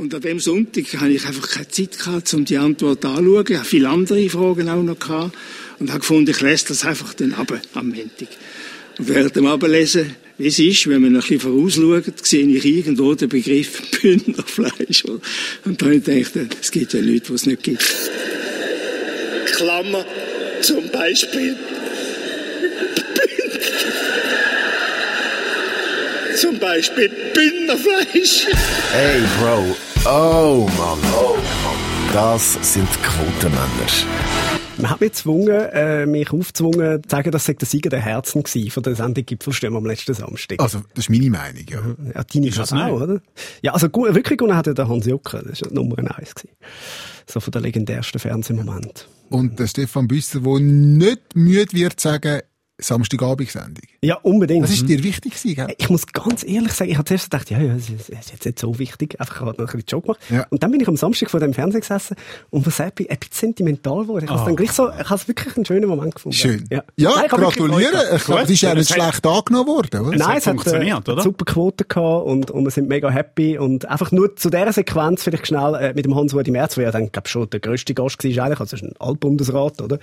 Und 0.00 0.14
an 0.14 0.22
dem 0.22 0.40
Sonntag 0.40 0.86
hatte 0.94 1.10
ich 1.10 1.26
einfach 1.26 1.46
keine 1.46 1.68
Zeit 1.68 1.98
gehabt, 1.98 2.32
um 2.32 2.46
die 2.46 2.56
Antwort 2.56 3.04
anzuschauen. 3.04 3.44
Ich 3.50 3.56
hatte 3.58 3.68
viele 3.68 3.90
andere 3.90 4.30
Fragen 4.30 4.70
auch 4.70 4.82
noch 4.82 4.98
gehabt. 4.98 5.36
Und 5.78 5.90
habe 5.90 6.00
gefunden, 6.00 6.30
ich 6.30 6.40
lese 6.40 6.68
das 6.68 6.86
einfach 6.86 7.12
dann 7.12 7.34
ab 7.34 7.52
am 7.74 7.88
Montag. 7.88 8.28
Und 8.96 9.08
während 9.08 9.36
dem 9.36 9.44
Ablesen, 9.44 10.16
wie 10.38 10.46
es 10.46 10.58
ist, 10.58 10.88
wenn 10.88 11.02
man 11.02 11.16
ein 11.16 11.20
bisschen 11.20 11.40
vorausschaut, 11.40 12.26
sehe 12.26 12.46
ich 12.46 12.64
irgendwo 12.64 13.14
den 13.14 13.28
Begriff 13.28 13.82
Bündnerfleisch. 14.00 15.04
Und 15.66 15.82
dann 15.82 16.00
habe 16.00 16.12
ich 16.12 16.32
gedacht, 16.32 16.56
es 16.62 16.70
gibt 16.70 16.94
ja 16.94 17.02
nichts, 17.02 17.28
was 17.28 17.42
es 17.42 17.46
nicht 17.46 17.62
gibt. 17.62 17.84
Klammer, 19.52 20.06
zum 20.62 20.90
Beispiel 20.90 21.56
Zum 26.40 26.58
Beispiel 26.58 27.10
Bündnerfleisch. 27.34 28.46
Hey, 28.92 29.20
Bro. 29.38 29.76
Oh, 30.06 30.68
Mann. 30.78 30.98
Oh, 31.14 31.36
Mann. 31.36 32.12
Das 32.14 32.54
sind 32.62 32.88
Quotenmänner. 33.02 33.66
Man 34.78 34.90
hat 34.90 35.00
mich 35.00 35.10
gezwungen, 35.12 35.48
äh, 35.50 36.06
mich 36.06 36.32
aufgezwungen, 36.32 37.02
zu 37.02 37.08
sagen, 37.08 37.30
das 37.30 37.44
sei 37.44 37.52
der 37.52 37.68
Sieger 37.68 37.90
der 37.90 38.00
Herzen 38.00 38.42
gewesen 38.42 38.70
von 38.70 38.82
der 38.82 38.94
Sendung 38.94 39.26
Gipfelstürme 39.26 39.76
am 39.76 39.84
letzten 39.84 40.14
Samstag. 40.14 40.58
Also, 40.60 40.80
das 40.94 41.04
ist 41.04 41.10
meine 41.10 41.28
Meinung, 41.30 41.64
ja. 41.68 41.80
Ja, 42.14 42.24
deine 42.24 42.48
ist 42.48 42.58
das 42.58 42.72
auch, 42.72 43.00
oder? 43.00 43.20
Ja, 43.62 43.72
also 43.74 43.88
gu- 43.90 44.06
wirklich 44.14 44.38
gewonnen 44.38 44.56
hat 44.56 44.66
ja 44.66 44.72
der 44.72 44.88
Hans 44.88 45.04
Jucker. 45.06 45.42
Das 45.42 45.60
war 45.62 45.72
Nummer 45.72 45.98
eins 45.98 46.34
gewesen. 46.34 46.54
So 47.26 47.40
von 47.40 47.50
der 47.52 47.60
legendärsten 47.60 48.18
Fernsehmoment. 48.18 49.06
Und 49.28 49.58
der 49.60 49.66
Stefan 49.66 50.08
Büsser, 50.08 50.40
der 50.40 50.60
nicht 50.60 51.20
müde 51.36 51.72
wird 51.72 52.00
sagen, 52.00 52.40
Samstagabendsendung. 52.80 53.84
Ja, 54.02 54.16
unbedingt. 54.22 54.64
Das 54.64 54.70
ist 54.70 54.88
dir 54.88 55.02
wichtig 55.02 55.34
gewesen, 55.34 55.54
gell? 55.56 55.74
Ich 55.78 55.90
muss 55.90 56.06
ganz 56.06 56.44
ehrlich 56.44 56.72
sagen, 56.72 56.90
ich 56.90 56.96
habe 56.96 57.04
zuerst 57.06 57.30
gedacht, 57.30 57.50
ja, 57.50 57.58
ja, 57.60 57.74
es 57.74 57.88
ist, 57.90 58.08
es 58.08 58.08
ist 58.08 58.32
jetzt 58.32 58.44
nicht 58.46 58.58
so 58.58 58.78
wichtig. 58.78 59.20
Einfach, 59.20 59.34
ich 59.36 59.40
habe 59.40 59.50
noch 59.52 59.58
ein 59.58 59.64
bisschen 59.66 59.82
Joke 59.88 60.06
gemacht. 60.06 60.20
Ja. 60.30 60.46
Und 60.50 60.62
dann 60.62 60.70
bin 60.70 60.80
ich 60.80 60.88
am 60.88 60.96
Samstag 60.96 61.30
vor 61.30 61.40
dem 61.40 61.52
Fernseher 61.54 61.80
gesessen 61.80 62.16
und 62.50 62.66
was 62.66 62.80
ein 62.80 62.92
bisschen 62.92 63.16
sentimental 63.30 64.02
geworden. 64.02 64.24
Ich 64.24 64.30
habe 64.30 64.44
dann 64.44 64.56
gleich 64.56 64.72
so, 64.72 64.88
ich 64.90 64.96
habe 65.10 65.14
es 65.14 65.28
wirklich 65.28 65.56
einen 65.56 65.64
schönen 65.64 65.88
Moment 65.88 66.14
gefunden. 66.14 66.36
Schön. 66.36 66.64
Ja, 66.70 66.82
Ja, 66.96 67.10
Nein, 67.16 67.24
ich 67.26 67.32
habe 67.32 67.42
wirklich 67.42 67.66
gratuliere. 67.68 67.90
Freude 67.92 68.16
Ich 68.16 68.24
glaube, 68.24 68.40
das 68.42 68.50
ist 68.50 68.60
ja 68.62 68.74
nicht 68.74 68.90
Das 68.90 68.96
hat- 68.98 69.04
schlecht 69.12 69.26
angenommen 69.26 69.66
worden, 69.68 70.00
oder? 70.00 70.16
Nein, 70.18 70.28
hat 70.28 70.38
es 70.38 70.46
hat, 70.46 70.54
funktioniert, 70.54 71.08
äh, 71.08 71.12
oder? 71.12 71.22
super 71.22 71.44
Quote 71.44 71.84
gehabt 71.84 72.26
und, 72.26 72.50
und 72.50 72.64
wir 72.64 72.70
sind 72.70 72.88
mega 72.88 73.10
happy. 73.10 73.58
Und 73.58 73.86
einfach 73.88 74.12
nur 74.12 74.36
zu 74.36 74.50
dieser 74.50 74.72
Sequenz 74.72 75.22
vielleicht 75.24 75.46
schnell 75.46 75.74
äh, 75.74 75.92
mit 75.94 76.04
dem 76.04 76.14
Hans-Rudi 76.14 76.50
Merz, 76.50 76.74
der 76.76 76.84
ja 76.84 76.90
dann, 76.90 77.10
glaub 77.12 77.28
schon 77.28 77.48
der 77.50 77.60
grösste 77.60 77.94
Gast 77.94 78.22
war 78.24 78.44
eigentlich, 78.44 78.60
also 78.60 78.76
es 78.76 78.82
ist 78.82 78.88
ein 78.88 78.94
Altbundesrat, 78.98 79.80
oder? 79.82 79.98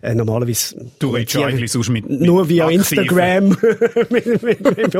Äh, 0.00 0.14
normalerweise... 0.14 0.86
Du 0.98 1.10
redest 1.10 1.34
ja 1.34 1.46
eigentlich 1.46 1.70
sonst 1.72 1.88
mit 1.88 2.08
Nur 2.22 2.48
via. 2.48 2.68
Instagram 2.68 3.48
mit, 4.10 4.26
mit, 4.26 4.42
mit 4.42 4.94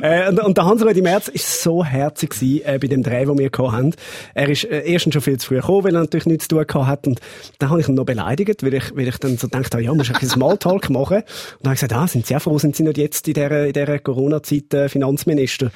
äh, 0.00 0.28
und, 0.28 0.40
und 0.40 0.56
der 0.56 0.64
Hans-Rudi 0.64 1.02
Merz 1.02 1.28
ist 1.28 1.62
so 1.62 1.84
herzig 1.84 2.30
gewesen, 2.30 2.64
äh, 2.64 2.78
bei 2.78 2.86
dem 2.86 3.02
Dreh, 3.02 3.24
den 3.24 3.38
wir 3.38 3.50
gehabt 3.50 3.72
haben. 3.72 3.94
Er 4.34 4.48
ist 4.48 4.64
äh, 4.64 4.82
erstens 4.86 5.14
schon 5.14 5.22
viel 5.22 5.38
zu 5.38 5.48
früh 5.48 5.56
gekommen, 5.56 5.84
weil 5.84 5.94
er 5.94 6.00
natürlich 6.00 6.26
nichts 6.26 6.48
zu 6.48 6.56
tun 6.56 6.66
gehabt 6.66 6.86
hat. 6.86 7.06
Und 7.06 7.20
dann 7.58 7.70
habe 7.70 7.80
ich 7.80 7.88
ihn 7.88 7.94
noch 7.94 8.04
beleidigt, 8.04 8.62
weil 8.62 8.74
ich, 8.74 8.96
weil 8.96 9.08
ich 9.08 9.18
dann 9.18 9.36
so 9.36 9.48
gedacht 9.48 9.72
habe, 9.74 9.82
ja, 9.82 9.92
musst 9.94 10.10
du 10.10 10.14
ein 10.14 10.28
Smalltalk 10.28 10.90
machen. 10.90 11.18
Und 11.18 11.24
dann 11.62 11.70
habe 11.70 11.74
ich 11.74 11.80
gesagt, 11.80 11.92
ah, 11.92 12.06
sind 12.06 12.26
Sie 12.26 12.36
auch 12.36 12.42
froh, 12.42 12.58
sind 12.58 12.76
Sie 12.76 12.82
nicht 12.82 12.98
jetzt 12.98 13.26
in 13.28 13.34
dieser, 13.34 13.66
in 13.66 13.72
dieser 13.72 13.98
Corona-Zeit 13.98 14.74
äh, 14.74 14.88
Finanzminister? 14.88 15.70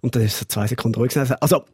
Und 0.00 0.14
dann 0.14 0.22
ist 0.22 0.38
so 0.38 0.44
zwei 0.46 0.66
Sekunden 0.66 1.00
ruhig 1.00 1.12
gewesen. 1.12 1.36
Also, 1.40 1.64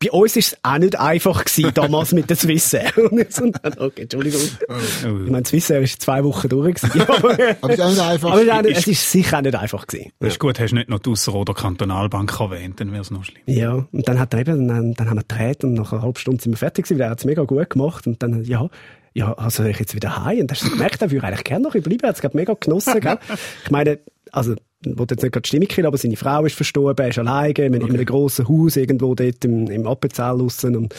bei 0.00 0.10
uns 0.12 0.36
ist 0.36 0.52
es 0.52 0.58
auch 0.62 0.78
nicht 0.78 0.98
einfach 0.98 1.44
gewesen, 1.44 1.72
damals 1.74 2.12
mit 2.12 2.30
der 2.30 2.36
Swissair. 2.36 2.92
Und 2.96 3.18
ich 3.18 3.34
so, 3.34 3.50
okay, 3.78 4.02
Entschuldigung. 4.02 4.40
Ich 4.40 5.30
meine, 5.30 5.44
Swissair 5.44 5.80
ist 5.80 6.00
zwei 6.00 6.22
Wochen 6.22 6.48
durch 6.48 6.74
gewesen. 6.76 7.00
Aber, 7.02 7.30
Aber 7.60 7.72
es 7.72 7.78
ist 7.78 7.80
auch 7.80 7.88
nicht 7.90 8.00
einfach. 8.00 8.30
aber 8.30 8.40
es 8.40 8.46
ist 8.46 8.52
auch 8.52 8.62
nicht- 8.62 8.76
es 8.78 8.86
ist 8.86 9.10
sicher 9.10 9.38
auch 9.38 9.42
nicht 9.42 9.54
einfach 9.56 9.86
gewesen. 9.86 10.12
Das 10.20 10.32
ist 10.34 10.38
gut, 10.38 10.60
hast 10.60 10.70
du 10.70 10.76
nicht 10.76 10.88
noch 10.88 11.00
die 11.00 11.10
Ausserrhoder 11.10 11.54
Kantonalbank 11.54 12.38
erwähnt, 12.38 12.80
dann 12.80 12.92
wäre 12.92 13.02
es 13.02 13.10
noch 13.10 13.24
schlimm. 13.24 13.42
Ja, 13.46 13.86
und 13.90 14.08
dann 14.08 14.18
hat 14.20 14.32
er 14.34 14.40
eben, 14.40 14.68
dann, 14.68 14.94
dann 14.94 15.10
haben 15.10 15.16
wir 15.18 15.24
gedreht 15.24 15.64
und 15.64 15.74
nach 15.74 15.92
einer 15.92 16.02
halben 16.02 16.18
Stunde 16.18 16.42
sind 16.42 16.52
wir 16.52 16.58
fertig 16.58 16.84
gewesen, 16.84 16.98
weil 17.00 17.06
er 17.06 17.10
hat 17.10 17.18
es 17.18 17.24
mega 17.24 17.42
gut 17.42 17.70
gemacht 17.70 18.06
und 18.06 18.22
dann, 18.22 18.44
ja, 18.44 18.68
ja, 19.14 19.32
also 19.32 19.64
ich 19.64 19.80
jetzt 19.80 19.96
wieder 19.96 20.24
heim 20.24 20.40
und 20.40 20.52
hast 20.52 20.62
du 20.64 20.70
gemerkt, 20.70 21.02
er 21.02 21.10
würde 21.10 21.26
eigentlich 21.26 21.42
gerne 21.44 21.64
noch 21.64 21.72
bleiben, 21.72 21.98
er 22.02 22.08
hat 22.10 22.22
es 22.24 22.34
mega 22.34 22.54
genossen, 22.54 23.00
gell? 23.00 23.18
Ich 23.64 23.70
meine, 23.70 23.98
also, 24.32 24.54
ich 24.84 24.96
wollte 24.96 25.14
jetzt 25.14 25.22
nicht 25.22 25.32
gerade 25.32 25.42
die 25.42 25.48
Stimmung 25.48 25.86
aber 25.86 25.98
seine 25.98 26.16
Frau 26.16 26.44
ist 26.44 26.54
verstorben, 26.54 27.04
er 27.04 27.10
ist 27.10 27.18
alleine, 27.18 27.52
in, 27.52 27.74
in 27.74 27.82
einem 27.82 28.04
grossen 28.04 28.48
Haus 28.48 28.76
irgendwo 28.76 29.14
dort 29.14 29.44
im, 29.44 29.68
im 29.68 29.86
Appenzell 29.86 30.38
draussen 30.38 30.76
und 30.76 30.94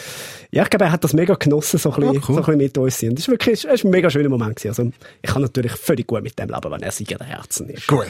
ja, 0.52 0.64
ich 0.64 0.70
glaube, 0.70 0.86
er 0.86 0.92
hat 0.92 1.04
das 1.04 1.14
mega 1.14 1.36
genossen, 1.36 1.78
so 1.80 1.92
ein 1.92 1.96
bisschen, 2.02 2.14
Ja, 2.16 2.20
cool. 2.20 2.26
so 2.26 2.34
ein 2.34 2.38
bisschen 2.40 2.58
mit 2.58 2.78
uns 2.78 2.98
zu 2.98 3.06
sein. 3.06 3.16
Das 3.16 3.24
ist 3.24 3.30
wirklich, 3.30 3.62
das 3.62 3.74
ist 3.74 3.86
ein 3.86 3.92
mega 3.92 4.10
schöner 4.10 4.30
Moment 4.30 4.58
gewesen. 4.58 4.70
Also, 4.70 4.92
ich 5.22 5.30
kann 5.30 5.42
natürlich 5.42 5.72
völlig 5.74 6.08
gut 6.08 6.24
mit 6.24 6.38
dem 6.38 6.50
leben, 6.50 6.72
wenn 6.72 6.82
er 6.82 6.92
Sieger 6.92 7.18
der 7.18 7.28
Herzen 7.28 7.70
ist. 7.70 7.88
Gut. 7.88 8.08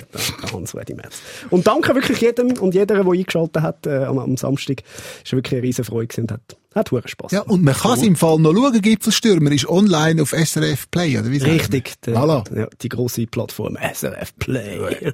Hans-Rudi 0.51 0.95
Merz. 0.95 1.21
Und 1.49 1.67
danke 1.67 1.93
wirklich 1.93 2.19
jedem 2.19 2.53
und 2.59 2.73
jeder, 2.73 3.03
der 3.03 3.05
eingeschaltet 3.05 3.61
hat, 3.61 3.85
äh, 3.85 4.05
am, 4.05 4.17
am 4.17 4.37
Samstag. 4.37 4.81
Es 5.23 5.31
war 5.31 5.37
wirklich 5.37 5.53
eine 5.53 5.63
riesen 5.63 5.83
Freude 5.85 6.21
und 6.21 6.31
hat, 6.31 6.57
hat 6.75 6.91
hure 6.91 7.07
Spass 7.07 7.31
Ja, 7.31 7.41
und 7.41 7.63
man 7.63 7.73
kann 7.73 7.97
es 7.97 8.03
im 8.03 8.15
Fall 8.15 8.37
noch 8.39 8.53
schauen, 8.53 8.81
Gipfelstürmer 8.81 9.51
ist 9.51 9.67
online 9.67 10.21
auf 10.21 10.31
SRF 10.31 10.89
Play, 10.91 11.17
oder 11.17 11.29
wie 11.31 11.39
sagt 11.39 11.49
man? 11.51 11.59
Richtig, 11.59 12.01
der, 12.05 12.15
Voilà. 12.15 12.57
ja, 12.59 12.67
die 12.81 12.89
grosse 12.89 13.25
Plattform 13.25 13.77
SRF 13.93 14.35
Play. 14.37 15.11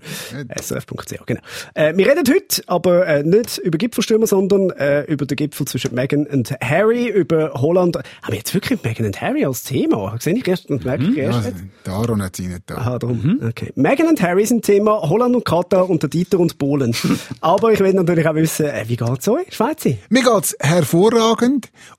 SRF.ch, 0.60 1.26
genau. 1.26 1.40
Äh, 1.74 1.96
wir 1.96 2.08
reden 2.08 2.24
heute 2.28 2.62
aber 2.68 3.08
äh, 3.08 3.24
nicht 3.24 3.58
über 3.60 3.78
Gipfelstürmer, 3.78 4.28
sondern 4.28 4.70
äh, 4.72 5.04
über 5.04 5.26
den 5.26 5.36
Gipfel 5.36 5.66
zwischen 5.68 5.94
Meghan 5.94 6.26
und 6.28 6.52
Harry, 6.62 7.08
über 7.08 7.54
Holland. 7.54 7.96
Haben 7.98 8.04
wir 8.30 8.36
jetzt 8.38 8.54
wirklich 8.54 8.84
Meghan 8.84 9.06
und 9.06 9.22
Harry 9.22 9.46
als 9.46 9.64
Thema? 9.64 10.16
Sehe 10.20 10.36
ich 10.36 10.48
erst 10.48 10.70
und 10.70 10.84
merke 10.86 11.06
ich 11.06 11.18
erst 11.18 11.40
Ja, 11.44 11.50
jetzt? 11.50 11.64
der 11.86 11.94
Aaron 11.94 12.22
hat 12.22 12.36
sie 12.36 12.48
nicht 12.48 12.64
da. 12.66 12.76
Aha, 12.76 13.00
darum. 13.00 13.40
Okay. 13.48 13.72
Meghan 13.76 14.08
und 14.08 14.22
Harry 14.22 14.46
sind 14.46 14.66
Thema, 14.66 15.02
Holland 15.10 15.36
und 15.36 15.46
Katar 15.46 15.90
und 15.90 16.02
der 16.04 16.10
Dieter 16.10 16.40
und 16.40 16.58
Polen. 16.58 16.96
aber 17.42 17.72
ich 17.74 17.80
will 17.80 17.94
natürlich 17.94 18.28
auch 18.28 18.36
wissen, 18.36 18.66
äh, 18.66 18.84
wie 18.88 18.98
geht's 18.98 19.28
euch, 19.28 19.54
Schweizi? 19.54 20.00
Mir 20.10 20.24
geht's 20.24 20.56
hervorragend 20.60 21.45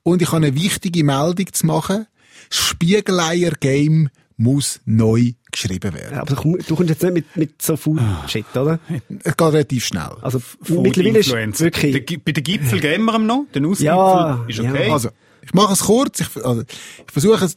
und 0.02 0.22
ich 0.22 0.28
habe 0.28 0.38
eine 0.46 0.54
wichtige 0.54 1.04
Meldung 1.04 1.52
zu 1.52 1.66
machen. 1.66 2.06
Das 2.48 2.58
Spiegeleier-Game 2.58 4.08
muss 4.36 4.80
neu 4.84 5.32
geschrieben 5.50 5.94
werden. 5.94 6.18
Aber 6.18 6.34
du, 6.34 6.58
du 6.58 6.76
kommst 6.76 6.90
jetzt 6.90 7.02
nicht 7.02 7.14
mit, 7.14 7.36
mit 7.36 7.62
so 7.62 7.76
viel 7.76 7.98
Shit, 8.28 8.44
oder? 8.54 8.78
Es 9.24 9.36
geht 9.36 9.40
relativ 9.40 9.86
schnell. 9.86 10.10
Also 10.20 10.38
Food 10.38 10.82
mittlerweile 10.82 11.18
ist 11.20 11.28
Influencer. 11.28 11.64
wirklich... 11.64 12.22
Bei 12.22 12.32
den 12.32 12.44
Gipfel 12.44 12.80
geben 12.80 13.04
wir 13.06 13.14
ihm 13.14 13.26
noch. 13.26 13.46
Den 13.54 13.64
Ausgipfel 13.64 13.86
Ja, 13.86 14.44
ist 14.46 14.58
ja. 14.58 14.70
okay. 14.70 14.90
Also, 14.90 15.08
ich 15.42 15.54
mache 15.54 15.72
es 15.72 15.80
kurz. 15.80 16.20
Ich, 16.20 16.36
also, 16.44 16.62
ich 16.62 17.12
versuche 17.12 17.44
es 17.46 17.56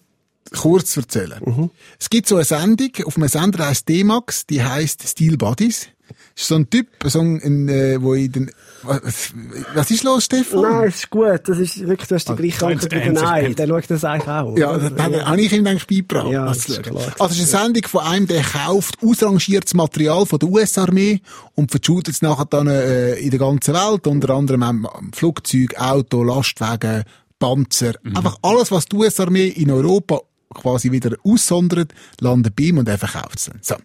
kurz 0.58 0.92
zu 0.92 1.02
erzählen. 1.02 1.42
Mhm. 1.46 1.70
Es 2.00 2.10
gibt 2.10 2.28
so 2.28 2.36
eine 2.36 2.46
Sendung 2.46 2.92
auf 3.06 3.18
einem 3.18 3.28
Sender, 3.28 3.58
der 3.58 3.68
heißt 3.68 3.90
D-Max, 3.90 4.46
die 4.46 4.64
heißt 4.64 5.06
Steel 5.08 5.36
Bodies. 5.38 5.90
Ist 6.36 6.48
so 6.48 6.56
ein 6.56 6.70
Typ, 6.70 6.88
so 7.06 7.20
ein, 7.20 7.70
äh, 7.70 8.02
wo 8.02 8.14
in 8.14 8.32
den, 8.32 8.52
was, 8.84 9.34
was 9.74 9.92
ist 9.92 10.04
los, 10.04 10.26
Stefan? 10.26 10.62
Nein, 10.62 10.88
ist 10.90 11.10
gut. 11.10 11.42
Das 11.46 11.58
ist 11.58 11.80
wirklich, 11.88 12.08
du 12.08 12.16
hast 12.16 12.30
die 12.30 12.36
gleiche 12.36 12.66
Ah, 12.66 12.70
Antwort 12.70 12.92
wie 12.92 13.00
haben 13.00 13.14
der 13.14 13.24
Nein. 13.24 13.56
Der 13.56 13.68
schaut 13.68 13.84
das 13.90 14.04
eigentlich 14.04 14.28
auch. 14.28 14.58
Ja, 14.58 14.78
das 14.78 15.12
ja. 15.12 15.26
habe 15.26 15.42
ich 15.42 15.52
ihm 15.54 15.68
eigentlich 15.68 15.88
beigebracht. 15.88 16.32
Ja, 16.32 16.46
das 16.46 16.70
ist. 16.70 16.88
Also, 16.88 17.00
es 17.00 17.40
ist 17.40 17.54
eine 17.54 17.64
Sendung 17.66 17.88
von 17.88 18.02
einem, 18.02 18.28
der 18.28 18.44
kauft 18.44 18.98
ausrangiertes 19.04 19.74
Material 19.74 20.26
von 20.26 20.40
der 20.40 20.50
US-Armee 20.50 21.22
und 21.56 21.72
verschuldet 21.72 22.16
es 22.16 22.22
nachher 22.22 22.46
dann 22.46 22.68
äh, 22.68 23.16
in 23.16 23.30
der 23.30 23.40
ganzen 23.40 23.74
Welt, 23.74 24.08
unter 24.08 24.34
anderem 24.34 24.88
Flugzeug, 25.14 25.76
Auto, 25.80 26.24
Lastwagen, 26.24 27.04
Panzer. 27.38 27.94
Einfach 28.04 28.38
alles, 28.42 28.72
was 28.72 28.86
die 28.86 28.96
US-Armee 28.98 29.48
in 29.48 29.72
Europa 29.72 30.22
quasi 30.54 30.92
wieder 30.92 31.16
aussondert, 31.24 31.94
landet 32.20 32.56
bei 32.56 32.64
ihm 32.64 32.80
und 32.80 32.88
er 32.90 32.98
verkauft 32.98 33.38
es 33.38 33.46
dann. 33.46 33.60
So. 33.62 33.76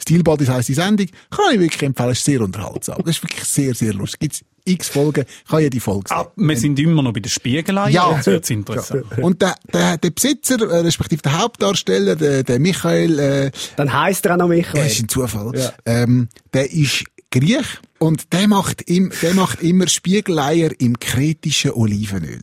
Steel 0.00 0.22
Bodies 0.22 0.48
heisst 0.48 0.68
die 0.68 0.74
Sendung. 0.74 1.06
Kann 1.30 1.54
ich 1.54 1.60
wirklich 1.60 1.82
empfehlen. 1.82 2.10
Ist 2.10 2.24
sehr 2.24 2.40
unterhaltsam. 2.40 2.98
Das 3.04 3.16
ist 3.16 3.22
wirklich 3.22 3.44
sehr, 3.44 3.74
sehr 3.74 3.92
lustig. 3.94 4.20
Gibt's 4.20 4.40
x 4.64 4.88
Folgen. 4.88 5.24
Ich 5.46 5.50
habe 5.52 5.62
jede 5.62 5.80
Folge 5.80 6.04
gesehen. 6.04 6.18
Ah, 6.18 6.30
wir 6.36 6.56
sind 6.56 6.78
immer 6.78 7.02
noch 7.02 7.12
bei 7.12 7.20
der 7.20 7.30
Spiegelei. 7.30 7.90
Ja. 7.90 8.14
Jetzt 8.14 8.26
wird's 8.26 8.50
interessant. 8.50 9.04
Und 9.18 9.40
der, 9.42 9.54
der, 9.72 9.96
der 9.96 10.10
Besitzer, 10.10 10.60
äh, 10.60 10.80
respektive 10.80 11.22
der 11.22 11.38
Hauptdarsteller, 11.38 12.14
der, 12.16 12.42
der 12.42 12.58
Michael, 12.60 13.18
äh, 13.18 13.50
Dann 13.76 13.92
heisst 13.92 14.26
er 14.26 14.34
auch 14.34 14.38
noch 14.38 14.48
Michael. 14.48 14.82
das 14.84 14.92
ist 14.92 15.02
ein 15.02 15.08
Zufall, 15.08 15.52
Ja. 15.58 15.72
ähm, 15.86 16.28
der 16.52 16.70
ist 16.72 17.04
Griech 17.30 17.66
und 17.98 18.32
der 18.32 18.48
macht, 18.48 18.82
im, 18.82 19.10
der 19.22 19.34
macht 19.34 19.62
immer 19.62 19.86
Spiegeleier 19.88 20.70
im 20.78 20.98
kretischen 20.98 21.70
Olivenöl. 21.72 22.42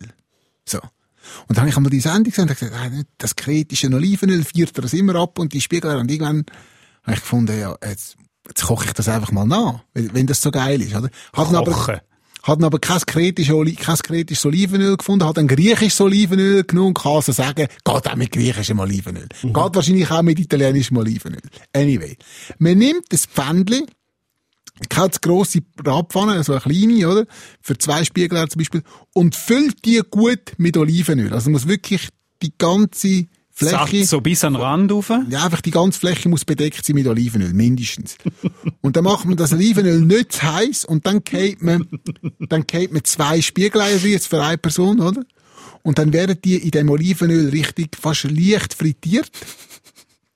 So. 0.65 0.79
Und 0.79 1.57
dann 1.57 1.59
habe 1.59 1.69
ich 1.69 1.77
einmal 1.77 1.89
die 1.91 1.99
Sendung 1.99 2.23
gesehen 2.31 2.43
und 2.43 2.49
hab 2.51 2.57
gesagt, 2.59 2.75
ah, 2.75 2.89
das 3.17 3.35
kretische 3.35 3.87
Olivenöl 3.93 4.43
führt 4.43 4.77
er 4.77 4.81
das 4.81 4.93
immer 4.93 5.15
ab 5.15 5.37
und 5.39 5.53
die 5.53 5.61
Spiegeleier 5.61 5.99
und 5.99 6.09
irgendwann 6.09 6.45
habe 7.07 7.15
ich 7.15 7.21
gefunden, 7.21 7.59
ja, 7.59 7.75
jetzt, 7.83 8.17
jetzt 8.47 8.63
koche 8.63 8.85
ich 8.85 8.93
das 8.93 9.07
einfach 9.07 9.31
mal 9.31 9.45
nach, 9.45 9.79
wenn 9.93 10.13
wenn 10.13 10.27
das 10.27 10.41
so 10.41 10.51
geil 10.51 10.81
ist, 10.81 10.93
oder? 10.93 11.09
Hat 11.33 11.53
aber, 11.53 12.01
hat 12.43 12.63
aber 12.63 12.79
kein 12.79 12.99
kretisches, 12.99 13.53
Oli 13.53 13.75
kein 13.75 13.97
Olivenöl 14.43 14.97
gefunden, 14.97 15.25
hat 15.25 15.37
ein 15.37 15.47
griechisches 15.47 16.01
Olivenöl 16.01 16.63
genommen 16.63 16.89
und 16.89 16.97
kann 16.97 17.13
also 17.13 17.31
sagen, 17.31 17.67
geht 17.67 18.07
auch 18.07 18.15
mit 18.15 18.31
griechischem 18.31 18.79
Olivenöl. 18.79 19.27
Geht 19.41 19.55
wahrscheinlich 19.55 20.11
auch 20.11 20.21
mit 20.21 20.39
italienischem 20.39 20.97
Olivenöl. 20.97 21.41
Anyway. 21.73 22.17
Man 22.59 22.77
nimmt 22.77 23.05
das 23.09 23.25
Pfändchen, 23.25 23.85
keine 24.89 25.09
grosse 25.21 25.61
Bratpfanne, 25.61 26.33
also 26.33 26.53
eine 26.53 26.61
kleine, 26.61 27.09
oder? 27.09 27.25
Für 27.61 27.77
zwei 27.77 28.03
Spiegeleier 28.03 28.49
zum 28.49 28.59
Beispiel. 28.59 28.83
Und 29.13 29.35
füllt 29.35 29.85
die 29.85 30.01
gut 30.09 30.53
mit 30.57 30.77
Olivenöl. 30.77 31.33
Also 31.33 31.49
man 31.49 31.53
muss 31.53 31.67
wirklich 31.67 32.09
die 32.41 32.53
ganze 32.57 33.27
Fläche, 33.57 34.05
so 34.05 34.21
bis 34.21 34.43
an 34.43 34.53
den 34.53 34.61
Rand 34.61 34.91
rauf. 34.91 35.11
ja, 35.29 35.43
einfach 35.43 35.61
die 35.61 35.71
ganze 35.71 35.99
Fläche 35.99 36.29
muss 36.29 36.45
bedeckt 36.45 36.85
sein 36.85 36.93
mit 36.93 37.07
Olivenöl, 37.07 37.53
mindestens. 37.53 38.15
und 38.81 38.95
dann 38.95 39.03
macht 39.03 39.25
man 39.25 39.35
das 39.35 39.51
Olivenöl 39.51 40.01
nicht 40.01 40.33
zu 40.33 40.43
heiß 40.43 40.85
und 40.85 41.07
dann 41.07 41.23
geht 41.23 41.63
man, 41.63 41.87
dann 42.39 42.67
geht 42.67 42.93
man 42.93 43.03
zwei 43.03 43.41
Spiegeleier 43.41 43.97
jetzt 43.97 44.27
für 44.27 44.43
eine 44.43 44.59
Person, 44.59 44.99
oder? 44.99 45.23
Und 45.81 45.97
dann 45.97 46.13
werden 46.13 46.37
die 46.45 46.57
in 46.57 46.69
dem 46.69 46.87
Olivenöl 46.89 47.49
richtig 47.49 47.97
fast 47.99 48.25
leicht 48.25 48.75
frittiert. 48.75 49.31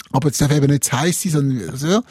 Aber 0.09 0.29
es 0.29 0.39
darf 0.39 0.51
eben 0.51 0.71
nicht 0.71 0.85
zu 0.85 0.93
heiß 0.93 1.21
sein, 1.21 1.31
sondern 1.31 1.77
so. 1.77 2.01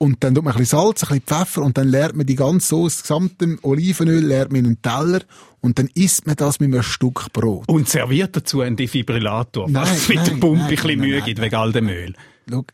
Und 0.00 0.22
dann 0.22 0.34
tut 0.34 0.44
man 0.44 0.54
ein 0.54 0.58
bisschen 0.58 0.78
Salz, 0.78 1.02
ein 1.02 1.08
bisschen 1.08 1.22
Pfeffer 1.26 1.62
und 1.62 1.76
dann 1.76 1.88
leert 1.88 2.14
man 2.14 2.24
die 2.24 2.36
ganze 2.36 2.68
Sauce, 2.68 2.96
das 2.96 3.02
gesamte 3.02 3.58
Olivenöl 3.62 4.24
leert 4.24 4.52
man 4.52 4.60
in 4.60 4.66
einen 4.66 4.82
Teller 4.82 5.22
und 5.60 5.78
dann 5.78 5.88
isst 5.94 6.24
man 6.24 6.36
das 6.36 6.60
mit 6.60 6.72
einem 6.72 6.84
Stück 6.84 7.32
Brot. 7.32 7.68
Und 7.68 7.88
serviert 7.88 8.36
dazu 8.36 8.60
einen 8.60 8.76
Defibrillator, 8.76 9.68
Nein, 9.68 9.88
was 9.88 10.08
mit 10.08 10.24
der 10.24 10.32
Pumpe 10.32 10.58
nein, 10.58 10.62
ein 10.62 10.70
bisschen 10.70 11.00
Mühe 11.00 11.20
gibt, 11.22 11.40
wegen 11.40 11.54
all 11.56 11.72
dem 11.72 11.88
Öl. 11.88 12.14
Schau, 12.48 12.64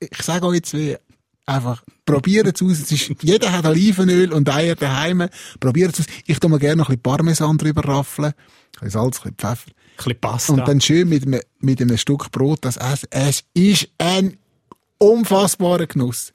ich, 0.00 0.10
ich 0.10 0.22
sage 0.22 0.46
euch 0.46 0.56
jetzt 0.56 0.72
wie, 0.72 0.96
einfach, 1.46 1.82
probiert 2.04 2.54
es 2.54 2.62
aus. 2.62 2.80
Es 2.80 2.92
ist, 2.92 3.22
jeder 3.22 3.52
hat 3.52 3.66
Olivenöl 3.66 4.32
und 4.32 4.48
Eier 4.48 4.74
daheim. 4.74 5.28
Probiert 5.60 5.94
es 5.94 6.00
aus. 6.00 6.06
Ich 6.26 6.38
tue 6.38 6.50
mir 6.50 6.58
gerne 6.58 6.76
noch 6.76 6.88
ein 6.88 6.98
bisschen 6.98 7.02
Parmesan 7.02 7.58
drüber 7.58 7.84
raffeln. 7.84 8.28
Ein 8.28 8.34
bisschen 8.72 8.90
Salz, 8.90 9.18
ein 9.18 9.34
bisschen 9.34 9.36
Pfeffer. 9.36 9.70
Ein 9.70 9.96
bisschen 9.96 10.20
Pasta. 10.20 10.52
Und 10.52 10.68
dann 10.68 10.80
schön 10.80 11.08
mit 11.08 11.26
einem, 11.26 11.40
mit 11.60 11.80
einem 11.80 11.96
Stück 11.96 12.30
Brot 12.30 12.64
das 12.64 12.76
essen. 12.76 13.08
Es 13.10 13.44
ist 13.54 13.88
ein 13.98 14.36
unfassbarer 14.98 15.86
Genuss. 15.86 16.32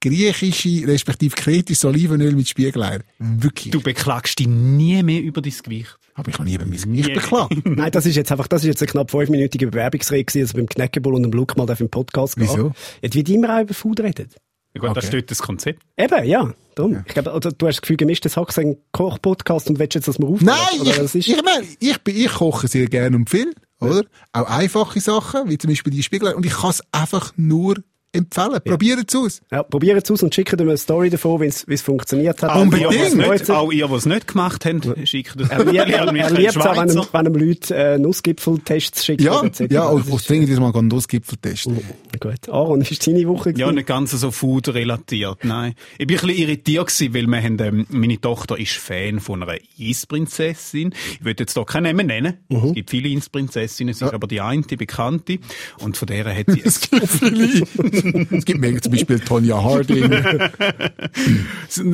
Griechische, 0.00 0.86
respektive 0.86 1.34
kretisches 1.34 1.84
Olivenöl 1.84 2.34
mit 2.34 2.48
Spiegeleier. 2.48 3.00
Wirklich. 3.18 3.70
du 3.72 3.80
beklagst 3.80 4.38
dich 4.38 4.46
nie 4.46 5.02
mehr 5.02 5.22
über 5.22 5.40
dein 5.40 5.54
Gewicht. 5.62 5.96
Habe 6.14 6.30
ich 6.30 6.38
noch 6.38 6.44
nie 6.44 6.54
über 6.54 6.66
mein 6.66 6.76
Gewicht 6.78 7.14
beklagt. 7.14 7.54
Nein, 7.64 7.90
das 7.90 8.04
ist 8.06 8.14
jetzt 8.16 8.30
einfach, 8.30 8.46
das 8.46 8.62
ist 8.62 8.68
jetzt 8.68 8.82
eine 8.82 8.90
knapp 8.90 9.10
fünfminütige 9.10 9.66
Bewerbungsrede 9.68 10.24
gewesen, 10.24 10.42
also 10.44 10.54
beim 10.58 10.68
Knäckebull 10.68 11.14
und 11.14 11.22
dem 11.22 11.32
Look 11.32 11.56
mal 11.56 11.68
im 11.78 11.88
Podcast 11.88 12.36
gehen. 12.36 12.48
Wieso? 12.48 12.72
Jetzt 13.00 13.14
wird 13.16 13.28
immer 13.30 13.56
auch 13.56 13.62
über 13.62 13.74
Food 13.74 14.00
redet. 14.00 14.36
Ja, 14.74 14.80
gut, 14.80 14.90
das 14.90 15.04
Okay. 15.04 15.06
ist 15.06 15.12
dort 15.14 15.30
das 15.30 15.38
Konzept. 15.38 15.82
Eben, 15.96 16.24
ja. 16.26 16.52
Darum. 16.74 17.04
Ich 17.06 17.14
glaube, 17.14 17.32
oder 17.32 17.52
du 17.52 17.66
hast 17.66 17.76
das 17.76 17.82
Gefühl, 17.82 17.96
gemischtes 17.96 18.36
Hack 18.36 18.56
ein 18.58 18.76
Koch-Podcast 18.92 19.70
und 19.70 19.78
willst 19.78 19.94
jetzt, 19.94 20.08
dass 20.08 20.18
wir 20.18 20.26
aufnehmen? 20.26 20.56
Nein, 20.72 20.80
Oder 20.80 21.04
ich, 21.04 21.28
ich 21.28 21.42
meine, 21.42 21.64
ich, 21.80 21.98
bin- 22.02 22.16
ich 22.16 22.28
koche 22.32 22.66
sehr 22.68 22.86
gerne 22.86 23.16
und 23.16 23.30
viel, 23.30 23.52
oder? 23.80 24.04
Auch 24.32 24.48
einfache 24.48 25.00
Sachen, 25.00 25.48
wie 25.48 25.58
zum 25.58 25.70
Beispiel 25.70 25.92
die 25.92 26.02
Spiegeleier. 26.02 26.36
Und 26.36 26.46
ich 26.46 26.52
kann 26.52 26.70
es 26.70 26.82
einfach 26.92 27.32
nur 27.36 27.76
empfehlen. 28.14 28.60
Probiert 28.64 29.04
es 29.08 29.16
aus. 29.16 29.40
Ja, 29.50 29.62
probiert 29.62 30.02
es 30.04 30.10
aus 30.10 30.22
und 30.22 30.34
schickt 30.34 30.52
mir 30.58 30.60
eine 30.62 30.76
Story 30.78 31.10
davon, 31.10 31.40
wie 31.40 31.46
es 31.46 31.64
es 31.68 31.82
funktioniert 31.82 32.42
hat. 32.42 32.50
Auch 32.50 32.64
ihr, 32.64 32.88
die 32.88 32.96
es 32.96 33.12
Unbedingt. 33.12 33.40
nicht, 33.40 33.50
auch 33.50 33.72
ihr, 33.72 33.88
die 33.88 33.94
es 33.94 34.06
nicht 34.06 34.28
gemacht 34.28 34.64
habt, 34.64 35.08
schickt 35.08 35.40
das 35.40 35.48
Er 35.50 35.64
liebt 35.64 35.74
er, 35.76 35.88
er 36.14 36.30
liebt 36.30 36.50
es 36.50 36.56
auch, 36.56 36.76
wenn, 36.76 36.90
Schweizer. 36.90 37.08
wenn 37.12 37.26
ihm 37.26 37.34
Leute 37.34 37.74
äh, 37.74 37.98
Nussgipfeltests 37.98 39.04
schicken. 39.04 39.24
Ja, 39.24 39.42
ja, 39.42 39.50
Das 39.50 40.08
und 40.08 40.08
ich 40.20 40.26
dringend 40.26 40.48
jetzt 40.48 40.60
mal 40.60 40.74
einen 40.74 40.88
Nussgipfel 40.88 41.38
testen. 41.38 41.78
Gut. 42.20 42.48
Aaron, 42.48 42.80
ist 42.80 43.06
deine 43.06 43.26
Woche 43.28 43.50
Ja, 43.50 43.54
gewesen? 43.66 43.74
nicht 43.76 43.86
ganz 43.86 44.12
so 44.12 44.30
Food 44.30 44.68
relatiert, 44.68 45.44
nein. 45.44 45.74
Ich 45.98 46.06
bin 46.06 46.16
ein 46.18 46.26
bisschen 46.26 46.42
irritiert 46.42 46.86
gewesen, 46.86 47.14
weil 47.14 47.26
wir 47.26 47.42
haben, 47.42 47.58
ähm, 47.60 47.86
meine 47.90 48.20
Tochter 48.20 48.58
ist 48.58 48.72
Fan 48.72 49.20
von 49.20 49.42
einer 49.42 49.58
Eisprinzessin. 49.80 50.94
Ich 51.18 51.24
will 51.24 51.34
jetzt 51.38 51.54
hier 51.54 51.64
keine 51.64 51.88
Namen 51.92 52.06
nennen. 52.06 52.34
Mhm. 52.48 52.64
Es 52.68 52.74
gibt 52.74 52.90
viele 52.90 53.16
Eisprinzessinnen, 53.16 53.92
es 53.92 54.00
ist 54.02 54.12
aber 54.14 54.26
die 54.26 54.40
eine, 54.40 54.62
die 54.62 54.76
bekannte. 54.76 55.38
Und 55.80 55.96
von 55.96 56.06
der 56.06 56.24
hat 56.36 56.46
sie 56.48 56.60
Es 56.64 56.80
gibt 56.80 57.08
viele. 57.08 57.64
es 58.30 58.44
gibt 58.44 58.60
mir 58.60 58.80
zum 58.80 58.92
Beispiel 58.92 59.20
Tonya 59.20 59.62
Harding. 59.62 60.04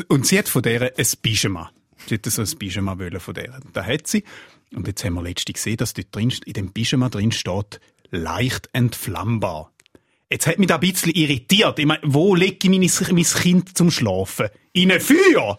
Und 0.08 0.26
sie 0.26 0.38
hat 0.38 0.48
von 0.48 0.62
der 0.62 0.92
ein 0.96 1.06
Pyjama. 1.22 1.70
Sie 2.06 2.14
hat 2.14 2.26
so 2.26 2.42
ein 2.42 2.58
Pyjama 2.58 2.98
wollen 2.98 3.20
von 3.20 3.34
der. 3.34 3.60
Da 3.72 3.84
hat 3.84 4.06
sie. 4.06 4.24
Und 4.74 4.86
jetzt 4.86 5.04
haben 5.04 5.14
wir 5.14 5.22
letztens 5.22 5.54
gesehen, 5.54 5.76
dass 5.76 5.94
dort 5.94 6.14
drin, 6.14 6.32
in 6.44 6.52
dem 6.52 6.72
Pyjama 6.72 7.08
drin 7.08 7.32
steht, 7.32 7.80
leicht 8.10 8.68
entflammbar. 8.72 9.72
Jetzt 10.30 10.46
hat 10.46 10.58
mich 10.58 10.68
da 10.68 10.76
ein 10.76 10.80
bisschen 10.80 11.12
irritiert. 11.12 11.78
Ich 11.78 11.86
meine, 11.86 12.00
wo 12.04 12.34
lege 12.34 12.56
ich 12.62 12.70
meine, 12.70 12.88
mein 13.12 13.24
Kind 13.24 13.76
zum 13.76 13.90
Schlafen? 13.90 14.48
In 14.72 14.92
ein 14.92 15.00
Feuer? 15.00 15.58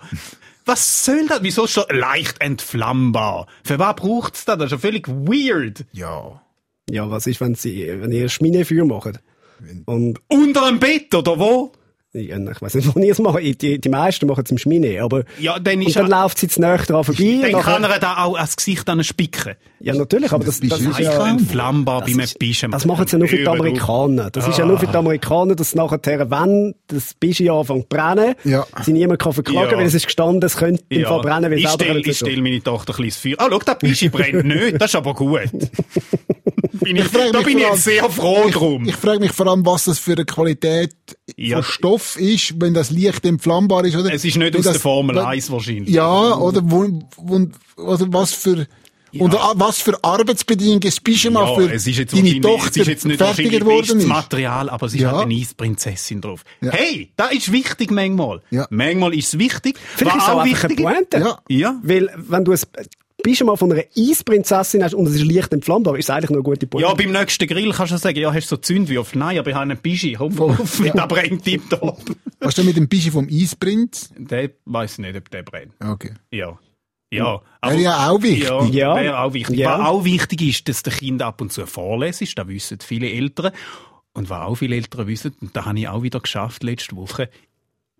Was 0.65 1.04
soll 1.04 1.27
das? 1.27 1.44
Wieso 1.44 1.68
steht 1.68 1.92
leicht 1.92 2.39
entflammbar? 2.39 3.47
Für 3.63 3.80
was 3.80 3.95
braucht's 3.97 4.45
das? 4.45 4.57
Das 4.57 4.65
ist 4.68 4.71
ja 4.71 4.77
völlig 4.77 5.07
weird. 5.07 5.86
ja. 5.92 6.42
Ja, 6.89 7.09
was 7.09 7.25
ist, 7.25 7.39
wenn 7.39 7.56
sie, 7.56 7.88
wenn 7.88 8.12
ihr 8.12 8.27
Schminefeuer 8.27 8.83
macht? 8.86 9.21
Und, 9.85 10.19
Unter 10.27 10.67
dem 10.67 10.79
Bett, 10.79 11.13
oder 11.15 11.37
wo? 11.39 11.71
ja, 12.13 12.35
ich 12.37 12.61
weiß 12.61 12.73
nicht, 12.75 12.93
wo 12.93 12.99
ihr 12.99 13.13
es 13.13 13.19
macht. 13.19 13.39
Die, 13.41 13.79
die 13.79 13.87
meisten 13.89 14.27
machen 14.27 14.43
es 14.43 14.51
im 14.51 14.57
Schmine, 14.57 15.01
aber, 15.01 15.23
Ja, 15.39 15.57
dann 15.59 15.75
und 15.79 15.87
ist 15.87 15.95
dann 15.95 16.09
ja, 16.09 16.23
läuft 16.23 16.39
sie 16.39 16.47
jetzt 16.47 16.59
näher 16.59 16.77
dran 16.77 17.05
vorbei. 17.05 17.39
dann 17.41 17.51
nachher- 17.51 17.73
kann 17.75 17.83
er 17.85 17.99
da 17.99 18.17
auch 18.25 18.35
ans 18.35 18.57
Gesicht 18.57 18.89
an 18.89 19.01
spicken. 19.05 19.55
ja, 19.79 19.93
natürlich, 19.95 20.29
aber 20.33 20.43
das, 20.43 20.59
das, 20.59 20.67
Das 20.69 20.81
ist 20.81 20.99
ja, 20.99 21.25
entflammbar 21.29 22.01
bei 22.01 22.07
einem 22.07 22.19
ist- 22.19 22.37
Pyjama. 22.37 22.75
das 22.75 22.85
machen 22.85 23.07
sie 23.07 23.13
ja 23.13 23.19
nur 23.19 23.29
für 23.29 23.37
die. 23.37 23.47
Amerikaner. 23.47 24.29
Das 24.29 24.45
ist 24.45 24.57
ja 24.57 24.65
nur 24.65 24.77
für 24.77 24.87
die 24.87 24.95
Amerikaner, 24.97 25.55
dass 25.55 25.73
nachher, 25.73 26.01
wenn 26.29 26.75
das 26.87 27.13
Pyjama 27.13 27.59
anfängt 27.61 27.83
zu 27.83 27.87
brennen, 27.95 28.35
Ja. 28.43 28.65
sie 28.83 28.91
niemand 28.91 29.21
kann 29.21 29.31
verklagen, 29.31 29.71
Ja. 29.71 29.77
weil 29.77 29.85
es 29.85 29.93
ist 29.93 30.05
gestanden, 30.07 30.43
es 30.43 30.57
könnte 30.57 30.83
im 30.89 31.05
Fall 31.05 31.21
brennen, 31.21 31.49
weil 31.49 31.59
ich 31.59 31.67
selber 31.69 31.83
stelle 31.85 31.99
ich 32.01 32.17
stell 32.17 32.41
meine 32.41 32.61
Tochter 32.61 32.93
ein 32.93 33.05
bisschen 33.05 33.37
Feuer. 33.37 33.45
Ah, 33.45 33.47
schau, 33.49 33.59
der 33.59 33.75
Pischi 33.75 34.09
brennt 34.09 34.43
nicht. 34.45 34.81
Das 34.81 34.91
ist 34.91 34.95
aber 34.97 35.13
gut. 35.13 35.39
bin 36.73 36.95
ich, 36.95 37.03
frage 37.06 37.31
da 37.31 37.41
bin 37.41 37.57
ich 37.57 37.63
jetzt 37.63 37.83
sehr 37.83 38.09
froh 38.09 38.50
drum. 38.51 38.88
Ich 38.88 38.95
frage 38.95 39.19
mich 39.19 39.31
vor 39.31 39.47
allem, 39.47 39.65
was 39.65 39.85
das 39.85 40.00
für 40.00 40.13
eine 40.13 40.25
Qualität 40.25 40.94
Ja. 41.38 41.57
von 41.62 41.63
Stoff 41.71 42.18
ist, 42.19 42.59
wenn 42.62 42.73
das 42.73 42.89
leicht 42.91 43.25
entflammbar 43.25 43.85
ist, 43.85 43.95
oder? 43.95 44.13
es 44.13 44.25
ist 44.25 44.38
nicht 44.38 44.53
Wenn 44.53 44.59
aus 44.59 44.65
das- 44.65 44.73
der 44.73 44.81
Formel 44.81 45.15
wenn- 45.15 45.25
1 45.25 45.51
wahrscheinlich. 45.51 45.94
Ja, 45.94 46.35
oder, 46.38 46.62
wo, 46.63 46.88
wo, 47.18 47.47
oder 47.77 48.06
was 48.13 48.33
für, 48.33 48.68
oder 49.19 49.51
was 49.56 49.81
für 49.81 50.01
Arbeitsbedingungen 50.03 50.79
das 50.79 51.00
Pyjama 51.01 51.41
Ja, 51.50 51.56
für 51.56 51.73
es 51.73 51.85
ist 51.85 51.97
jetzt 51.97 52.15
deine 52.15 52.39
Tochter 52.39 52.69
es 52.69 52.77
ist 52.77 52.88
jetzt 52.88 53.06
nicht 53.06 53.18
fertiger 53.18 53.65
bestes 53.65 53.95
ist. 54.03 54.07
Material, 54.07 54.69
aber 54.69 54.85
es 54.88 54.94
ist 54.94 55.01
Ja. 55.01 55.12
halt 55.12 55.25
eine 55.25 55.35
Eisprinzessin 55.35 56.21
drauf. 56.21 56.44
Ja. 56.62 56.71
Hey, 56.71 57.12
das 57.18 57.33
ist 57.33 57.51
wichtig 57.51 57.91
manchmal. 57.91 58.41
Ja. 58.51 58.68
Manchmal 58.69 59.13
ist 59.13 59.33
es 59.33 59.39
wichtig. 59.39 59.77
Vielleicht 59.97 60.15
ist 60.18 60.23
es 60.23 60.29
auch 60.29 60.45
wichtig 60.45 60.77
Pointe. 60.81 61.18
Ja. 61.19 61.39
Ja. 61.50 61.79
Weil, 61.83 62.09
wenn 62.15 62.45
du 62.45 62.53
ein 62.53 62.59
Pyjama 63.23 63.56
von 63.56 63.71
einer 63.71 63.83
Eisprinzessin 63.97 64.83
hast 64.83 64.94
und 64.94 65.07
es 65.07 65.15
ist 65.15 65.23
leicht 65.31 65.51
entflammbar, 65.53 65.97
ist 65.97 66.06
es 66.06 66.09
eigentlich 66.09 66.29
noch 66.29 66.38
eine 66.38 66.44
gute 66.44 66.68
Pointe. 66.68 66.88
Ja, 66.88 66.94
beim 66.94 67.12
nächsten 67.12 67.47
Grill 67.47 67.71
kannst 67.71 67.94
du 67.94 67.97
sagen, 67.97 68.18
ja, 68.19 68.33
hast 68.33 68.51
du 68.51 68.56
so 68.56 68.62
Zündwürfel? 68.62 69.19
Nein, 69.19 69.38
aber 69.39 69.50
ich 69.50 69.56
habe 69.56 69.63
einen 69.63 69.77
Pischi. 69.77 70.13
Komm, 70.13 70.39
auf, 70.39 70.81
da 70.94 71.06
brennt 71.06 71.44
tipptopp. 71.44 72.00
Was 72.39 72.56
du 72.56 72.63
mit 72.63 72.77
dem 72.77 72.88
Pyjama 72.89 73.12
vom 73.12 73.27
Eisprinz? 73.31 74.12
Der 74.18 74.51
weiss 74.65 74.97
nicht, 74.97 75.15
ob 75.15 75.29
der 75.29 75.44
brennt. 75.44 75.73
Okay. 75.83 76.12
Ja. 76.31 76.57
Ja. 77.13 77.41
Wäre 77.62 77.79
ja 77.81 78.09
auch 78.09 78.21
wichtig. 78.21 78.47
Ja, 78.47 78.63
Ja. 78.65 78.95
wäre 78.95 79.19
auch 79.19 79.33
wichtig. 79.33 79.57
Ja. 79.57 79.79
Was 79.79 79.88
auch 79.88 80.06
wichtig 80.06 80.41
ist, 80.44 80.69
dass 80.69 80.81
der 80.83 80.94
Kind 80.94 81.21
ab 81.21 81.41
und 81.41 81.51
zu 81.51 81.65
vorlesen 81.65 82.23
ist, 82.23 82.38
das 82.38 82.47
wissen 82.47 82.77
viele 82.81 83.09
Eltern. 83.09 83.51
Und 84.13 84.29
was 84.29 84.41
auch 84.41 84.56
viele 84.56 84.75
Eltern 84.75 85.07
wissen, 85.07 85.33
und 85.41 85.56
da 85.56 85.65
habe 85.65 85.79
ich 85.79 85.88
auch 85.88 86.03
wieder 86.03 86.19
geschafft 86.19 86.63
letzte 86.63 86.95
Woche, 86.95 87.29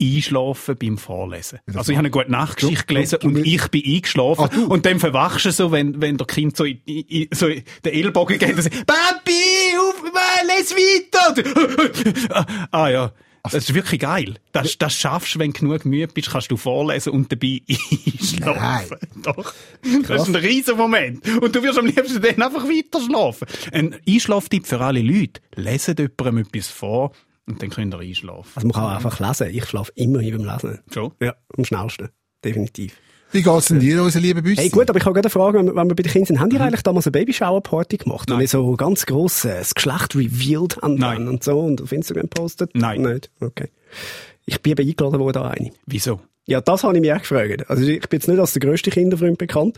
einschlafen 0.02 0.76
beim 0.78 0.98
Vorlesen. 0.98 1.60
Also 1.74 1.92
ich 1.92 1.98
habe 1.98 2.08
eine 2.08 2.10
gute 2.12 2.32
Nachtgeschichte 2.32 2.86
Du- 2.86 2.94
gelesen 2.94 3.20
du- 3.22 3.28
und 3.28 3.34
du- 3.36 3.44
ich 3.44 3.68
bin 3.70 3.84
eingeschlafen 3.86 4.50
du. 4.54 4.66
und 4.68 4.86
dann 4.86 5.00
verwachst 5.00 5.46
du 5.46 5.52
so, 5.52 5.72
wenn, 5.72 6.02
wenn 6.02 6.18
der 6.18 6.28
Kind 6.28 6.58
so, 6.58 6.66
in, 6.66 6.80
in, 6.86 7.28
so 7.34 7.48
in 7.48 7.64
den 7.86 7.94
Ellbogen 7.94 8.38
geht 8.40 8.56
und 8.56 8.62
sagt, 8.62 8.86
Papi, 8.88 9.32
auf, 9.80 10.04
les 10.48 10.72
weiter! 10.76 12.68
ah 12.72 12.90
ja. 12.90 13.12
Das 13.44 13.56
ist 13.56 13.74
wirklich 13.74 14.00
geil. 14.02 14.36
Das, 14.52 14.78
das 14.78 14.94
schaffst 14.94 15.34
du, 15.34 15.40
wenn 15.40 15.52
du 15.52 15.62
genug 15.62 15.84
müde 15.84 16.14
bist, 16.14 16.30
kannst 16.30 16.52
du 16.52 16.58
vorlesen 16.58 17.12
und 17.12 17.32
dabei 17.32 17.60
einschlafen. 17.70 18.98
Doch. 19.24 19.54
Das 20.08 20.22
ist 20.22 20.28
ein 20.28 20.36
riesen 20.36 20.78
Moment. 20.78 21.28
Und 21.42 21.56
du 21.56 21.64
wirst 21.64 21.80
am 21.80 21.88
liebsten 21.88 22.22
dann 22.22 22.40
einfach 22.42 22.66
weiter 22.66 23.02
schlafen. 23.04 23.48
Ein 23.72 23.96
Einschlaftipp 24.08 24.68
für 24.68 24.80
alle 24.82 25.02
Leute. 25.02 25.42
Leset 25.56 25.98
jemandem 25.98 26.46
etwas 26.46 26.68
vor 26.68 27.14
und 27.52 27.62
dann 27.62 27.70
könnt 27.70 27.94
ihr 27.94 28.00
einschlafen. 28.00 28.52
Also 28.56 28.68
man 28.68 28.74
kann 28.74 28.84
auch 28.86 28.96
einfach 28.96 29.20
lesen. 29.20 29.56
Ich 29.56 29.66
schlafe 29.66 29.92
immer 29.96 30.20
beim 30.20 30.44
Lesen. 30.44 30.80
Schon? 30.92 31.12
Ja, 31.22 31.36
am 31.58 31.66
schnellsten. 31.66 32.10
Definitiv. 32.44 32.96
Wie 33.34 33.42
geht's 33.44 33.68
denn 33.68 33.80
dir, 33.80 34.04
unser 34.04 34.20
lieber 34.20 34.42
Büssi? 34.42 34.62
Hey, 34.62 34.70
gut, 34.70 34.90
aber 34.90 35.00
ich 35.00 35.06
habe 35.06 35.14
gerade 35.14 35.28
eine 35.28 35.30
Frage, 35.30 35.60
wenn 35.60 35.68
wir, 35.68 35.76
wenn 35.76 35.88
wir 35.90 35.96
bei 35.96 36.04
den 36.04 36.12
Kindern 36.12 36.28
sind. 36.28 36.40
Habt 36.42 36.52
ihr 36.52 36.60
eigentlich 36.60 36.84
damals 36.84 37.08
eine 37.08 37.12
Babyshower-Party 37.12 37.98
gemacht? 37.98 38.28
Nein. 38.28 38.36
Und 38.36 38.42
ihr 38.42 38.48
so 38.50 38.76
ganz 38.76 39.06
gross 39.06 39.46
äh, 39.46 39.60
das 39.60 39.74
Geschlecht 39.74 40.16
revealed 40.16 40.82
haben 40.82 40.96
Nein. 40.96 41.28
und 41.30 41.44
so 41.44 41.60
und 41.60 41.82
auf 41.82 41.92
Instagram 41.94 42.28
postet? 42.28 42.72
Nein. 42.74 43.02
Nicht? 43.02 43.32
Okay. 43.40 43.70
Ich 44.46 44.62
bin 44.62 44.72
eben 44.72 44.88
eingeladen 44.88 45.20
worden 45.20 45.44
an 45.44 45.52
eine. 45.52 45.72
Wieso? 45.86 46.20
Ja, 46.46 46.60
das 46.60 46.84
habe 46.84 46.96
ich 46.96 47.02
mich 47.02 47.14
auch 47.14 47.20
gefragt. 47.20 47.70
Also 47.70 47.84
ich 47.84 48.02
bin 48.10 48.20
jetzt 48.20 48.28
nicht 48.28 48.40
als 48.40 48.52
der 48.54 48.60
grösste 48.60 48.90
Kinderfreund 48.90 49.38
bekannt, 49.38 49.78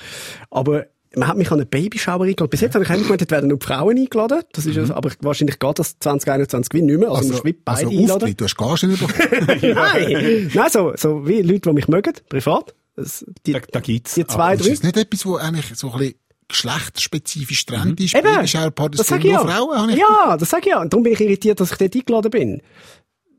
aber 0.50 0.88
man 1.16 1.28
hat 1.28 1.38
mich 1.38 1.52
an 1.52 1.60
eine 1.60 1.66
Babyshower 1.66 2.24
eingeladen. 2.26 2.50
Bis 2.50 2.62
jetzt 2.62 2.74
habe 2.76 2.84
ich 2.84 2.90
eigentlich 2.90 3.04
gemeint, 3.08 3.22
es 3.22 3.30
werden 3.30 3.50
nur 3.50 3.60
die 3.60 3.66
Frauen 3.66 3.98
eingeladen. 3.98 4.42
Das 4.52 4.66
ist 4.66 4.78
also, 4.78 4.94
aber 4.96 5.12
wahrscheinlich 5.22 5.60
geht 5.60 5.80
das 5.80 6.00
2021 6.00 6.74
wie 6.74 6.82
nicht 6.82 7.00
mehr. 7.00 7.10
Also, 7.12 7.24
man 7.24 7.32
muss 7.38 7.46
wie 7.46 7.54
beide 7.54 7.88
also 7.88 8.00
einladen. 8.00 8.38
Du 8.38 8.46
hast 8.46 8.58
Gage 8.58 8.88
nicht 8.88 9.00
bekommen. 9.08 9.76
Nein, 9.76 10.52
nein, 10.54 10.70
so, 10.72 10.94
so 10.96 11.28
wie 11.28 11.42
Leute, 11.42 11.70
die 11.70 11.74
mich 11.74 11.88
mögen, 11.88 12.14
privat. 12.30 12.74
Das, 12.96 13.26
die, 13.46 13.54
Da, 13.54 13.60
da 13.72 13.80
gibt's. 13.80 14.14
die 14.16 14.26
zwei, 14.26 14.54
ist 14.54 14.66
drei. 14.66 14.70
das 14.70 14.84
nicht 14.84 14.98
etwas, 14.98 15.26
wo 15.26 15.36
eigentlich 15.36 15.66
so 15.76 15.92
ein 15.92 15.98
bisschen 16.00 16.16
geschlechterspezifisch 16.48 17.66
Trend 17.66 18.00
ist? 18.00 18.16
Eben, 18.16 18.26
das 18.26 18.52
für 18.52 19.04
sag 19.04 19.20
ich 19.20 19.32
nur 19.32 19.34
ja. 19.34 19.48
Frauen, 19.48 19.78
habe 19.78 19.92
ich 19.92 19.98
Ja, 19.98 20.38
das 20.38 20.50
sag 20.50 20.60
ich 20.66 20.72
ja. 20.72 20.82
Und 20.82 20.94
darum 20.94 21.04
bin 21.04 21.14
ich 21.14 21.22
irritiert, 21.22 21.60
dass 21.60 21.72
ich 21.72 21.78
dort 21.78 21.96
eingeladen 21.96 22.32
bin. 22.32 22.62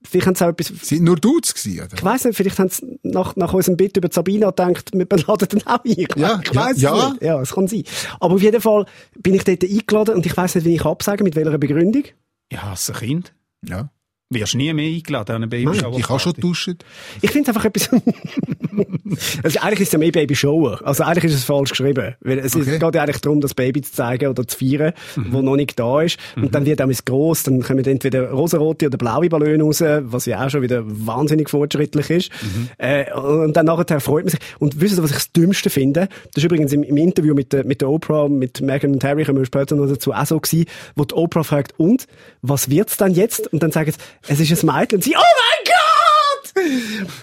Vielleicht 0.08 0.26
haben 0.26 0.34
sie 0.34 0.44
auch 0.44 0.50
etwas, 0.50 0.68
Sind 0.82 1.04
nur 1.04 1.16
Dudes 1.16 1.54
gewesen, 1.54 1.84
oder? 1.84 1.94
ich 1.94 2.04
weiss 2.04 2.24
nicht, 2.24 2.36
vielleicht 2.36 2.58
haben 2.58 2.68
sie 2.68 2.98
nach, 3.02 3.36
nach 3.36 3.52
unserem 3.52 3.76
Bit 3.76 3.96
über 3.96 4.08
Sabina 4.10 4.50
gedacht, 4.50 4.90
wir 4.92 5.06
laden 5.06 5.48
den 5.48 5.66
auch 5.66 5.84
ein. 5.84 6.06
Ja, 6.16 6.40
ich 6.42 6.54
weiss 6.54 6.80
ja, 6.80 6.92
es 6.92 6.98
ja. 7.02 7.10
nicht. 7.10 7.22
Ja, 7.22 7.40
es 7.40 7.52
kann 7.52 7.68
sein. 7.68 7.84
Aber 8.20 8.34
auf 8.34 8.42
jeden 8.42 8.60
Fall 8.60 8.86
bin 9.18 9.34
ich 9.34 9.44
dort 9.44 9.64
eingeladen 9.64 10.14
und 10.14 10.26
ich 10.26 10.36
weiss 10.36 10.54
nicht, 10.54 10.64
wie 10.64 10.74
ich 10.74 10.84
absage, 10.84 11.24
mit 11.24 11.36
welcher 11.36 11.58
Begründung. 11.58 12.04
Ich 12.48 12.62
hasse 12.62 12.92
Kind. 12.92 13.34
Ja. 13.66 13.90
Wirst 14.34 14.54
nie 14.54 14.72
mehr 14.72 14.88
eingeladen 14.94 15.30
an 15.30 15.36
eine 15.36 15.46
Babyshower. 15.48 15.98
Ich 15.98 16.08
habe 16.08 16.18
schon 16.20 16.32
duschen. 16.34 16.78
Ich 17.22 17.30
finde 17.30 17.48
einfach 17.48 17.64
etwas. 17.64 17.88
also 19.42 19.60
eigentlich 19.60 19.80
ist 19.80 19.88
es 19.88 19.92
ja 19.92 19.98
mehr 19.98 20.12
Baby 20.12 20.34
Shower. 20.34 20.80
Also 20.84 21.04
eigentlich 21.04 21.24
ist 21.32 21.34
es 21.34 21.44
falsch 21.44 21.70
geschrieben. 21.70 22.14
Weil 22.20 22.38
es 22.40 22.54
Okay. 22.54 22.78
geht 22.78 22.94
ja 22.94 23.02
eigentlich 23.02 23.20
darum, 23.20 23.40
das 23.40 23.54
Baby 23.54 23.82
zu 23.82 23.92
zeigen 23.92 24.28
oder 24.28 24.46
zu 24.46 24.58
feiern, 24.58 24.92
wo 25.16 25.42
noch 25.42 25.56
nicht 25.56 25.78
da 25.78 26.02
ist. 26.02 26.18
Und 26.36 26.54
dann 26.54 26.64
wird 26.66 26.80
auch 26.82 26.88
gross, 27.04 27.42
dann 27.42 27.62
kommen 27.62 27.84
entweder 27.84 28.30
rosarote 28.30 28.86
oder 28.86 28.98
blaue 28.98 29.28
Ballone 29.28 29.62
raus, 29.62 29.80
was 29.82 30.26
ja 30.26 30.44
auch 30.44 30.50
schon 30.50 30.62
wieder 30.62 30.82
wahnsinnig 30.84 31.50
fortschrittlich 31.50 32.10
ist. 32.10 32.30
Äh, 32.78 33.12
und 33.14 33.54
dann 33.56 33.66
nachher 33.66 34.00
freut 34.00 34.24
man 34.24 34.30
sich. 34.30 34.40
Und 34.58 34.80
wisst 34.80 34.96
ihr, 34.98 35.02
was 35.02 35.10
ich 35.10 35.16
das 35.16 35.32
Dümmste 35.32 35.70
finde? 35.70 36.08
Das 36.32 36.42
ist 36.42 36.44
übrigens 36.44 36.72
im, 36.72 36.82
im 36.82 36.96
Interview 36.96 37.34
mit 37.34 37.52
der, 37.52 37.64
mit 37.64 37.80
der 37.80 37.88
Oprah, 37.90 38.28
mit 38.28 38.60
Meghan 38.60 38.92
und 38.92 39.04
Harry, 39.04 39.24
kommen 39.24 39.38
wir 39.38 39.46
später 39.46 39.76
noch 39.76 39.86
dazu, 39.86 40.12
auch 40.12 40.26
so 40.26 40.40
gewesen, 40.40 40.66
wo 40.96 41.04
die 41.04 41.14
Oprah 41.14 41.44
fragt, 41.44 41.78
und, 41.78 42.06
was 42.42 42.70
wird's 42.70 42.96
dann 42.96 43.12
jetzt? 43.12 43.52
Und 43.52 43.62
dann 43.62 43.72
sagen 43.72 43.92
sie, 43.92 43.98
es 44.28 44.40
ist 44.40 44.62
ein 44.62 44.66
Mädchen. 44.66 44.96
Und 44.96 45.04
sie, 45.04 45.14
oh 45.16 45.20
mein 45.20 45.64
Gott! 45.64 45.74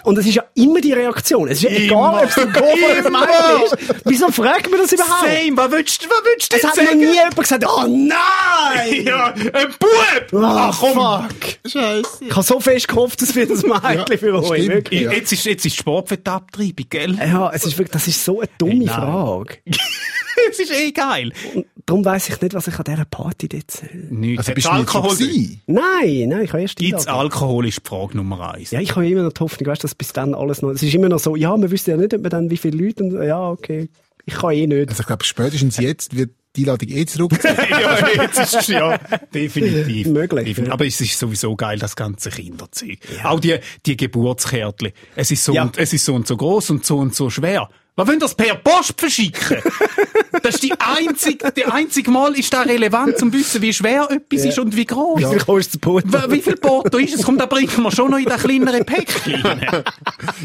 Und 0.04 0.18
es 0.18 0.26
ist 0.26 0.34
ja 0.34 0.44
immer 0.54 0.80
die 0.80 0.92
Reaktion. 0.92 1.48
Es 1.48 1.58
ist 1.58 1.64
ja 1.64 1.70
egal, 1.70 2.22
ob 2.22 2.28
es 2.30 2.36
ein 2.38 2.52
Go 2.52 2.60
oder 2.60 2.96
ein 2.96 3.12
Mädchen 3.12 3.88
ist. 3.88 4.02
Wieso 4.04 4.30
fragt 4.30 4.70
man 4.70 4.78
das 4.80 4.92
überhaupt? 4.92 5.20
Same, 5.26 5.56
was 5.56 5.70
willst 5.70 6.04
du, 6.04 6.08
was 6.10 6.22
willst 6.24 6.52
du 6.52 6.56
Es 6.56 6.64
hat 6.64 6.76
noch 6.76 6.84
sagen? 6.84 6.98
nie 6.98 7.12
jemand 7.14 7.36
gesagt, 7.36 7.64
oh 7.66 7.86
nein! 7.88 9.04
Ja, 9.06 9.26
ein 9.32 9.74
Bub! 9.78 10.42
Ah, 10.44 10.70
fuck! 10.72 11.24
Scheiße. 11.66 12.24
Ich 12.26 12.30
habe 12.30 12.42
so 12.42 12.60
fest 12.60 12.88
gehofft, 12.88 13.22
es 13.22 13.34
wird 13.34 13.50
ein 13.50 13.56
Mädchen 13.96 14.18
für 14.18 14.34
euch. 14.34 14.46
stimmt. 14.64 14.68
Wirklich. 14.74 15.02
Ich- 15.02 15.10
Jetzt 15.12 15.32
ist, 15.32 15.44
jetzt 15.44 15.66
ist 15.66 15.76
Sportwettabtreibung, 15.76 16.86
gell? 16.90 17.14
Ja, 17.18 17.50
es 17.54 17.64
ist 17.64 17.78
wirklich, 17.78 17.92
das 17.92 18.06
ist 18.08 18.22
so 18.24 18.40
eine 18.40 18.50
dumme 18.58 18.72
Hey, 18.72 18.78
nein. 18.86 18.94
Frage. 18.94 19.58
Es 20.50 20.58
ist 20.58 20.72
eh 20.72 20.92
geil. 20.92 21.32
Und 21.54 21.66
darum 21.86 22.04
weiss 22.04 22.28
ich 22.28 22.40
nicht, 22.40 22.54
was 22.54 22.66
ich 22.68 22.76
an 22.78 22.84
dieser 22.84 23.04
Party 23.04 23.48
dort 23.48 23.70
soll. 23.70 23.88
Nichts. 24.10 24.38
Also 24.40 24.54
bist 24.54 24.66
du 24.66 24.70
nicht 24.72 24.78
Alkohol 24.94 25.16
gewesen? 25.16 25.62
Nein, 25.66 26.28
nein, 26.28 26.42
ich 26.44 26.52
habe 26.52 26.62
erst 26.62 26.76
Gibt's. 26.76 27.06
Alkohol 27.06 27.66
ist 27.68 27.78
die 27.84 27.88
Frage 27.88 28.16
Nummer 28.16 28.54
eins. 28.54 28.70
Ja, 28.70 28.80
ich 28.80 28.94
habe 28.94 29.08
immer 29.08 29.22
noch 29.22 29.32
die 29.32 29.40
Hoffnung, 29.40 29.66
weißt, 29.70 29.84
dass 29.84 29.94
bis 29.94 30.12
dann 30.12 30.34
alles 30.34 30.62
noch, 30.62 30.70
es 30.70 30.82
ist 30.82 30.94
immer 30.94 31.08
noch 31.08 31.18
so, 31.18 31.36
ja, 31.36 31.56
man 31.56 31.70
wüsste 31.70 31.92
ja 31.92 31.96
nicht, 31.96 32.14
ob 32.14 32.22
man 32.22 32.30
dann 32.30 32.50
wie 32.50 32.56
viele 32.56 32.84
Leute, 32.84 33.04
und, 33.04 33.22
ja, 33.22 33.48
okay, 33.48 33.88
ich 34.24 34.34
kann 34.34 34.52
eh 34.52 34.66
nicht. 34.66 34.88
Also 34.88 35.00
ich 35.00 35.06
glaube, 35.06 35.24
spätestens 35.24 35.76
jetzt 35.78 36.16
wird 36.16 36.30
die 36.54 36.62
Einladung 36.62 36.88
eh 36.90 37.06
zurückgezogen. 37.06 37.56
ja, 37.70 38.08
jetzt 38.22 38.38
ist 38.38 38.54
es 38.54 38.66
ja 38.68 38.98
definitiv. 39.34 40.06
Möglich, 40.08 40.44
Definitiv. 40.44 40.66
ja. 40.66 40.72
Aber 40.72 40.86
es 40.86 41.00
ist 41.00 41.18
sowieso 41.18 41.56
geil, 41.56 41.78
das 41.78 41.96
ganze 41.96 42.30
Kinderzeug. 42.30 42.98
Auch 43.24 43.40
die, 43.40 43.56
die 43.86 43.96
Geburtskärtchen. 43.96 44.92
Es 45.16 45.30
ist 45.30 45.44
so 45.44 45.54
Ja. 45.54 45.62
und, 45.62 45.78
es 45.78 45.92
ist 45.92 46.04
so 46.04 46.14
und 46.14 46.26
so 46.26 46.36
groß 46.36 46.70
und 46.70 46.84
so 46.84 46.98
und 46.98 47.14
so 47.14 47.30
schwer. 47.30 47.68
Was 47.94 48.08
wollen 48.08 48.20
das 48.20 48.34
per 48.34 48.54
Post 48.54 48.94
verschicken? 48.96 49.58
das 50.42 50.54
ist 50.54 50.62
die 50.62 50.72
einzige, 50.72 51.52
die 51.52 51.66
einzige 51.66 52.10
Mal 52.10 52.32
ist 52.38 52.50
da 52.54 52.62
relevant, 52.62 53.20
um 53.22 53.30
zu 53.30 53.38
wissen, 53.38 53.60
wie 53.60 53.72
schwer 53.74 54.08
etwas 54.10 54.46
ist 54.46 54.58
und 54.58 54.74
wie 54.74 54.86
groß. 54.86 55.20
Wie 55.20 55.26
viel 55.26 55.38
kostet 55.40 55.74
das 55.74 55.80
Boot? 55.80 56.04
Wie 56.30 56.40
viel 56.40 56.56
Porto 56.56 56.96
ist 56.96 57.14
es? 57.16 57.22
Komm, 57.22 57.36
da 57.36 57.44
bringen 57.44 57.68
wir 57.82 57.90
schon 57.90 58.10
noch 58.10 58.16
in 58.16 58.24
den 58.24 58.38
kleineren 58.38 58.84
Päckchen 58.86 59.34
rein. 59.42 59.60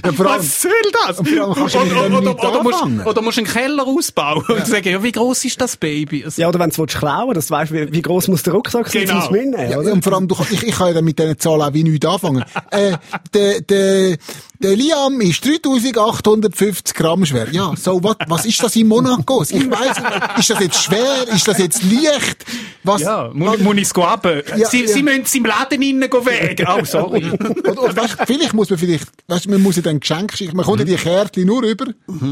Ja, 0.04 0.12
Was 0.18 0.62
soll 0.62 0.72
das? 1.06 1.18
Dem 1.18 1.40
oder, 1.40 2.10
nicht 2.22 2.44
oder, 2.44 2.64
musst, 2.64 2.84
oder 3.06 3.22
musst 3.22 3.38
einen 3.38 3.48
Keller 3.48 3.86
ausbauen 3.86 4.44
und 4.48 4.66
sagen, 4.68 4.90
ja, 4.90 5.02
wie 5.04 5.12
groß 5.12 5.46
ist 5.46 5.62
das 5.62 5.78
Baby? 5.78 6.26
Also, 6.26 6.42
Ja, 6.42 6.50
oder 6.50 6.60
wenn 6.60 6.70
du 6.72 6.84
es 6.84 6.94
klauen 6.98 7.34
willst, 7.36 7.50
weißt, 7.52 7.72
wie, 7.72 7.92
wie 7.94 8.02
gross 8.02 8.28
muss 8.28 8.44
der 8.44 8.54
Rucksack 8.54 8.88
sein, 8.90 9.06
Genau. 9.06 9.26
um 9.28 9.32
mitnehmen, 9.32 9.72
Ja, 9.72 9.78
oder? 9.78 9.94
und 9.94 10.04
vor 10.04 10.14
allem, 10.14 10.28
du, 10.28 10.36
ich, 10.50 10.64
ich 10.64 10.76
kann 10.76 10.94
ja 10.96 11.02
mit 11.02 11.18
diesen 11.20 11.38
Zahlen 11.40 11.62
auch 11.62 11.74
wie 11.74 11.84
nichts 11.84 12.06
anfangen. 12.06 12.44
äh, 12.72 12.94
der, 13.34 13.62
der, 13.62 14.18
der 14.60 14.76
Liam 14.76 15.22
ist 15.22 15.46
3850 15.46 16.96
Gramm 16.96 17.26
schwer. 17.26 17.37
Ja, 17.52 17.74
so, 17.76 18.04
was, 18.04 18.16
was 18.28 18.46
ist 18.46 18.62
das 18.64 18.76
in 18.76 18.88
Monaco? 18.88 19.44
Ich 19.44 19.70
weiss 19.70 20.00
nicht. 20.00 20.40
Ist 20.40 20.50
das 20.50 20.60
jetzt 20.60 20.84
schwer? 20.84 21.28
Ist 21.34 21.48
das 21.48 21.58
jetzt 21.58 21.82
leicht? 21.84 22.46
Was? 22.84 23.02
Ja, 23.02 23.30
muss, 23.34 23.60
muss 23.60 23.76
ich 23.76 23.84
es 23.84 23.94
haben? 23.94 24.42
Ja, 24.56 24.70
Sie, 24.70 24.82
ja. 24.82 24.88
Sie 24.88 25.04
müssen 25.04 25.24
es 25.24 25.36
im 25.36 25.46
Laden 25.46 25.82
innen 25.82 26.12
wägen. 26.12 26.68
Oh, 26.70 26.86
sorry. 26.86 27.30
Oder, 27.32 27.84
oder 27.84 27.96
weißt, 27.96 28.18
vielleicht 28.26 28.54
muss 28.54 28.70
man 28.70 28.80
vielleicht, 28.80 29.08
weißt, 29.28 29.50
man 29.50 29.62
muss 29.62 29.76
ja 29.76 29.82
dann 29.82 30.00
Geschenk 30.00 30.36
schicken. 30.38 30.56
Man 30.56 30.66
kommt 30.66 30.80
ja 30.80 30.86
die 30.86 30.96
Kärtchen 30.96 31.46
nur 31.46 31.64
über, 31.64 31.88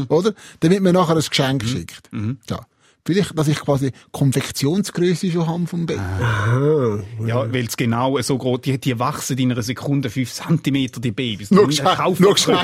oder? 0.08 0.32
Damit 0.60 0.82
man 0.82 0.94
nachher 0.94 1.16
ein 1.16 1.22
Geschenk 1.22 1.64
schickt. 1.64 2.10
Ja. 2.48 2.60
Vielleicht, 3.06 3.38
dass 3.38 3.48
ich 3.48 3.58
quasi 3.60 3.92
Konfektionsgröße 4.12 5.30
schon 5.30 5.46
habe 5.46 5.66
vom 5.66 5.86
Baby. 5.86 6.00
Ja, 7.26 7.52
weil 7.52 7.66
es 7.66 7.76
genau 7.76 8.20
so 8.20 8.36
groß, 8.36 8.60
die, 8.62 8.78
die 8.78 8.98
wachsen 8.98 9.38
in 9.38 9.52
einer 9.52 9.62
Sekunde 9.62 10.10
5 10.10 10.32
cm, 10.32 10.86
die 10.98 11.10
Babys. 11.12 11.50
Nur 11.50 11.66
gescheit, 11.68 11.98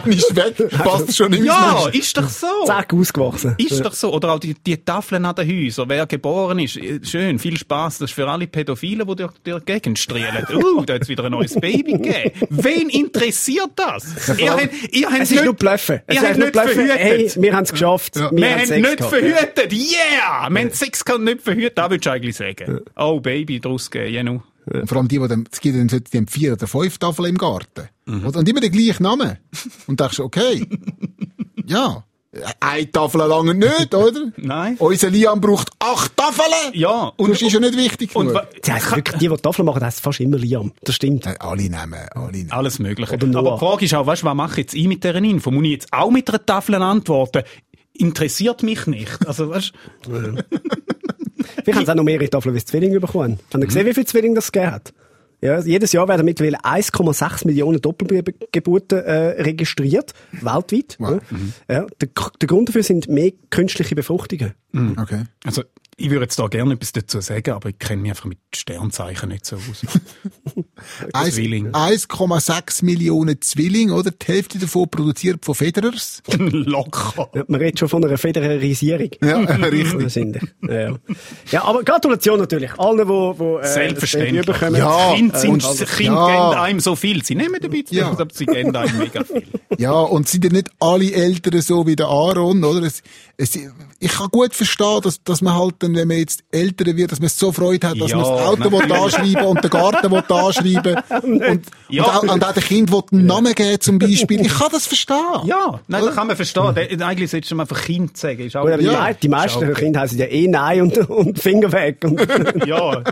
ist 0.07 0.35
weg, 0.37 0.69
passt 0.71 1.17
schon 1.17 1.31
nicht 1.31 1.45
Ja, 1.45 1.85
mehr. 1.85 1.95
ist 1.95 2.17
doch 2.17 2.29
so. 2.29 2.47
Zack, 2.67 2.93
ausgewachsen. 2.93 3.55
Ist 3.59 3.85
doch 3.85 3.93
so. 3.95 4.13
Oder 4.13 4.33
auch 4.33 4.39
die, 4.39 4.55
die 4.55 4.77
Tafeln 4.77 5.25
an 5.25 5.35
den 5.35 5.49
Häusern. 5.49 5.89
Wer 5.89 6.07
geboren 6.07 6.59
ist, 6.59 6.77
äh, 6.77 7.01
schön, 7.03 7.39
viel 7.39 7.57
Spaß. 7.57 7.99
Das 7.99 8.11
ist 8.11 8.15
für 8.15 8.29
alle 8.29 8.47
Pädophilen, 8.47 9.07
die 9.07 9.17
durch, 9.17 9.33
die 9.47 9.57
Gegend 9.65 9.99
strahlen. 9.99 10.47
Uh, 10.63 10.85
da 10.85 10.95
hat 10.95 11.03
es 11.03 11.09
wieder 11.09 11.25
ein 11.25 11.33
neues 11.33 11.55
Baby 11.55 11.93
gegeben. 11.93 12.31
Wen 12.51 12.89
interessiert 12.89 13.71
das? 13.77 14.39
ihr 14.39 14.51
habt, 14.53 14.69
ihr 14.93 15.09
habt 15.11 15.23
Es 15.23 15.31
ist 15.31 15.45
nur 15.45 15.55
Bluffen. 15.55 16.01
Es 16.07 16.15
Ihr 16.17 16.23
ist 16.23 16.29
habt 16.29 16.37
nur 16.39 16.47
nicht 16.47 16.53
Bluffen. 16.53 16.73
verhütet. 16.75 16.99
Hey, 16.99 17.33
wir 17.37 17.57
haben 17.57 17.65
es 17.65 17.73
geschafft. 17.73 18.17
Ja. 18.17 18.31
Wir, 18.31 18.39
Wir 18.39 18.51
haben 18.51 18.81
nicht 18.81 18.97
gehabt. 18.99 19.15
verhütet. 19.15 19.73
Yeah! 19.73 20.32
Wir 20.51 20.61
haben 20.61 20.71
Sex 20.73 21.05
gehabt 21.05 21.19
und 21.21 21.25
nicht 21.25 21.43
verhütet. 21.43 21.79
Das 21.79 21.91
würdest 21.91 22.07
du 22.07 22.11
eigentlich 22.11 22.37
sagen. 22.37 22.81
Oh, 22.97 23.21
Baby 23.21 23.61
draus 23.61 23.91
geben. 23.91 24.13
Ja, 24.13 24.23
nu. 24.23 24.43
Und 24.67 24.89
vor 24.89 24.99
allem 24.99 25.09
die, 25.09 25.19
die 25.19 25.29
dann, 25.29 25.45
es 25.51 25.61
gibt 25.61 25.77
dann 25.77 25.89
solche, 25.89 26.05
die 26.05 26.19
haben 26.19 26.29
vier 26.29 26.53
oder 26.53 26.67
fünf 26.67 26.99
Tafeln 26.99 27.31
im 27.31 27.39
Garten. 27.39 27.89
Oder? 28.07 28.39
Und 28.39 28.49
immer 28.49 28.61
den 28.61 28.71
gleichen 28.73 29.03
Namen. 29.03 29.39
Und 29.87 29.99
denkst, 30.01 30.21
okay. 30.21 30.67
ja. 31.67 32.05
Eine 32.61 32.91
Tafel 32.91 33.21
lange 33.27 33.55
nicht, 33.55 33.95
oder? 33.95 34.33
Nein. 34.39 34.77
Unser 34.79 35.11
Liam 35.11 35.39
braucht 35.41 35.69
acht 35.81 36.17
Tafeln. 36.17 36.73
Ja, 36.73 37.13
und- 37.19 37.31
das 37.31 37.43
ist 37.43 37.53
ja 37.53 37.61
nicht 37.61 37.77
wichtig 37.77 38.17
Und 38.17 38.29
genug. 38.29 38.43
Das 38.63 38.75
heisst 38.75 38.97
wirklich, 38.97 39.19
die, 39.19 39.29
die 39.29 39.37
Tafeln 39.37 39.67
machen, 39.67 39.81
das 39.81 40.01
fast 40.01 40.21
immer 40.21 40.39
Liam. 40.39 40.73
Das 40.83 40.95
stimmt. 40.95 41.27
Alle 41.43 41.63
nehmen, 41.65 41.95
alle 42.15 42.33
nehmen. 42.33 42.51
Alles 42.51 42.79
Mögliche. 42.79 43.13
Aber 43.13 43.27
die 43.27 43.59
Frage 43.59 43.85
ist 43.85 43.93
auch, 43.95 44.07
weißt, 44.07 44.23
du, 44.23 44.27
was 44.27 44.35
mache 44.35 44.53
ich 44.53 44.57
jetzt 44.59 44.75
ich 44.75 44.89
mit 44.89 45.05
dieser 45.05 45.17
Info? 45.17 45.51
Muss 45.51 45.65
ich 45.65 45.71
jetzt 45.73 45.93
auch 45.93 46.11
mit 46.11 46.27
einer 46.31 46.47
Tafel 46.47 46.77
antworten? 46.77 47.43
Interessiert 47.95 48.63
mich 48.63 48.87
nicht. 48.87 49.27
Also, 49.27 49.51
weißt, 49.51 49.73
Wir 51.65 51.75
haben 51.75 51.89
auch 51.89 51.95
noch 51.95 52.05
mehrere 52.05 52.29
Tafeln 52.29 52.55
wie 52.55 52.65
Zwillinge 52.65 53.01
bekommen. 53.01 53.39
Haben 53.53 53.63
ihr 53.63 53.67
gesehen, 53.67 53.87
wie 53.87 53.95
viele 53.95 54.07
Zwillinge 54.07 54.35
das 54.37 54.53
gegeben 54.53 54.73
hat? 54.73 54.93
Ja, 55.41 55.59
jedes 55.59 55.93
Jahr 55.93 56.07
werden 56.07 56.25
mittlerweile 56.25 56.59
1,6 56.59 57.49
Millionen 57.49 57.81
Doppelgeburten 57.81 58.99
äh, 59.01 59.43
registriert, 59.43 60.15
weltweit. 60.31 60.95
Wow. 61.01 61.21
Ja. 61.69 61.75
Ja, 61.75 61.87
der, 62.01 62.09
der 62.41 62.49
Grund 62.49 62.69
dafür 62.69 62.85
sind 62.85 63.09
mehr 63.09 63.33
künstliche 63.51 63.97
Befruchtungen. 63.97 64.55
Okay. 64.97 65.25
also, 65.45 65.63
ich 65.97 66.11
würde 66.11 66.23
jetzt 66.25 66.39
da 66.39 66.47
gerne 66.49 66.75
etwas 66.75 66.93
dazu 66.93 67.21
sagen, 67.21 67.51
aber 67.53 67.69
ich 67.69 67.79
kenne 67.79 68.03
mich 68.03 68.11
einfach 68.13 68.25
mit 68.25 68.39
Sternzeichen 68.55 69.29
nicht 69.29 69.45
so 69.47 69.57
aus. 69.57 69.83
Eins- 71.13 71.35
Zwilling. 71.35 71.69
1,6 71.73 72.85
Millionen 72.85 73.41
Zwillinge, 73.41 73.95
oder? 73.95 74.11
Die 74.11 74.27
Hälfte 74.27 74.59
davon 74.59 74.89
produziert 74.91 75.45
von 75.45 75.55
Federers. 75.55 76.23
Locker. 76.39 77.31
Man 77.47 77.61
redet 77.61 77.79
schon 77.79 77.89
von 77.89 78.05
einer 78.05 78.19
Föderarisierung. 78.19 79.11
Ja, 79.23 79.39
richtig. 79.39 80.43
Ja. 80.63 80.97
ja, 81.51 81.65
aber 81.65 81.83
Gratulation 81.83 82.39
natürlich. 82.39 82.73
Allen, 82.79 82.99
die, 83.07 83.39
die 83.39 83.45
äh, 83.45 83.67
Selbstverständlich. 83.67 84.47
das. 84.47 84.61
Ja. 84.79 85.15
Kinder, 85.15 85.39
sind, 85.39 85.51
und- 85.65 85.87
Kinder 85.97 86.29
ja. 86.29 86.49
geben 86.51 86.61
einem 86.63 86.81
so 86.81 86.97
viel. 86.97 87.23
Sie 87.25 87.35
nehmen 87.35 87.57
ein 87.63 87.71
bisschen, 87.71 87.99
Ja. 87.99 88.11
aber 88.11 88.27
sie 88.33 88.47
geben 88.47 88.75
einem 88.75 88.99
mega 88.99 89.23
viel. 89.25 89.43
Ja, 89.79 89.93
und 89.93 90.29
sind 90.29 90.45
ja 90.45 90.51
nicht 90.51 90.71
alle 90.81 91.13
Eltern 91.13 91.61
so 91.61 91.87
wie 91.87 91.97
der 91.97 92.07
Aaron, 92.07 92.63
oder? 92.65 92.83
Es, 92.87 93.03
es, 93.37 93.59
ich 93.99 94.13
kann 94.13 94.29
gut 94.31 94.55
verstehen, 94.55 95.01
dass, 95.03 95.23
dass 95.23 95.43
man 95.43 95.55
halt 95.55 95.83
dann, 95.93 96.03
wenn 96.03 96.09
man 96.09 96.17
jetzt 96.19 96.45
älter 96.51 96.97
wird, 96.97 97.13
dass 97.13 97.21
man 97.21 97.29
so 97.29 97.53
Freude 97.53 97.89
hat, 97.89 98.01
dass 98.01 98.11
Ja, 98.11 98.17
man 98.19 98.31
das 98.31 98.41
Auto 98.47 98.73
will 98.73 98.93
anschreiben 98.93 99.45
und 99.47 99.63
den 99.65 99.71
Garten 99.71 100.11
will 100.11 100.23
anschreiben 100.29 100.97
und, 101.23 101.67
Ja. 101.89 102.05
und, 102.05 102.29
auch, 102.29 102.35
und 102.35 102.45
auch 102.45 102.53
dem 102.53 102.63
Kind 102.63 102.93
will 102.93 103.03
einen 103.13 103.27
Namen 103.27 103.55
geben 103.55 103.81
zum 103.81 103.99
Beispiel. 103.99 104.41
Ich 104.41 104.55
kann 104.59 104.69
das 104.73 104.87
verstehen. 104.87 105.17
Ja, 105.45 105.81
nein, 105.89 106.05
das 106.05 106.15
kann 106.15 106.27
man 106.27 106.37
verstehen. 106.37 106.75
Eigentlich 107.03 107.31
solltest 107.31 107.53
du 107.53 107.61
einfach 107.61 107.83
Kind 107.83 108.17
sagen. 108.17 108.41
Ist 108.41 108.57
auch 108.57 108.67
die, 108.77 108.85
Ja. 108.85 109.13
die 109.13 109.29
meisten 109.29 109.59
okay. 109.65 109.73
Kinder 109.75 110.01
heißen 110.01 110.19
ja 110.19 110.27
eh 110.27 110.49
Nein 110.49 110.83
und, 110.83 110.99
und 111.09 111.39
Finger 111.39 111.71
weg. 111.73 111.99
Und, 112.05 112.21
Ja, 112.67 113.03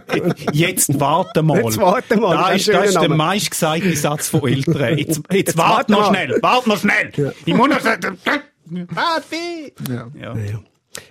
jetzt 0.53 0.99
warte 1.01 1.43
mal. 1.43 1.63
Jetzt 1.63 1.79
warte 1.79 2.17
mal, 2.17 2.37
Da 2.37 2.49
das 2.53 2.61
ist, 2.61 2.69
das 2.69 2.87
ist 2.91 3.01
der 3.01 3.09
meistgesagte 3.09 3.97
Satz 3.97 4.29
von 4.29 4.47
Eltern. 4.49 4.99
Jetzt, 4.99 5.17
jetzt, 5.31 5.33
Jetzt 5.33 5.57
warte 5.59 5.93
noch 5.93 6.01
mal. 6.01 6.09
schnell, 6.09 6.39
warte 6.43 6.69
noch 6.69 6.79
schnell. 6.79 7.35
Ich 7.45 7.55
muss 7.55 7.69
noch 7.69 7.79
Papi. 8.95 9.73
Ja. 9.89 10.07
Ja. 10.21 10.35
Ja. 10.37 10.61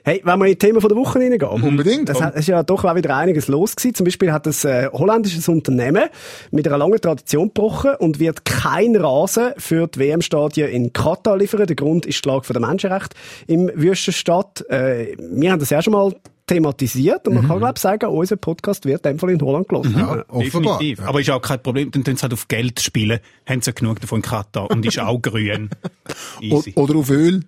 Hey, 0.03 0.21
wenn 0.25 0.37
wir 0.39 0.45
in 0.45 0.51
die 0.51 0.57
Themen 0.57 0.81
von 0.81 0.89
der 0.89 0.97
Woche 0.97 1.19
reingehen. 1.19 1.41
Unbedingt. 1.63 2.09
Das 2.09 2.21
hat- 2.21 2.33
es 2.33 2.41
ist 2.41 2.47
ja 2.47 2.63
doch 2.63 2.83
auch 2.83 2.95
wieder 2.95 3.15
einiges 3.15 3.47
los 3.47 3.75
gewesen. 3.75 3.95
Zum 3.95 4.03
Beispiel 4.03 4.31
hat 4.31 4.45
ein 4.45 4.53
äh, 4.69 4.87
holländisches 4.91 5.47
Unternehmen 5.47 6.09
mit 6.51 6.67
einer 6.67 6.77
langen 6.77 6.99
Tradition 6.99 7.47
gebrochen 7.47 7.91
und 7.99 8.19
wird 8.19 8.43
kein 8.43 8.95
Rasen 8.97 9.53
für 9.57 9.87
die 9.87 9.99
WM-Stadien 9.99 10.69
in 10.69 10.91
Katar 10.91 11.37
liefern. 11.37 11.65
Der 11.65 11.75
Grund 11.77 12.05
ist 12.05 12.23
die 12.25 12.29
Lage 12.29 12.51
der 12.53 12.59
Menschenrechte 12.61 13.15
im 13.47 13.71
Wüstenstadt. 13.73 14.65
Äh, 14.69 15.15
wir 15.17 15.51
haben 15.51 15.59
das 15.59 15.69
ja 15.69 15.81
schon 15.81 15.93
mal 15.93 16.13
thematisiert 16.49 17.27
und 17.27 17.35
man 17.35 17.47
kann, 17.47 17.59
glaube 17.59 17.73
ich, 17.75 17.81
sagen, 17.81 18.07
unser 18.07 18.35
Podcast 18.35 18.85
wird 18.85 19.05
in 19.05 19.13
dem 19.13 19.19
Fall 19.19 19.29
in 19.29 19.41
Holland 19.41 19.69
gelassen. 19.69 19.95
Ja, 19.95 20.25
offenbar. 20.27 20.79
Definitiv. 20.79 21.07
Aber 21.07 21.21
ist 21.21 21.29
auch 21.29 21.41
kein 21.41 21.61
Problem. 21.61 21.91
Dann 21.91 22.03
tun 22.03 22.15
sie 22.17 22.23
halt 22.23 22.33
auf 22.33 22.47
Geld 22.47 22.79
spielen. 22.79 23.19
Haben 23.45 23.61
sie 23.61 23.69
ja 23.69 23.73
genug 23.73 24.01
davon 24.01 24.17
in 24.17 24.21
Katar. 24.23 24.69
Und 24.69 24.85
ist 24.85 24.99
auch 24.99 25.21
grün. 25.21 25.69
Easy. 26.41 26.73
oder 26.75 26.95
auf 26.95 27.09
Öl. 27.09 27.41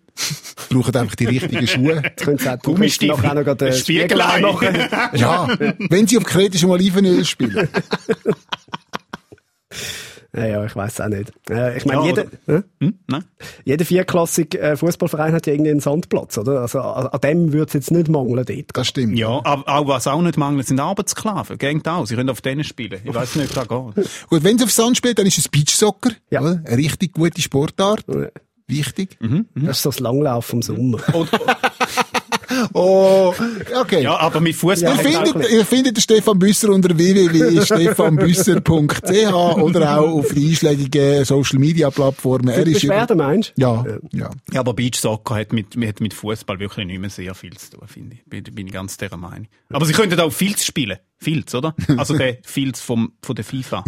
Brauchen 0.69 0.95
einfach 0.95 1.15
die 1.15 1.25
richtigen 1.25 1.67
Schuhe. 1.67 2.01
Jetzt 2.03 2.23
können 2.23 2.37
sie 2.37 2.49
auch 2.49 2.59
Gummistiefel. 2.59 3.33
noch 3.33 3.55
den 3.55 3.73
Spiegelei. 3.73 4.37
Spiegelei 4.37 4.41
machen. 4.41 5.17
Ja, 5.19 5.47
wenn 5.89 6.07
sie 6.07 6.17
auf 6.17 6.23
kretischem 6.23 6.69
Olivenöl 6.69 7.25
spielen. 7.25 7.67
Ja, 10.35 10.45
ja, 10.45 10.65
ich 10.65 10.75
weiß 10.75 11.01
auch 11.01 11.09
nicht. 11.09 11.33
Äh, 11.49 11.77
ich 11.77 11.85
meine, 11.85 12.01
Ja, 12.01 12.07
jeder, 12.07 12.25
Hä? 12.47 12.61
Hm? 12.79 12.99
Nein? 13.07 13.23
jeder 13.65 13.83
vierklassige 13.83 14.59
äh, 14.59 14.77
Fußballverein 14.77 15.33
hat 15.33 15.45
ja 15.45 15.53
irgendwie 15.53 15.71
einen 15.71 15.81
Sandplatz, 15.81 16.37
oder? 16.37 16.61
Also 16.61 16.79
an, 16.79 17.07
an 17.07 17.19
dem 17.21 17.51
würde 17.51 17.67
es 17.67 17.73
jetzt 17.73 17.91
nicht 17.91 18.07
mangeln 18.07 18.45
dort. 18.45 18.65
Das 18.73 18.87
stimmt. 18.87 19.17
Ja, 19.17 19.41
aber 19.43 19.63
auch 19.67 19.87
was 19.87 20.07
auch 20.07 20.21
nicht 20.21 20.37
mangelt, 20.37 20.67
sind 20.67 20.79
Arbeitssklaven. 20.79 21.57
Geht 21.57 21.85
auch. 21.87 22.05
Sie 22.05 22.15
können 22.15 22.29
auf 22.29 22.39
denen 22.41 22.63
spielen. 22.63 23.01
Ich 23.03 23.13
weiß 23.13 23.35
nicht, 23.35 23.51
wie 23.51 23.55
das 23.55 23.67
geht. 23.67 24.09
Gut, 24.29 24.43
wenn 24.43 24.57
sie 24.57 24.63
auf 24.63 24.71
Sand 24.71 24.95
spielen, 24.95 25.15
dann 25.15 25.25
ist 25.25 25.37
es 25.37 25.49
Beachsoccer. 25.49 26.11
Ja. 26.29 26.41
Oder? 26.41 26.61
Eine 26.65 26.77
richtig 26.77 27.11
gute 27.13 27.41
Sportart. 27.41 28.05
Wichtig. 28.67 29.17
Das 29.53 29.77
ist 29.77 29.83
so 29.83 29.89
das 29.89 29.99
Langlaufen 29.99 30.59
im 30.59 30.61
Sommer. 30.61 30.99
Oh, 32.73 33.33
okay. 33.79 34.01
Ja, 34.03 34.17
aber 34.17 34.39
mit 34.39 34.55
Fußball. 34.55 34.95
Ihr 34.95 35.01
findet, 35.01 35.51
ihr 35.51 35.65
findet 35.65 35.97
den 35.97 36.01
Stefan 36.01 36.39
Büsser 36.39 36.69
unter 36.69 36.95
www.stefanbüsser.ch 36.97 39.33
oder 39.61 39.99
auch 39.99 40.19
auf 40.19 40.29
den 40.29 40.47
einschlägigen 40.49 41.25
Social 41.25 41.59
Media 41.59 41.89
Plattformen. 41.89 42.47
Er 42.49 42.65
ist 42.65 42.73
Beschwerden 42.73 43.17
meinst 43.17 43.53
du? 43.55 43.61
ja, 43.61 43.83
ja. 44.11 44.29
Ja, 44.51 44.59
aber 44.59 44.73
Beachsoccer 44.73 45.35
hat 45.35 45.53
mit, 45.53 45.75
hat 45.75 46.01
mit 46.01 46.13
Fußball 46.13 46.59
wirklich 46.59 46.85
nicht 46.87 46.99
mehr 46.99 47.09
sehr 47.09 47.33
viel 47.35 47.55
zu 47.57 47.71
tun, 47.71 47.87
finde 47.87 48.15
ich. 48.15 48.23
Bin, 48.25 48.43
bin 48.43 48.67
ich 48.67 48.73
ganz 48.73 48.97
der 48.97 49.15
Meinung. 49.17 49.47
Aber 49.69 49.85
sie 49.85 49.93
könnten 49.93 50.19
auch 50.19 50.31
Filz 50.31 50.65
spielen. 50.65 50.97
Filz, 51.17 51.53
oder? 51.53 51.75
Also 51.97 52.17
der 52.17 52.37
Filz 52.43 52.81
vom, 52.81 53.13
von 53.21 53.35
der 53.35 53.45
FIFA. 53.45 53.83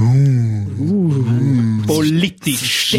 Politisch. 1.88 2.92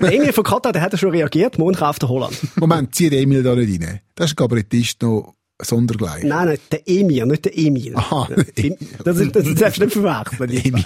Der 0.00 0.12
Emil 0.12 0.32
von 0.32 0.44
Katar, 0.44 0.72
der 0.72 0.82
hat 0.82 0.92
ja 0.92 0.98
schon 0.98 1.10
reagiert. 1.10 1.58
Morgen 1.58 1.74
kauft 1.74 2.02
er 2.02 2.08
Holland. 2.08 2.36
Moment, 2.56 2.94
zieh 2.94 3.10
den 3.10 3.24
Emil 3.24 3.42
da 3.42 3.54
nicht 3.54 3.82
rein. 3.82 4.00
Das 4.14 4.30
ist 4.30 4.36
Kabarettist 4.36 5.02
noch 5.02 5.34
sondergleich. 5.62 6.24
Nein, 6.24 6.48
nein, 6.48 6.58
der 6.72 6.80
Emir, 6.88 7.26
nicht 7.26 7.44
der 7.44 7.56
Emil. 7.58 7.94
Aha. 7.96 8.28
Ja, 8.56 8.70
Das, 9.04 9.18
ist, 9.18 9.34
das 9.36 9.54
darfst 9.54 9.80
du 9.80 9.84
nicht 9.84 9.92
verwechseln. 9.94 10.50
Emil. 10.50 10.84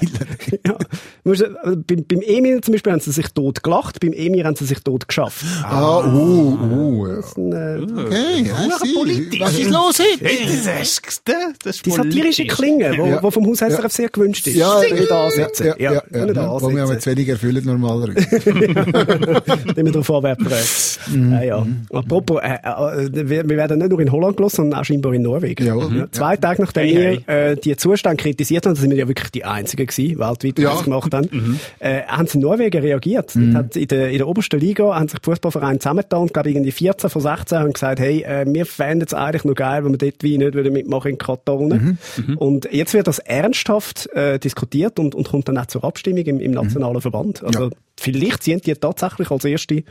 Ja. 0.66 0.76
Musst, 1.24 1.42
äh, 1.42 1.48
beim, 1.64 2.04
beim 2.06 2.20
Emil 2.22 2.60
zum 2.60 2.72
Beispiel 2.72 2.92
haben 2.92 3.00
sie 3.00 3.12
sich 3.12 3.28
tot 3.28 3.62
gelacht, 3.62 4.00
beim 4.00 4.12
Emir 4.12 4.44
haben 4.44 4.56
sie 4.56 4.64
sich 4.66 4.80
tot 4.80 5.06
geschafft. 5.08 5.44
Ah, 5.62 6.00
uh, 6.00 6.58
uh, 6.62 7.06
ja. 7.08 7.16
Das 7.16 7.26
ist 7.28 7.36
ein, 7.38 7.52
äh, 7.52 8.00
Okay, 8.04 8.44
ja, 8.46 8.78
sie. 8.82 9.40
Was 9.40 9.58
ist 9.58 9.70
los 9.70 9.98
heute? 9.98 10.24
Das 10.24 10.98
ist, 10.98 11.22
das 11.64 11.76
ist 11.76 11.86
die 11.86 11.90
satirische. 11.90 12.44
Klinge, 12.46 12.94
wo, 12.98 13.06
Ja. 13.06 13.22
wo 13.22 13.30
vom 13.30 13.46
Haus 13.46 13.58
SRF 13.58 13.92
sehr 13.92 14.08
gewünscht 14.08 14.46
ist. 14.46 14.56
Ja, 14.56 14.80
nicht 14.80 15.08
ja, 15.10 15.24
ansetzen. 15.24 15.66
ja, 15.66 15.74
ja, 15.78 15.92
ja, 15.92 16.02
ja, 16.12 16.26
nicht 16.26 16.36
Wo 16.36 16.40
wir 16.40 16.48
aber 16.50 16.80
ansetzen. 16.82 17.00
zu 17.00 17.10
wenig 17.10 17.28
erfüllen 17.28 17.64
normalerweise. 17.64 18.28
Nicht 18.54 19.76
mehr 19.76 19.92
darauf 19.92 20.10
anwerfen. 20.10 21.32
ja, 21.32 21.42
ja. 21.42 21.66
Apropos, 21.92 22.40
äh, 22.42 22.54
äh, 22.54 23.28
wir, 23.28 23.48
wir 23.48 23.56
werden 23.56 23.78
nicht 23.78 23.90
nur 23.90 24.00
in 24.00 24.10
Holland 24.12 24.36
gelassen, 24.36 24.63
sondern 24.64 24.80
auch 24.80 24.84
scheinbar 24.84 25.14
in 25.14 25.22
Norwegen. 25.22 25.66
Ja, 25.66 26.06
zwei 26.10 26.36
Tage 26.36 26.62
nachdem 26.62 26.84
Hey, 26.84 27.20
wir 27.26 27.34
äh, 27.34 27.56
die 27.56 27.76
Zustände 27.76 28.16
kritisiert 28.22 28.66
haben, 28.66 28.74
da 28.74 28.80
sind 28.80 28.90
wir 28.90 28.98
ja 28.98 29.08
wirklich 29.08 29.30
die 29.30 29.44
Einzigen 29.44 29.86
gewesen, 29.86 30.18
weltweit, 30.18 30.58
die 30.58 30.62
Ja. 30.62 30.70
das 30.72 30.84
gemacht 30.84 31.12
haben, 31.14 31.58
äh, 31.78 32.02
haben 32.02 32.26
sie 32.26 32.38
in 32.38 32.42
Norwegen 32.42 32.80
reagiert. 32.82 33.32
Dort 33.34 33.54
Hat 33.54 33.76
in, 33.76 33.88
der, 33.88 34.10
in 34.10 34.18
der 34.18 34.28
obersten 34.28 34.60
Liga 34.60 34.94
haben 34.94 35.08
sich 35.08 35.18
die 35.18 35.24
Fußballvereine 35.30 35.78
zusammengetan 35.78 36.20
und 36.22 36.32
glaube 36.32 36.50
irgendwie 36.50 36.72
14 36.72 37.10
von 37.10 37.22
16 37.22 37.58
haben 37.58 37.72
gesagt, 37.72 38.00
hey, 38.00 38.22
äh, 38.22 38.44
wir 38.46 38.66
fänden 38.66 39.06
es 39.06 39.14
eigentlich 39.14 39.44
noch 39.44 39.54
geil, 39.54 39.84
wenn 39.84 39.92
wir 39.92 39.98
dort 39.98 40.22
wie 40.22 40.38
nicht 40.38 40.54
würden 40.54 40.72
mitmachen 40.72 41.12
in 41.12 41.18
Katar. 41.18 41.58
unten. 41.58 41.98
Und 42.36 42.68
jetzt 42.72 42.94
wird 42.94 43.06
das 43.06 43.18
ernsthaft 43.18 44.08
äh, 44.14 44.38
diskutiert 44.38 44.98
und, 44.98 45.14
und 45.14 45.28
kommt 45.28 45.48
dann 45.48 45.58
auch 45.58 45.66
zur 45.66 45.84
Abstimmung 45.84 46.24
im, 46.24 46.40
im 46.40 46.52
nationalen 46.52 47.00
Verband. 47.00 47.42
Also 47.44 47.70
vielleicht 47.98 48.42
sind 48.42 48.66
die 48.66 48.74
tatsächlich 48.74 49.30
als 49.30 49.44
erste, 49.44 49.84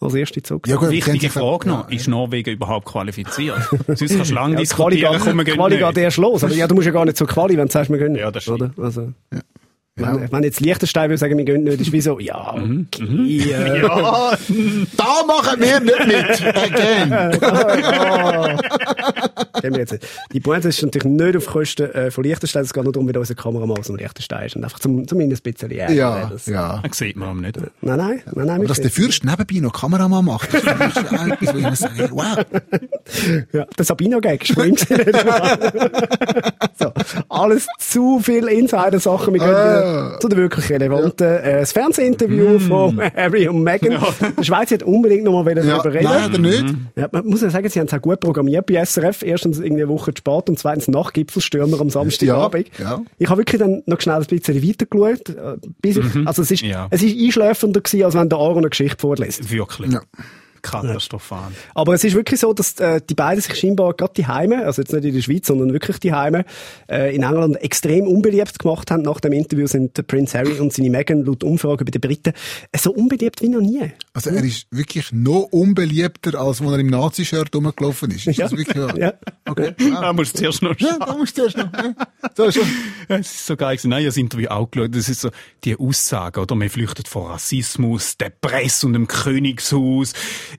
als 0.00 0.14
erste 0.14 0.42
Zug. 0.42 0.66
Ja, 0.68 0.76
gut, 0.76 0.90
Wichtige 0.90 1.28
Frage 1.30 1.68
noch. 1.68 1.90
Ist 1.90 2.08
Norwegen 2.08 2.50
überhaupt 2.54 2.86
qualifiziert? 2.86 3.58
Sonst 3.86 4.14
kannst 4.16 4.30
du 4.30 4.34
lange 4.34 4.54
Ja, 4.54 4.60
die 4.60 4.66
Quali, 4.66 4.96
diskutieren, 4.96 5.12
geht- 5.12 5.20
komm, 5.22 5.36
wir 5.46 5.54
Quali 5.54 5.76
geht 5.78 5.86
nicht. 5.86 5.96
erst 5.98 6.16
los. 6.18 6.44
Aber 6.44 6.54
ja, 6.54 6.66
du 6.66 6.74
musst 6.74 6.86
ja 6.86 6.92
gar 6.92 7.04
nicht 7.04 7.16
zur 7.16 7.26
Quali, 7.26 7.56
wenn 7.56 7.66
du 7.66 7.72
sagst, 7.72 7.90
wir 7.90 7.98
gehen 7.98 8.12
nicht. 8.12 8.20
Ja, 8.20 8.30
das 8.30 8.42
stimmt. 8.42 8.60
Oder? 8.76 8.84
Also, 8.84 9.12
wenn, 10.02 10.32
wenn 10.32 10.42
jetzt 10.42 10.60
Liechtenstein 10.60 11.10
will 11.10 11.18
sagen, 11.18 11.36
wir 11.38 11.44
gehen 11.44 11.62
nicht, 11.64 11.80
ist 11.80 11.92
wie 11.92 12.00
so, 12.00 12.18
ja, 12.18 12.54
Mhm. 12.56 12.86
okay. 12.92 13.52
Äh, 13.52 13.82
Ja, 13.82 14.32
da 14.96 15.22
machen 15.26 15.60
wir 15.60 15.80
nicht 15.80 16.06
mit. 16.06 16.56
Again. 16.56 17.10
gehen 19.60 19.72
wir 19.72 19.80
jetzt 19.80 19.92
nicht. 19.92 20.06
Die 20.32 20.40
Pointe 20.40 20.68
ist 20.68 20.82
natürlich 20.82 21.04
nicht 21.12 21.36
auf 21.36 21.46
Kosten 21.46 21.90
äh, 21.92 22.10
von 22.10 22.24
Liechtenstein. 22.24 22.62
Es 22.62 22.72
geht 22.72 22.84
nur 22.84 22.92
darum, 22.92 23.08
wie 23.08 23.16
unser 23.16 23.34
Kameramann 23.34 23.78
aus 23.78 23.86
dem 23.86 23.96
Liechtenstein 23.96 24.46
ist. 24.46 24.56
Und 24.56 24.64
einfach 24.64 24.80
zum, 24.80 25.06
zumindest 25.06 25.46
ein 25.46 25.52
bisschen 25.52 25.70
ärgern. 25.70 25.96
Ja, 25.96 26.28
das, 26.32 26.46
ja. 26.46 26.82
Das 26.86 26.98
sieht 26.98 27.16
man 27.16 27.40
nicht. 27.40 27.56
Nein, 27.56 27.70
nein, 27.96 28.22
nein, 28.34 28.46
nein. 28.46 28.56
Aber 28.58 28.66
dass 28.66 28.80
der 28.80 28.90
Fürst 28.90 29.24
nebenbei 29.24 29.60
noch 29.60 29.72
Kameramann 29.72 30.24
macht, 30.24 30.52
das 30.52 30.62
ist 30.62 30.66
etwas, 30.68 31.54
wo 31.54 31.58
ich 31.58 31.64
mir 31.64 31.76
sage, 31.76 32.08
wow. 32.12 32.38
Ja, 33.52 33.66
der 33.78 33.84
Sabino-Gag 33.84 34.42
ist 34.48 34.54
von 34.54 34.68
ihm 34.68 34.74
gewesen. 34.74 35.12
so, 36.78 36.92
alles 37.28 37.66
zu 37.78 38.20
viel 38.20 38.46
Insider-Sachen. 38.48 39.34
Wir 39.34 39.40
gehen 39.40 39.48
wieder 39.92 40.20
zu 40.20 40.28
den 40.28 40.38
wirklich 40.38 40.70
relevanten. 40.70 41.26
Äh, 41.26 41.60
das 41.60 41.72
Fernsehinterview 41.72 42.58
von 42.58 43.00
Harry 43.16 43.48
und 43.48 43.62
Meghan. 43.62 43.98
Der 44.38 44.42
Schweiz 44.42 44.70
hat 44.70 44.82
unbedingt 44.82 45.24
noch 45.24 45.42
mal 45.42 45.46
Ja, 45.56 45.78
darüber 45.78 45.92
reden. 45.94 46.04
leider 46.04 46.38
nicht. 46.38 46.64
Ja, 46.96 47.08
man 47.12 47.26
muss 47.26 47.42
ja 47.42 47.50
sagen, 47.50 47.68
sie 47.68 47.78
haben 47.80 47.86
es 47.86 47.94
auch 47.94 48.00
gut 48.00 48.20
programmiert 48.20 48.66
bei 48.66 48.84
SRF. 48.84 49.22
Erstens 49.22 49.58
irgendwie 49.58 49.82
eine 49.82 49.88
Woche 49.90 50.12
zu 50.14 50.18
spät 50.18 50.48
und 50.48 50.58
zweitens 50.58 50.88
nach 50.88 51.12
Gipfelstürmer 51.12 51.80
am 51.80 51.90
Samstagabend. 51.90 52.68
Ja, 52.78 52.84
ja. 52.84 53.02
Ich 53.18 53.28
habe 53.28 53.38
wirklich 53.40 53.60
dann 53.60 53.82
noch 53.86 54.00
schnell 54.00 54.16
ein 54.16 54.26
bisschen 54.26 54.68
weitergeschaut. 54.68 55.28
äh, 55.30 55.56
Bis 55.80 55.96
ich, 55.96 56.26
also 56.26 56.42
es 56.42 56.50
ist, 56.50 56.62
Ja. 56.62 56.88
es 56.90 57.02
ist 57.02 57.18
einschläfernder 57.18 57.80
gewesen, 57.80 58.04
als 58.04 58.14
wenn 58.14 58.28
der 58.28 58.38
Aaron 58.38 58.58
eine 58.58 58.70
Geschichte 58.70 58.96
vorliest. 59.00 59.50
Wirklich. 59.50 59.90
Ja. 60.64 60.70
Katastrophal. 60.82 61.50
Aber 61.74 61.94
es 61.94 62.04
ist 62.04 62.14
wirklich 62.14 62.40
so, 62.40 62.52
dass 62.52 62.78
äh, 62.78 63.00
die 63.08 63.14
beiden 63.14 63.42
sich 63.42 63.54
scheinbar 63.56 63.94
gerade 63.94 64.12
die 64.16 64.26
Heime, 64.26 64.64
also 64.64 64.82
jetzt 64.82 64.92
nicht 64.92 65.04
in 65.04 65.14
der 65.14 65.22
Schweiz, 65.22 65.46
sondern 65.46 65.72
wirklich 65.72 65.98
die 65.98 66.12
Heime, 66.12 66.44
äh, 66.88 67.14
in 67.14 67.22
England 67.22 67.56
extrem 67.62 68.06
unbeliebt 68.06 68.58
gemacht 68.58 68.90
haben. 68.90 69.02
Nach 69.02 69.20
dem 69.20 69.32
Interview 69.32 69.66
sind 69.66 69.96
der 69.96 70.02
Prince 70.04 70.38
Harry 70.38 70.58
und 70.60 70.72
seine 70.72 70.90
Meghan 70.90 71.24
laut 71.24 71.42
Umfrage 71.44 71.84
bei 71.84 71.90
den 71.90 72.00
Briten 72.00 72.32
äh, 72.72 72.78
so 72.78 72.92
unbeliebt 72.92 73.42
wie 73.42 73.48
noch 73.48 73.60
nie. 73.60 73.90
Also 74.14 74.30
er 74.30 74.42
ist 74.44 74.66
wirklich 74.70 75.12
noch 75.12 75.48
unbeliebter, 75.50 76.38
als 76.40 76.60
wenn 76.60 76.68
er 76.68 76.78
im 76.78 76.88
Nazi-Shirt 76.88 77.54
rumgelaufen 77.54 78.10
ist. 78.10 78.26
Ist 78.26 78.38
das 78.38 78.52
wirklich 78.52 78.76
wahr? 78.76 78.96
Ja. 78.96 79.14
Okay. 79.48 79.74
Da 80.02 80.12
musst 80.12 80.34
du 80.34 80.38
zuerst 80.40 80.62
noch 80.62 80.78
Ja, 80.78 80.98
da 80.98 81.16
musst 81.16 81.36
du 81.38 81.42
erst 81.44 81.56
noch. 81.56 81.72
ja. 81.72 81.94
So, 82.36 82.50
schon. 82.50 82.62
Es 83.08 83.32
ist 83.32 83.46
so 83.46 83.56
geil 83.56 83.76
gewesen. 83.76 83.90
Nein, 83.90 84.00
ich 84.00 84.04
habe 84.06 84.08
das 84.10 84.16
Interview 84.16 84.48
auch 84.48 84.70
geschaut. 84.70 84.94
Das 84.94 85.08
ist 85.08 85.20
so, 85.20 85.30
die 85.64 85.76
Aussage, 85.76 86.40
oder? 86.40 86.54
Man 86.54 86.68
flüchtet 86.68 87.08
vor 87.08 87.30
Rassismus, 87.30 88.16
der 88.16 88.30
Presse 88.30 88.86
und 88.86 88.92
dem 88.94 89.06
Königshaus 89.06 90.12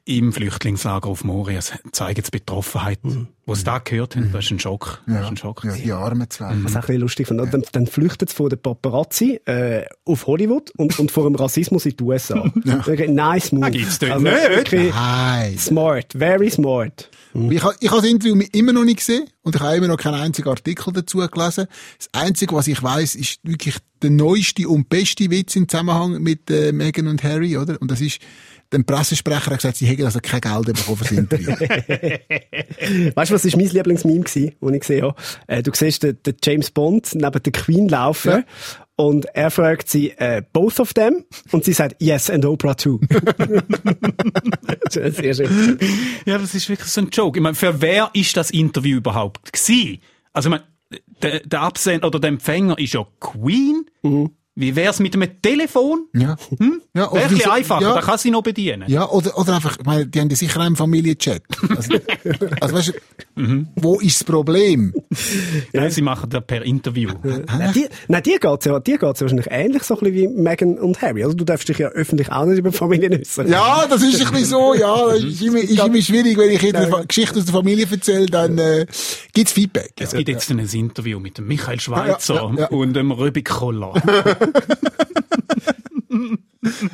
im 0.06 0.34
Flüchtlingslager 0.34 1.08
auf 1.10 1.24
Moria. 1.24 1.58
Das 1.58 1.74
zeigt 1.92 2.26
die 2.28 2.32
Betroffenheit. 2.32 3.00
Wo 3.46 3.56
sie 3.56 3.66
da 3.66 3.80
gehört 3.80 4.16
haben, 4.16 4.32
das 4.32 4.46
ist 4.46 4.52
ein 4.52 4.60
Schock. 4.60 5.02
Das 5.06 5.16
ist 5.16 5.22
Ja, 5.22 5.28
ein 5.28 5.36
Schock. 5.38 5.64
ja, 5.66 5.74
die 5.76 5.92
armen 5.92 6.30
zwei. 6.30 6.56
Was 6.64 6.72
ich 6.72 6.78
auch 6.78 6.82
ein 6.82 6.82
bisschen 6.82 7.02
lustig 7.02 7.28
finde. 7.28 7.46
Dann, 7.48 7.64
dann 7.74 7.88
flüchtet 7.88 8.30
es 8.30 8.36
von 8.36 8.50
den 8.50 8.58
Paparazzi 8.62 9.42
äh, 9.46 9.84
auf 10.06 10.28
Hollywood 10.28 10.72
und, 10.78 10.98
und 10.98 11.12
vor 11.12 11.26
dem 11.26 11.36
Rassismus 11.36 11.86
in 11.86 11.98
die 11.98 12.04
USA. 12.04 12.50
Wirklich 12.56 13.10
Nice 13.10 13.52
move. 13.52 13.66
Also 13.66 13.76
Ah, 13.76 13.80
gibt's 13.80 14.00
dort 14.00 14.22
nicht. 14.22 14.34
wirklich 14.34 14.94
Nein. 14.94 15.58
Smart, 15.58 16.14
very 16.14 16.50
smart. 16.50 17.10
Ich 17.50 17.64
habe 17.64 17.76
ich 17.80 17.90
hab 17.90 17.98
das 17.98 18.06
Interview 18.08 18.40
immer 18.54 18.72
noch 18.74 18.86
nicht 18.86 18.98
gesehen 19.00 19.26
und 19.42 19.56
ich 19.56 19.62
habe 19.62 19.76
immer 19.76 19.88
noch 19.88 19.98
keinen 19.98 20.16
einzigen 20.22 20.48
Artikel 20.48 20.94
dazu 20.94 21.18
gelesen. 21.18 21.66
Das 21.98 22.10
Einzige, 22.14 22.56
was 22.56 22.68
ich 22.68 22.82
weiß, 22.82 23.16
ist 23.16 23.40
wirklich 23.44 23.76
der 24.04 24.12
neueste 24.12 24.70
und 24.70 24.88
beste 24.88 25.30
Witz 25.32 25.56
im 25.56 25.68
Zusammenhang 25.68 26.22
mit 26.22 26.50
äh, 26.52 26.72
Meghan 26.72 27.08
und 27.08 27.24
Harry, 27.24 27.58
oder? 27.58 27.82
Und 27.82 27.90
das 27.90 28.02
ist, 28.02 28.20
der 28.74 28.84
Pressesprecher 28.84 29.52
hat 29.52 29.58
gesagt, 29.58 29.78
sie 29.78 29.86
hätten 29.86 30.04
also 30.06 30.20
kein 30.22 30.42
Geld 30.42 30.66
bekommen 30.66 30.98
für 30.98 31.04
das 31.04 31.12
Interview. 31.12 31.52
Weißt 33.16 33.32
du, 33.32 33.36
was 33.36 33.46
ist 33.46 33.56
mein 33.56 33.68
Lieblingsmeme 33.68 34.22
gewesen, 34.22 34.56
den 34.62 34.74
ich 34.74 34.80
gesehen 34.82 35.04
habe? 35.04 35.16
Äh, 35.48 35.64
du 35.64 35.72
siehst 35.74 36.04
den, 36.04 36.22
den 36.24 36.36
James 36.44 36.72
Bond 36.72 37.14
neben 37.16 37.44
der 37.44 37.52
Queen 37.52 37.88
laufen 37.88 38.32
Ja. 38.32 38.44
und 38.96 39.26
er 39.34 39.52
fragt 39.52 39.90
sie, 39.90 40.12
äh, 40.12 40.42
both 40.52 40.80
of 40.80 40.94
them? 40.94 41.24
Und 41.52 41.64
sie 41.64 41.74
sagt, 41.74 42.02
yes, 42.02 42.30
and 42.30 42.46
Oprah 42.46 42.76
too. 42.76 43.00
Das 44.84 44.96
ist 44.96 45.18
Sehr 45.18 45.34
schön. 45.34 45.80
Ja, 46.26 46.38
das 46.38 46.54
ist 46.56 46.70
wirklich 46.70 46.90
so 46.90 47.02
ein 47.02 47.10
Joke. 47.12 47.38
Ich 47.40 47.44
meine, 47.44 47.56
für 47.56 47.82
wer 47.82 48.10
ist 48.14 48.36
das 48.38 48.52
Interview 48.52 48.98
überhaupt 48.98 49.52
gewesen? 49.54 50.00
Also, 50.34 50.50
ich 50.50 50.52
meine, 50.52 50.64
der, 51.22 51.40
der 51.42 51.62
Absender 51.62 52.08
oder 52.08 52.20
der 52.20 52.30
Empfänger 52.30 52.78
ist 52.78 52.94
ja 52.94 53.06
Queen. 53.20 53.86
Wie 54.56 54.76
wär's 54.76 55.00
mit 55.00 55.16
einem 55.16 55.42
Telefon? 55.42 56.08
ja. 56.14 56.36
Ja, 56.96 57.10
oder 57.10 57.22
Wäre 57.32 57.46
ein 57.46 57.52
einfacher, 57.52 57.82
ja. 57.82 57.94
da 57.96 58.02
kann 58.02 58.20
sie 58.20 58.30
noch 58.30 58.44
bedienen. 58.44 58.88
Ja, 58.88 59.10
oder, 59.10 59.36
oder 59.38 59.56
einfach, 59.56 59.78
ich 59.80 59.86
meine, 59.86 60.06
die 60.06 60.20
haben 60.20 60.30
ja 60.30 60.36
sicher 60.36 60.60
einen 60.60 60.76
Familienchat. 60.76 61.42
Also, 61.76 61.94
also 62.62 62.76
weißt 62.76 62.94
du, 63.36 63.66
wo 63.76 64.00
ist 64.00 64.20
das 64.20 64.24
Problem? 64.26 64.94
Nein, 65.74 65.92
sie 65.92 66.02
machen 66.02 66.30
das 66.30 66.44
per 66.46 66.64
Interview. 66.64 67.10
Nein, 67.24 67.72
die, 67.74 67.88
nein, 68.08 68.24
die 68.24 68.38
geht's 68.40 68.66
ja, 68.66 68.80
die 68.80 68.98
geht's 68.98 69.20
ja 69.20 69.26
wahrscheinlich 69.26 69.48
ähnlich 69.50 69.84
so 69.84 69.96
ein 69.96 70.00
bisschen 70.00 70.16
wie 70.16 70.28
Meghan 70.28 70.78
und 70.78 71.02
Harry. 71.02 71.24
Also 71.24 71.36
du 71.36 71.44
darfst 71.44 71.68
dich 71.70 71.78
ja 71.78 71.90
öffentlich 71.90 72.32
auch 72.32 72.46
nicht 72.46 72.60
über 72.60 72.72
Familien 72.72 73.20
äußern. 73.20 73.48
Ja, 73.48 73.86
das 73.90 74.02
ist 74.02 74.26
ein 74.26 74.32
bisschen 74.32 74.46
so, 74.46 74.74
ja. 74.74 74.94
Das 75.14 75.24
ist 75.24 75.42
immer, 75.42 75.60
ist 75.60 75.80
immer 75.80 76.02
schwierig, 76.02 76.38
wenn 76.38 76.50
ich 76.50 76.76
eine 76.76 77.06
Geschichte 77.08 77.40
aus 77.40 77.46
der 77.46 77.54
Familie 77.54 77.88
erzähle, 77.90 78.26
dann 78.28 78.58
äh, 78.58 78.86
gibt's 79.34 79.54
Feedback. 79.54 79.94
Es 80.00 80.12
gibt 80.12 80.30
jetzt 80.30 80.50
ein 80.50 80.60
Interview 80.60 81.20
mit 81.20 81.38
dem 81.38 81.48
Michael 81.48 81.80
Schweizer 81.80 82.36
Ja, 82.36 82.50
ja, 82.50 82.60
ja. 82.62 82.68
und 82.68 82.94
dem 82.94 83.12
Rübig 83.12 83.46
Koller. 83.46 83.94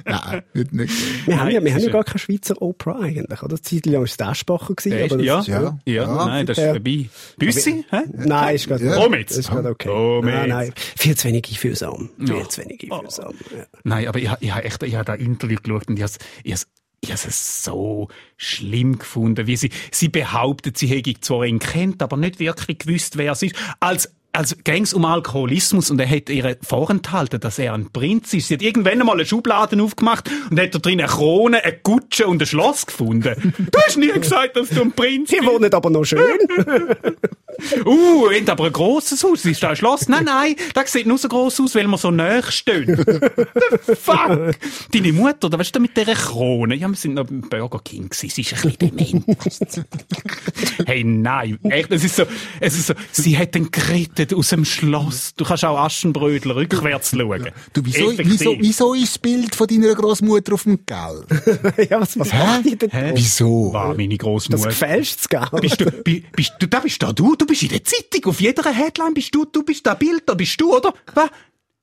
Nein, 0.05 0.41
nicht, 0.53 0.73
nicht. 0.73 1.27
Wir 1.27 1.39
haben 1.39 1.51
ja, 1.51 1.63
wir 1.63 1.73
haben 1.73 1.82
ja 1.82 1.91
gar 1.91 2.03
keine 2.03 2.19
Schweizer 2.19 2.60
Opera 2.62 2.99
eigentlich, 2.99 3.43
oder? 3.43 3.62
Zeit 3.62 3.86
lang 3.86 3.95
war 3.95 4.03
es 4.03 4.17
der 4.17 4.29
Aschbacher 4.29 4.73
gewesen, 4.73 5.03
aber 5.03 5.17
das 5.17 5.25
ja? 5.25 5.39
ist, 5.39 5.47
ja, 5.47 5.62
ja. 5.62 5.79
ja, 5.86 6.25
nein, 6.25 6.45
das 6.45 6.58
ist 6.58 6.65
vorbei. 6.65 7.10
Büssi? 7.38 7.86
hä? 7.89 7.97
Nein, 8.13 8.55
ist 8.55 8.67
gerade, 8.67 8.86
Ja. 8.86 8.95
Komm 8.95 9.13
jetzt. 9.13 9.38
ist 9.38 9.49
gerade 9.49 9.69
okay. 9.69 9.89
Komm 9.89 10.25
nein, 10.25 10.38
jetzt. 10.39 10.49
nein, 10.49 10.73
viel 10.97 11.15
zu 11.15 11.27
wenig 11.27 11.47
einfühlsam. 11.49 12.10
Viel 12.17 12.36
Ja. 12.38 12.49
zu 12.49 12.62
wenig 12.62 12.91
einfühlsam. 12.91 13.34
Ja. 13.55 13.65
Nein, 13.84 14.08
aber 14.08 14.19
ich, 14.19 14.29
ich 14.39 14.51
habe 14.51 14.63
echt, 14.63 14.84
ich 14.84 14.95
habe 14.95 15.05
da 15.05 15.13
Interview 15.13 15.58
geschaut 15.62 15.88
und 15.88 15.97
ich 15.97 16.03
habe 16.03 16.13
ich 16.43 16.53
has, 16.53 16.67
ich 17.01 17.12
has 17.12 17.25
es 17.27 17.63
so 17.63 18.08
schlimm 18.38 18.97
gefunden, 18.97 19.45
wie 19.47 19.55
sie, 19.55 19.69
sie 19.91 20.10
behauptet, 20.10 20.77
sie 20.77 20.88
hätte 20.88 21.13
zwar 21.21 21.45
ihn 21.45 21.60
kennt, 21.60 22.01
aber 22.01 22.17
nicht 22.17 22.39
wirklich 22.39 22.79
gewusst, 22.79 23.17
wer 23.17 23.34
es 23.34 23.43
ist. 23.43 23.55
Als, 23.79 24.12
als 24.31 24.55
gäng's 24.63 24.93
um 24.93 25.05
Alkoholismus 25.05 25.89
und 25.89 25.99
er 25.99 26.09
hat 26.09 26.29
ihr 26.29 26.57
vorenthalten, 26.61 27.39
dass 27.39 27.59
er 27.59 27.73
ein 27.73 27.91
Prinz 27.91 28.33
ist. 28.33 28.47
Sie 28.49 28.53
hat 28.53 28.61
irgendwann 28.61 28.99
einmal 28.99 29.15
eine 29.15 29.25
Schublade 29.25 29.81
aufgemacht 29.81 30.29
und 30.49 30.59
hat 30.59 30.73
da 30.73 30.79
drin 30.79 30.99
eine 30.99 31.09
Krone, 31.09 31.63
eine 31.63 31.77
Kutsche 31.77 32.27
und 32.27 32.41
ein 32.41 32.45
Schloss 32.45 32.85
gefunden. 32.85 33.53
Du 33.71 33.79
hast 33.85 33.97
nie 33.97 34.07
gesagt, 34.07 34.55
dass 34.55 34.69
du 34.69 34.81
ein 34.81 34.91
Prinz 34.91 35.31
bist. 35.31 35.45
wohnen 35.45 35.73
aber 35.73 35.89
noch 35.89 36.05
schön. 36.05 36.19
Uh, 37.86 38.30
habt 38.32 38.50
aber 38.50 38.65
ein 38.65 38.74
grosses 38.74 39.24
Haus. 39.24 39.45
Ist 39.45 39.62
da 39.63 39.69
ein 39.69 39.76
Schloss? 39.76 40.08
Nein, 40.08 40.26
nein, 40.26 40.56
das 40.74 40.91
sieht 40.91 41.06
nur 41.08 41.17
so 41.17 41.28
gross 41.28 41.60
aus, 41.60 41.76
weil 41.76 41.88
wir 41.88 41.98
so 41.98 42.12
nahe 42.12 42.43
stehen. 42.52 42.95
The 43.88 43.95
fuck? 43.95 44.56
Deine 44.91 45.13
Mutter, 45.13 45.50
da 45.50 45.60
weißt 45.60 45.76
du, 45.76 45.80
mit 45.80 45.95
dieser 45.95 46.13
Krone. 46.15 46.76
Ja, 46.76 46.88
wir 46.88 46.95
sind 46.95 47.13
noch 47.15 47.26
beim 47.26 47.41
Burger 47.41 47.80
King 47.84 48.10
gewesen. 48.10 48.30
Sie 48.30 48.41
ist 48.41 48.54
ein 48.65 48.72
bisschen 48.78 48.98
dement. 48.98 49.26
hey, 50.86 51.04
nein. 51.04 51.60
Echt, 51.63 51.91
es 51.91 52.04
ist 52.04 52.15
so, 52.15 52.24
es 52.60 52.78
ist 52.78 52.88
so, 52.88 52.93
sie 53.12 53.38
hat 53.38 53.56
den 53.56 53.72
gerettet 53.72 54.34
aus 54.34 54.50
dem 54.50 54.65
Schloss. 54.65 55.34
Du 55.36 55.45
kannst 55.45 55.65
auch 55.65 55.78
Aschenbrödel 55.78 56.52
rückwärts 56.52 57.12
schauen. 57.12 57.50
Du, 57.74 57.82
wieso, 57.84 58.13
wieso, 58.17 58.56
wieso 58.60 58.93
ist 58.93 59.10
das 59.15 59.19
Bild 59.19 59.56
von 59.56 59.67
deiner 59.67 59.93
Großmutter 59.95 60.54
auf 60.54 60.63
dem 60.63 60.80
Geld? 60.86 61.28
ja, 61.89 62.00
was, 62.00 62.17
was 62.19 62.32
macht 62.34 62.65
die 62.65 62.76
denn? 62.78 62.89
Hä? 62.91 63.12
Wieso? 63.15 63.74
War 63.74 63.95
meine 63.95 64.10
Das 64.17 64.19
Großmutter. 64.19 64.67
gefälscht's, 64.69 65.28
gell? 65.30 65.45
Bist 65.62 65.82
du, 65.82 65.86
bi- 65.91 66.24
bist 66.36 66.54
du, 66.60 66.67
da 66.67 66.80
bist 66.80 67.02
da 67.02 67.12
du, 67.13 67.36
du 67.36 67.45
bist 67.49 67.63
in 67.63 67.69
der 67.69 67.83
Zeitung, 67.83 68.25
auf 68.25 68.39
jeder 68.39 68.71
Headline 68.71 69.13
bist 69.13 69.33
du, 69.33 69.45
du 69.45 69.63
bist 69.63 69.85
da 69.85 69.93
Bild, 69.95 70.23
da 70.25 70.33
bist 70.35 70.59
du, 70.62 70.75
oder? 70.75 70.93
Was? 71.13 71.29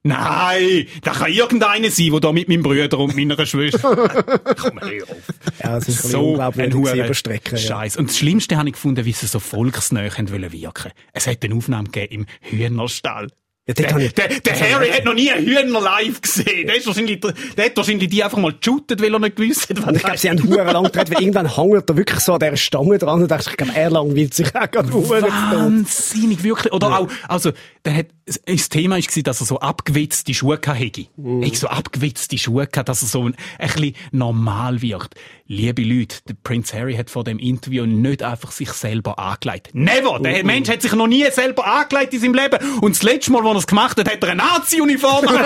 Nein, 0.02 0.86
da 1.02 1.12
kann 1.12 1.32
irgendeiner 1.32 1.90
sein, 1.90 2.10
der 2.12 2.20
da 2.20 2.32
mit 2.32 2.48
meinem 2.48 2.62
Bruder 2.62 2.98
und 3.00 3.16
meiner 3.16 3.44
Schwester. 3.44 3.80
Komm, 4.60 4.80
hör 4.80 5.02
auf. 5.02 5.16
Ja, 5.62 5.76
es 5.78 5.88
ist 5.88 6.04
ein 6.04 6.10
So 6.12 6.28
unglaublich 6.30 6.72
ein 6.74 7.04
überstrecken. 7.04 7.58
Ja. 7.58 7.64
Scheiß. 7.64 7.96
Und 7.96 8.10
das 8.10 8.18
Schlimmste 8.18 8.56
habe 8.56 8.68
ich 8.68 8.74
gefunden, 8.74 9.04
wie 9.04 9.12
sie 9.12 9.26
so 9.26 9.40
volksnäher 9.40 10.12
wirken. 10.16 10.92
Es 11.12 11.26
hat 11.26 11.44
eine 11.44 11.56
Aufnahme 11.56 11.88
gegeben 11.90 12.26
im 12.42 12.58
Hühnerstall. 12.58 13.32
Ja, 13.68 13.74
Der, 13.74 13.98
ich- 13.98 14.12
der, 14.14 14.28
der 14.28 14.60
Harry 14.74 14.90
hat 14.90 15.04
noch 15.04 15.14
nie 15.14 15.28
einen 15.28 15.44
Hühner 15.44 15.80
live 15.80 16.20
gesehen. 16.22 16.68
Der, 16.68 16.76
ist 16.76 16.86
wahrscheinlich, 16.86 17.18
der 17.20 17.64
hat 17.64 17.76
wahrscheinlich 17.76 18.08
die 18.08 18.22
einfach 18.22 18.38
mal 18.38 18.52
geshootet, 18.52 19.02
weil 19.02 19.12
er 19.12 19.18
nicht 19.18 19.34
gewusst 19.34 19.68
hat, 19.70 19.84
was 19.84 19.96
ich 19.96 20.02
glaube, 20.04 20.18
sie 20.18 20.30
haben 20.30 20.42
hure 20.44 20.70
lang 20.72 20.84
gedreht, 20.84 21.10
weil 21.10 21.20
irgendwann 21.22 21.56
hängt 21.56 21.90
er 21.90 21.96
wirklich 21.96 22.20
so 22.20 22.34
an 22.34 22.38
dieser 22.38 22.56
Stange 22.56 22.98
dran 22.98 23.22
und 23.22 23.28
dachte, 23.30 23.50
ich 23.50 23.56
glaube, 23.56 23.72
er 23.74 23.90
langweilt 23.90 24.34
sich 24.34 24.54
auch 24.54 24.70
gerade 24.70 24.92
hure 24.92 25.18
zu 25.18 25.26
Tod. 25.26 25.32
Wahnsinnig, 25.32 26.44
wirklich. 26.44 26.72
Oder 26.72 26.96
auch, 27.00 27.08
also, 27.26 27.50
der 27.84 27.96
hat, 27.96 28.06
das 28.26 28.68
Thema 28.68 28.96
war, 28.96 29.22
dass 29.22 29.40
er 29.40 29.46
so 29.46 29.60
abgewitzte 29.60 30.34
Schuhe 30.34 30.58
hatte. 30.66 31.06
Mhm. 31.16 31.42
Ich 31.44 31.60
so 31.60 31.68
abgewitzte 31.68 32.36
Schuhe 32.38 32.66
gehabt, 32.66 32.88
dass 32.88 33.02
er 33.02 33.08
so 33.08 33.22
ein, 33.28 33.36
ein 33.58 33.68
bisschen 33.68 33.94
normal 34.10 34.82
wirkt. 34.82 35.14
Liebe 35.46 35.82
Leute, 35.82 36.16
der 36.28 36.34
Prince 36.42 36.76
Harry 36.76 36.96
hat 36.96 37.08
vor 37.08 37.22
dem 37.22 37.38
Interview 37.38 37.86
nicht 37.86 38.24
einfach 38.24 38.50
sich 38.50 38.70
selber 38.72 39.16
angelegt. 39.20 39.70
Never! 39.74 40.18
Der 40.18 40.40
Mhm. 40.40 40.46
Mensch 40.46 40.68
hat 40.68 40.82
sich 40.82 40.92
noch 40.92 41.06
nie 41.06 41.24
selber 41.30 41.64
angelegt 41.66 42.14
in 42.14 42.20
seinem 42.20 42.34
Leben. 42.34 42.58
Und 42.80 42.96
das 42.96 43.04
letzte 43.04 43.30
Mal, 43.30 43.44
wo 43.44 43.50
er 43.50 43.56
es 43.56 43.66
gemacht 43.68 43.96
hat, 43.96 44.10
hat 44.10 44.22
er 44.24 44.30
eine 44.30 44.42
Nazi-Uniform. 44.42 45.26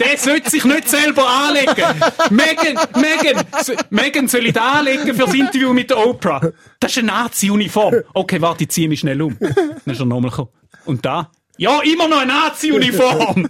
Der 0.00 0.18
sollte 0.18 0.50
sich 0.50 0.64
nicht 0.64 0.88
selber 0.88 1.28
anlegen. 1.28 2.00
Megan, 2.30 2.78
Megan, 3.00 3.44
Megan 3.90 4.28
soll 4.28 4.50
da 4.52 4.72
anlegen 4.72 5.14
für 5.14 5.26
das 5.26 5.34
Interview 5.34 5.72
mit 5.72 5.90
der 5.90 6.06
Oprah. 6.06 6.40
Das 6.80 6.92
ist 6.92 6.98
eine 6.98 7.08
Nazi-Uniform. 7.08 8.02
Okay, 8.12 8.40
warte, 8.40 8.64
ich 8.64 8.70
ziehe 8.70 8.88
mich 8.88 9.00
schnell 9.00 9.22
um. 9.22 9.36
Dann 9.38 9.80
ist 9.86 10.00
er 10.00 10.06
nochmal 10.06 10.30
gekommen. 10.30 10.50
Und 10.84 11.04
da? 11.04 11.30
Ja, 11.56 11.80
immer 11.82 12.08
noch 12.08 12.18
eine 12.18 12.32
Nazi-Uniform. 12.32 13.48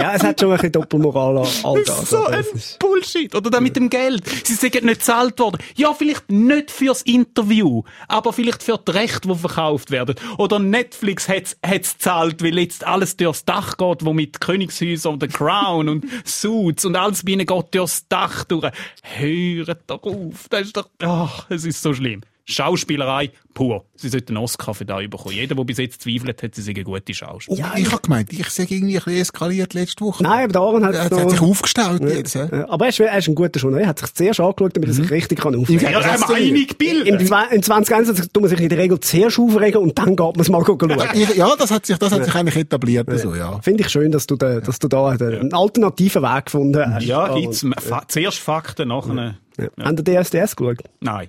Ist- 0.00 0.02
Ja, 0.02 0.14
es 0.14 0.22
hat 0.22 0.40
schon 0.40 0.50
ein 0.50 0.56
bisschen 0.56 0.72
Doppelmoral 0.72 1.38
an 1.38 1.46
all 1.64 1.84
das. 1.84 2.10
so 2.10 2.18
aber 2.18 2.28
ein 2.30 2.40
es 2.40 2.52
ist- 2.52 2.78
Bullshit. 2.78 3.34
Oder 3.34 3.50
da 3.50 3.60
mit 3.60 3.76
dem 3.76 3.90
Geld. 3.90 4.22
Sie 4.46 4.54
sind 4.54 4.74
nicht 4.82 4.98
gezahlt 5.00 5.38
worden. 5.38 5.58
Ja, 5.76 5.92
vielleicht 5.94 6.30
nicht 6.30 6.70
fürs 6.70 7.02
Interview, 7.02 7.82
aber 8.08 8.32
vielleicht 8.32 8.62
für 8.62 8.78
die 8.78 8.90
Rechte, 8.92 9.28
die 9.28 9.34
verkauft 9.34 9.90
werden. 9.90 10.14
Oder 10.38 10.58
Netflix 10.58 11.28
hat's 11.28 11.56
hat's 11.64 11.94
gezahlt, 11.94 12.42
weil 12.42 12.58
jetzt 12.58 12.86
alles 12.86 13.16
durchs 13.16 13.44
Dach 13.44 13.76
geht, 13.76 14.04
wo 14.04 14.12
mit 14.12 14.40
Königshäusern 14.40 15.14
und 15.14 15.22
The 15.22 15.28
Crown 15.28 15.88
und 15.88 16.04
Suits 16.24 16.84
und 16.84 16.96
alles 16.96 17.24
bei 17.24 17.32
ihnen 17.32 17.46
geht 17.46 17.74
durchs 17.74 18.06
Dach 18.08 18.44
durch. 18.44 18.70
Hört 19.18 19.82
doch 19.86 20.02
auf. 20.02 20.48
Das 20.50 20.62
ist 20.62 20.76
doch, 20.76 20.88
ach, 21.02 21.46
es 21.50 21.64
ist 21.64 21.82
so 21.82 21.92
schlimm. 21.94 22.22
Schauspielerei 22.50 23.30
pur. 23.54 23.84
Sie 23.96 24.08
sollten 24.08 24.36
einen 24.36 24.44
Oscar 24.44 24.74
für 24.74 24.84
da 24.84 24.96
bekommen. 24.98 25.34
Jeder, 25.34 25.54
der 25.54 25.64
bis 25.64 25.78
jetzt 25.78 26.02
zweifelt, 26.02 26.42
hat, 26.42 26.54
sie 26.54 26.62
sind 26.62 26.76
eine 26.76 26.84
gute 26.84 27.12
Schauspieler. 27.14 27.58
Ja, 27.58 27.72
Ich 27.76 27.90
habe 27.90 28.02
gemeint, 28.02 28.32
ich 28.32 28.48
sage 28.50 28.74
irgendwie 28.74 28.96
ein 28.98 29.04
bisschen 29.04 29.20
eskaliert 29.22 29.74
letzte 29.74 30.04
Woche. 30.04 30.22
Nein, 30.22 30.44
aber 30.44 30.52
der 30.52 30.60
Aaron 30.62 30.84
hat 30.84 30.94
Er 30.94 31.00
es 31.06 31.10
hat, 31.10 31.20
hat 31.20 31.30
sich 31.30 31.40
noch... 31.40 31.48
aufgestellt 31.48 32.02
jetzt. 32.02 32.34
hä? 32.34 32.48
Ja, 32.52 32.68
Aber 32.68 32.84
er 32.84 32.88
ist, 32.90 33.00
er 33.00 33.18
ist 33.18 33.28
ein 33.28 33.34
guter 33.34 33.58
Journalist. 33.60 33.84
Er 33.84 33.88
hat 33.90 33.98
sich 33.98 34.14
zuerst 34.14 34.40
angeschaut, 34.40 34.76
damit 34.76 34.88
er 34.88 34.94
sich 34.94 35.10
richtig 35.10 35.40
kann 35.40 35.54
aufregen 35.56 35.80
Ja, 35.82 35.90
kann. 35.92 36.02
da 36.02 36.12
haben 36.12 36.28
wir 36.28 36.36
einig 36.36 36.78
Bild. 36.78 37.06
Im, 37.06 37.16
im 37.16 37.26
2021 37.62 38.28
tut 38.32 38.42
man 38.42 38.48
sich 38.50 38.60
in 38.60 38.68
der 38.68 38.78
Regel 38.78 39.00
zuerst 39.00 39.38
aufregen 39.38 39.80
und 39.82 39.98
dann 39.98 40.10
geht 40.16 40.18
man 40.18 40.40
es 40.40 40.48
mal 40.48 40.64
schauen. 40.64 40.90
Ja, 41.36 41.56
das 41.56 41.70
hat 41.70 41.86
sich, 41.86 41.98
das 41.98 42.12
hat 42.12 42.24
sich 42.24 42.34
eigentlich 42.34 42.56
etabliert. 42.56 43.08
So, 43.20 43.34
ja. 43.34 43.60
Finde 43.62 43.82
ich 43.82 43.88
schön, 43.90 44.12
dass 44.12 44.26
du, 44.26 44.36
da, 44.36 44.60
dass 44.60 44.78
du 44.78 44.88
da 44.88 45.08
einen 45.08 45.52
alternativen 45.52 46.22
Weg 46.22 46.46
gefunden 46.46 46.94
hast. 46.94 47.04
Ja. 47.04 47.34
Fa 47.78 48.02
zuerst 48.08 48.38
Fakten, 48.38 48.88
nachher... 48.88 49.36
Ja. 49.58 49.84
Haben 49.84 49.96
die 49.96 50.04
DSDS 50.04 50.56
geschaut? 50.56 50.78
Nein. 51.00 51.28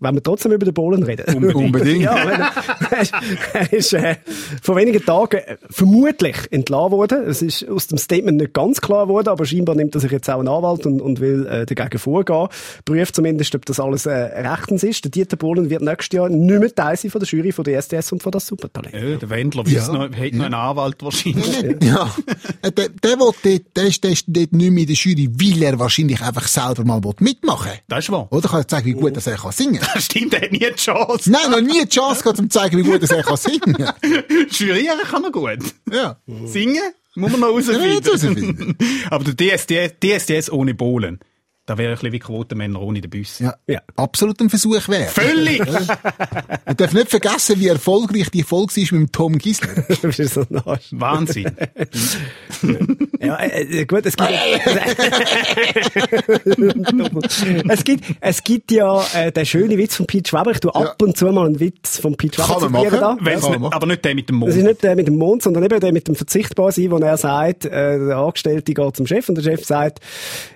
Wenn 0.00 0.14
wir 0.14 0.22
trotzdem 0.22 0.50
über 0.52 0.64
den 0.64 0.72
Bohlen 0.74 1.02
reden. 1.02 1.44
Unbedingt. 1.54 2.02
ja, 2.02 2.16
er, 2.16 2.50
er 2.90 3.00
ist, 3.02 3.12
er 3.52 3.72
ist 3.72 3.92
äh, 3.92 4.16
vor 4.62 4.74
wenigen 4.76 5.04
Tagen 5.04 5.36
äh, 5.36 5.56
vermutlich 5.68 6.36
entlassen 6.50 6.92
worden. 6.92 7.22
Es 7.26 7.42
ist 7.42 7.68
aus 7.68 7.86
dem 7.86 7.98
Statement 7.98 8.38
nicht 8.38 8.54
ganz 8.54 8.80
klar 8.80 9.06
geworden, 9.06 9.28
aber 9.28 9.44
scheinbar 9.44 9.74
nimmt 9.74 9.94
er 9.94 10.00
sich 10.00 10.10
jetzt 10.10 10.28
auch 10.30 10.38
einen 10.38 10.48
Anwalt 10.48 10.86
und, 10.86 11.00
und 11.02 11.20
will 11.20 11.46
äh, 11.46 11.66
dagegen 11.66 11.98
vorgehen. 11.98 12.48
Prüft 12.86 13.14
zumindest, 13.14 13.54
ob 13.54 13.66
das 13.66 13.78
alles 13.78 14.06
äh, 14.06 14.10
rechtens 14.12 14.82
ist. 14.82 15.04
Der 15.04 15.10
Dieter 15.10 15.36
Bohlen 15.36 15.68
wird 15.68 15.82
nächstes 15.82 16.16
Jahr 16.16 16.28
nicht 16.30 16.60
mehr 16.60 16.74
Teil 16.74 16.96
sein 16.96 17.10
von 17.10 17.20
der 17.20 17.28
Jury 17.28 17.52
von 17.52 17.64
der 17.64 17.78
SDS 17.78 18.12
und 18.12 18.22
von 18.22 18.32
das 18.32 18.46
Supertalent. 18.46 18.94
Ja, 18.94 19.16
der 19.16 19.30
Wendler 19.30 19.64
Ja. 19.66 19.86
ja. 19.86 19.92
noch, 19.92 20.04
hat 20.16 20.32
noch 20.32 20.44
einen 20.46 20.54
Anwalt 20.54 20.96
wahrscheinlich. 21.02 21.76
Ja, 21.82 22.10
Äh, 22.62 22.72
der, 22.72 22.88
der, 22.88 23.18
will 23.18 23.32
dort, 23.42 23.76
der, 23.76 23.84
ist, 23.84 24.02
der 24.02 24.10
ist 24.12 24.24
dort 24.28 24.52
nicht 24.52 24.70
mehr 24.70 24.82
in 24.82 24.86
der 24.86 24.96
Jury, 24.96 25.28
weil 25.32 25.62
er 25.62 25.78
wahrscheinlich 25.78 26.20
einfach 26.22 26.48
selber 26.48 26.84
mal 26.84 27.02
will 27.04 27.12
mitmachen 27.20 27.72
Das 27.88 28.04
ist 28.04 28.10
wahr. 28.10 28.26
Oder 28.30 28.48
kann 28.48 28.60
er 28.60 28.68
zeigen, 28.68 28.86
wie 28.86 28.92
gut 28.92 29.16
dass 29.16 29.26
er 29.26 29.36
kann 29.36 29.52
singen 29.60 29.80
Das 29.94 30.04
stimmt, 30.06 30.34
er 30.34 30.42
hat 30.42 30.52
nie 30.52 30.58
die 30.58 30.74
Chance. 30.74 31.30
Nein, 31.30 31.50
noch 31.50 31.60
nie 31.60 31.84
die 31.84 31.88
Chance 31.88 32.22
gehabt, 32.22 32.38
um 32.38 32.50
zu 32.50 32.58
zeigen, 32.58 32.78
wie 32.78 32.82
gut 32.82 33.02
er 33.08 33.22
kann 33.22 33.36
singen 33.36 33.76
Jurieren 34.50 35.00
kann 35.10 35.24
er 35.24 35.30
gut. 35.30 35.58
Ja. 35.90 36.16
Singen 36.46 36.82
muss 37.14 37.32
man 37.32 37.40
noch 37.40 37.48
rausfinden. 37.48 38.76
Aber 39.10 39.24
der 39.24 39.56
DSDS, 39.56 39.94
DSDS 40.02 40.50
ohne 40.50 40.74
Bohlen, 40.74 41.20
da 41.70 41.78
wäre 41.78 41.92
ein 41.92 41.94
bisschen 41.94 42.12
wie 42.12 42.18
Quotenmänner 42.18 42.82
ohne 42.82 43.00
den 43.00 43.08
Bus. 43.12 43.38
Ja. 43.38 43.54
Ja. 43.68 43.80
Absolut 43.94 44.40
ein 44.40 44.50
Versuch 44.50 44.88
wert. 44.88 45.10
Völlig! 45.10 45.60
Man 46.66 46.76
darf 46.76 46.92
nicht 46.92 47.10
vergessen, 47.10 47.60
wie 47.60 47.68
erfolgreich 47.68 48.28
die 48.30 48.42
Folge 48.42 48.74
war 48.74 48.98
mit 48.98 49.08
dem 49.08 49.12
Tom 49.12 49.38
Gisler. 49.38 49.68
Du 50.02 50.08
bist 50.08 50.34
so 50.34 50.40
ein 50.40 50.58
Arsch. 50.66 50.88
Wahnsinn. 50.90 51.48
Ja, 53.20 53.36
äh, 53.36 53.82
äh, 53.82 53.86
gut, 53.86 54.04
es 54.04 54.16
gibt, 54.16 54.30
es 57.68 57.84
gibt, 57.84 58.04
es 58.20 58.42
gibt 58.42 58.72
ja 58.72 59.04
äh, 59.14 59.30
den 59.30 59.46
schönen 59.46 59.78
Witz 59.78 59.94
von 59.94 60.06
Pete 60.06 60.28
Schwaber. 60.28 60.50
Ich 60.50 60.58
tue 60.58 60.74
ab 60.74 61.00
und 61.00 61.16
zu 61.16 61.26
mal 61.26 61.46
einen 61.46 61.60
Witz 61.60 62.00
von 62.00 62.16
Pete 62.16 62.42
Schwaber 62.42 62.62
Kann 62.62 62.72
man 62.72 62.82
zitieren 62.82 63.00
machen. 63.00 63.18
da. 63.24 63.30
Kann 63.40 63.60
nicht, 63.62 63.74
aber 63.74 63.86
nicht 63.86 64.04
der 64.04 64.14
mit 64.16 64.28
dem 64.28 64.40
Das 64.40 64.48
ist 64.50 64.56
Mond. 64.56 64.66
nicht 64.68 64.82
der 64.82 64.96
mit 64.96 65.06
dem 65.06 65.18
Mond, 65.18 65.42
sondern 65.42 65.62
eben 65.64 65.78
der 65.78 65.92
mit 65.92 66.08
dem 66.08 66.16
Verzichtbarsein, 66.16 66.90
wo 66.90 66.98
er 66.98 67.16
sagt, 67.16 67.64
äh, 67.66 67.98
der 67.98 68.16
Angestellte 68.16 68.74
geht 68.74 68.96
zum 68.96 69.06
Chef 69.06 69.28
und 69.28 69.36
der 69.36 69.42
Chef 69.42 69.64
sagt, 69.64 70.00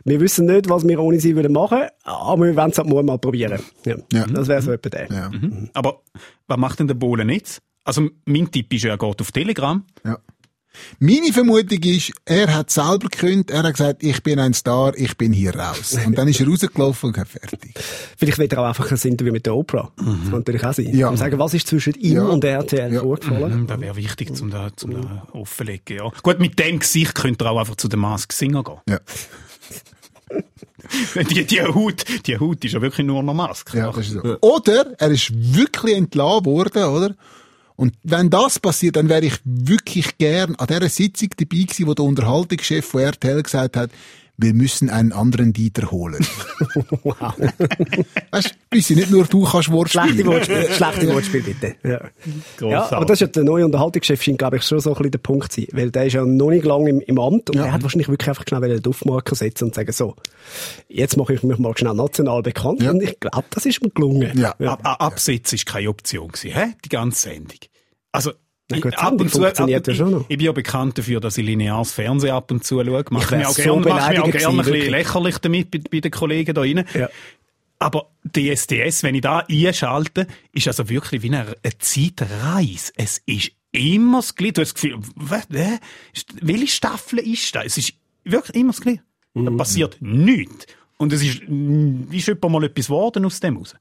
wir 0.05 0.20
wissen 0.20 0.46
nicht, 0.46 0.68
was 0.68 0.87
wir 0.88 0.98
ohne 1.05 1.21
sie 1.21 1.37
würden 1.37 1.53
machen, 1.53 1.83
aber 2.03 2.45
wir 2.47 2.57
wollen 2.57 2.71
es 2.71 2.79
ab 2.79 2.87
morgen 2.87 3.07
mal 3.07 3.19
probieren. 3.19 3.61
Ja. 3.85 3.97
Ja. 4.12 4.27
Das 4.27 4.49
wäre 4.49 4.62
so 4.62 4.73
etwa 4.73 4.88
der. 4.90 5.09
Ja. 5.11 5.31
Aber 5.75 6.01
was 6.47 6.59
macht 6.59 6.79
denn 6.81 6.88
der 6.88 6.95
Bohlen 6.95 7.29
jetzt? 7.29 7.61
Also, 7.85 8.09
mein 8.25 8.51
Tipp 8.51 8.73
ist 8.73 8.85
ja, 8.85 8.90
er 8.90 8.99
geht 8.99 9.21
auf 9.21 9.31
Telegram. 9.33 9.85
Ja. 10.05 10.19
Meine 10.99 11.33
Vermutung 11.33 11.79
ist, 11.85 12.11
er 12.25 12.53
hat 12.53 12.69
selber 12.69 13.09
gekündigt, 13.09 13.53
er 13.53 13.62
hat 13.62 13.75
gesagt, 13.75 14.03
ich 14.03 14.21
bin 14.25 14.40
ein 14.40 14.55
Star, 14.55 14.93
ich 14.97 15.17
bin 15.17 15.33
hier 15.33 15.55
raus. 15.55 15.97
Und 16.07 16.19
dann 16.19 16.27
ist 16.27 16.40
er 16.40 16.49
rausgelaufen 16.49 17.14
und 17.14 17.29
fertig. 17.29 17.75
Vielleicht 18.19 18.38
wird 18.38 18.53
er 18.55 18.59
auch 18.59 18.64
einfach 18.67 18.90
ein 18.90 18.99
Interview 19.09 19.33
mit 19.33 19.47
der 19.47 19.55
Oprah. 19.55 19.93
Das 19.97 20.05
kann 20.05 20.31
natürlich 20.31 20.64
auch 20.64 20.73
sein. 20.73 20.93
Ja. 20.97 21.11
Und 21.11 21.17
sagen, 21.19 21.38
was 21.38 21.55
ist 21.55 21.69
zwischen 21.69 21.95
ihm 21.95 22.17
Ja. 22.17 22.25
und 22.25 22.43
RTL 22.43 22.93
Ja. 22.93 23.01
vorgefallen? 23.03 23.53
Hm, 23.53 23.67
Das 23.69 23.81
wäre 23.81 23.95
wichtig, 23.95 24.35
zum 24.35 24.51
da, 24.51 24.71
zum 24.75 24.90
da 25.01 25.29
offenlegen, 25.33 25.97
ja. 25.97 26.11
Gut, 26.23 26.40
mit 26.40 26.59
dem 26.59 26.81
Gesicht 26.81 27.14
könnt 27.14 27.40
ihr 27.40 27.51
auch 27.53 27.59
einfach 27.61 27.77
zu 27.77 27.87
den 27.87 28.01
Mask 28.01 28.33
Singer 28.33 28.64
gehen. 28.64 28.81
Ja, 28.88 28.99
Die, 31.31 31.44
die 31.44 31.62
Haut, 31.62 32.05
die 32.27 32.38
Haut 32.38 32.64
ist 32.64 32.73
ja 32.73 32.83
wirklich 32.83 33.07
nur 33.07 33.23
noch 33.23 33.35
Maske. 33.35 33.79
ja 33.79 33.90
das 33.90 34.07
ist 34.07 34.12
so. 34.12 34.38
Oder 34.40 34.94
er 34.99 35.11
ist 35.11 35.33
wirklich 35.35 35.97
entlassen 35.97 36.44
worden, 36.44 36.85
oder? 36.85 37.14
Und 37.77 37.94
wenn 38.05 38.31
das 38.31 38.59
passiert, 38.59 38.97
dann 38.97 39.09
wäre 39.09 39.25
ich 39.25 39.35
wirklich 39.44 40.16
gern 40.18 40.55
an 40.57 40.68
dieser 40.68 40.88
Sitzung 40.88 41.31
dabei 41.37 41.62
gewesen, 41.62 41.87
wo 41.87 41.94
der 41.94 42.05
Unterhaltungschef 42.05 42.87
von 42.87 43.01
RTL 43.01 43.42
gesagt 43.42 43.77
hat, 43.77 43.90
wir 44.37 44.53
müssen 44.53 44.90
einen 44.90 45.12
anderen 45.12 45.53
Dieter 45.53 45.90
holen. 45.90 46.25
Wow. 47.03 47.35
Weißt 48.31 48.51
du, 48.51 48.55
bis 48.70 48.90
nicht 48.90 49.11
nur 49.11 49.25
du 49.25 49.44
kannst 49.44 49.70
Wort 49.70 49.90
Schlechte. 49.90 50.25
Wortspiel, 50.27 50.68
schlechte 50.70 51.12
Wortspiel, 51.12 51.42
bitte. 51.42 51.77
Ja. 51.85 52.01
ja, 52.66 52.92
aber 52.92 53.05
das 53.05 53.16
ist 53.16 53.20
ja 53.20 53.27
der 53.29 53.44
neue 53.44 53.64
Unterhaltungschef, 53.64 54.23
scheint, 54.23 54.38
glaube 54.38 54.57
ich, 54.57 54.62
schon 54.62 54.81
so 54.81 54.90
ein 54.90 54.94
bisschen 54.97 55.11
der 55.12 55.18
Punkt 55.18 55.53
zu 55.53 55.61
sein. 55.61 55.68
Weil 55.73 55.90
der 55.90 56.07
ist 56.07 56.14
ja 56.14 56.25
noch 56.25 56.51
nicht 56.51 56.64
lange 56.64 56.90
im, 56.90 57.01
im 57.01 57.18
Amt 57.18 57.51
und 57.51 57.57
Ja. 57.57 57.66
er 57.66 57.73
hat 57.73 57.83
wahrscheinlich 57.83 58.09
wirklich 58.09 58.29
einfach 58.29 58.44
schnell 58.49 58.61
den 58.62 58.83
Duftmarker 58.83 59.35
setzen 59.35 59.64
und 59.64 59.75
sagen, 59.75 59.92
so, 59.92 60.16
jetzt 60.88 61.16
mache 61.16 61.35
ich 61.35 61.42
mich 61.42 61.59
mal 61.59 61.77
schnell 61.77 61.94
national 61.94 62.42
bekannt. 62.42 62.83
Ja. 62.83 62.90
Und 62.90 63.03
ich 63.03 63.20
glaube, 63.20 63.44
das 63.51 63.66
ist 63.66 63.83
ihm 63.83 63.92
gelungen. 63.94 64.37
Ja. 64.38 64.51
Ab, 64.73 64.81
ab, 64.83 64.97
Absetzen 65.03 65.57
ist 65.57 65.66
keine 65.66 65.90
Option 65.90 66.29
gewesen, 66.29 66.53
hä? 66.53 66.73
Die 66.85 66.88
ganze 66.88 67.29
Sendung. 67.29 67.59
Also, 68.12 68.33
Na 68.70 68.79
gut, 68.81 68.92
ich- 68.94 68.98
die 68.98 69.05
Sendung 69.07 69.29
funktioniert 69.29 69.87
ja 69.87 69.94
schon 69.94 70.11
noch. 70.11 70.20
Ich, 70.22 70.31
ich 70.31 70.37
bin 70.38 70.46
ja 70.46 70.53
bekannt 70.53 70.96
dafür, 70.98 71.20
dass 71.20 71.37
ich 71.38 71.44
lineares 71.44 71.92
Fernsehen 71.92 72.33
ab 72.33 72.50
und 72.50 72.64
zu 72.64 72.83
schaue. 72.83 73.05
Mache 73.11 73.31
wär 73.33 73.38
mich 73.38 73.46
auch 73.46 73.53
so 73.53 73.62
gerne, 73.62 73.81
mach 73.88 74.09
mich 74.11 74.18
auch 74.20 74.31
gerne 74.31 74.48
ein 74.48 74.57
bisschen 74.64 74.90
lächerlich 74.90 75.38
damit 75.38 75.70
bei, 75.70 75.81
bei 75.90 76.00
den 76.00 76.11
Kollegen 76.11 76.55
da 76.55 76.61
rein. 76.62 76.85
Ja. 76.94 77.09
Aber 77.79 78.11
DSDS, 78.24 79.03
wenn 79.03 79.14
ich 79.16 79.20
da 79.20 79.40
einschalte, 79.40 80.27
ist 80.53 80.66
also 80.68 80.88
wirklich 80.88 81.22
wie 81.22 81.27
eine, 81.29 81.55
eine 81.62 81.79
Zeitreise. 81.79 82.92
Es 82.96 83.20
ist 83.27 83.53
immer 83.72 84.18
das 84.18 84.35
Gleiche. 84.35 84.53
Du 84.55 84.61
hast 84.62 84.72
das 84.74 84.74
Gefühl, 84.83 84.98
was, 85.16 85.44
äh, 85.50 85.79
welche 86.40 86.68
Staffel 86.68 87.18
ist 87.18 87.55
das? 87.55 87.66
Es 87.66 87.79
ist 87.79 87.92
wirklich 88.24 88.57
immer 88.57 88.72
das 88.72 88.81
Gleiche. 88.81 89.03
Da 89.35 89.50
Mhm. 89.50 89.57
passiert 89.57 89.96
nichts. 90.00 90.66
Und 90.96 91.12
es 91.12 91.22
ist, 91.22 91.42
mm, 91.48 92.05
ist 92.12 92.29
etwa 92.29 92.48
mal 92.48 92.64
etwas 92.64 92.87
geworden 92.87 93.24
aus 93.27 93.40
dem 93.40 93.57
raus. 93.57 93.74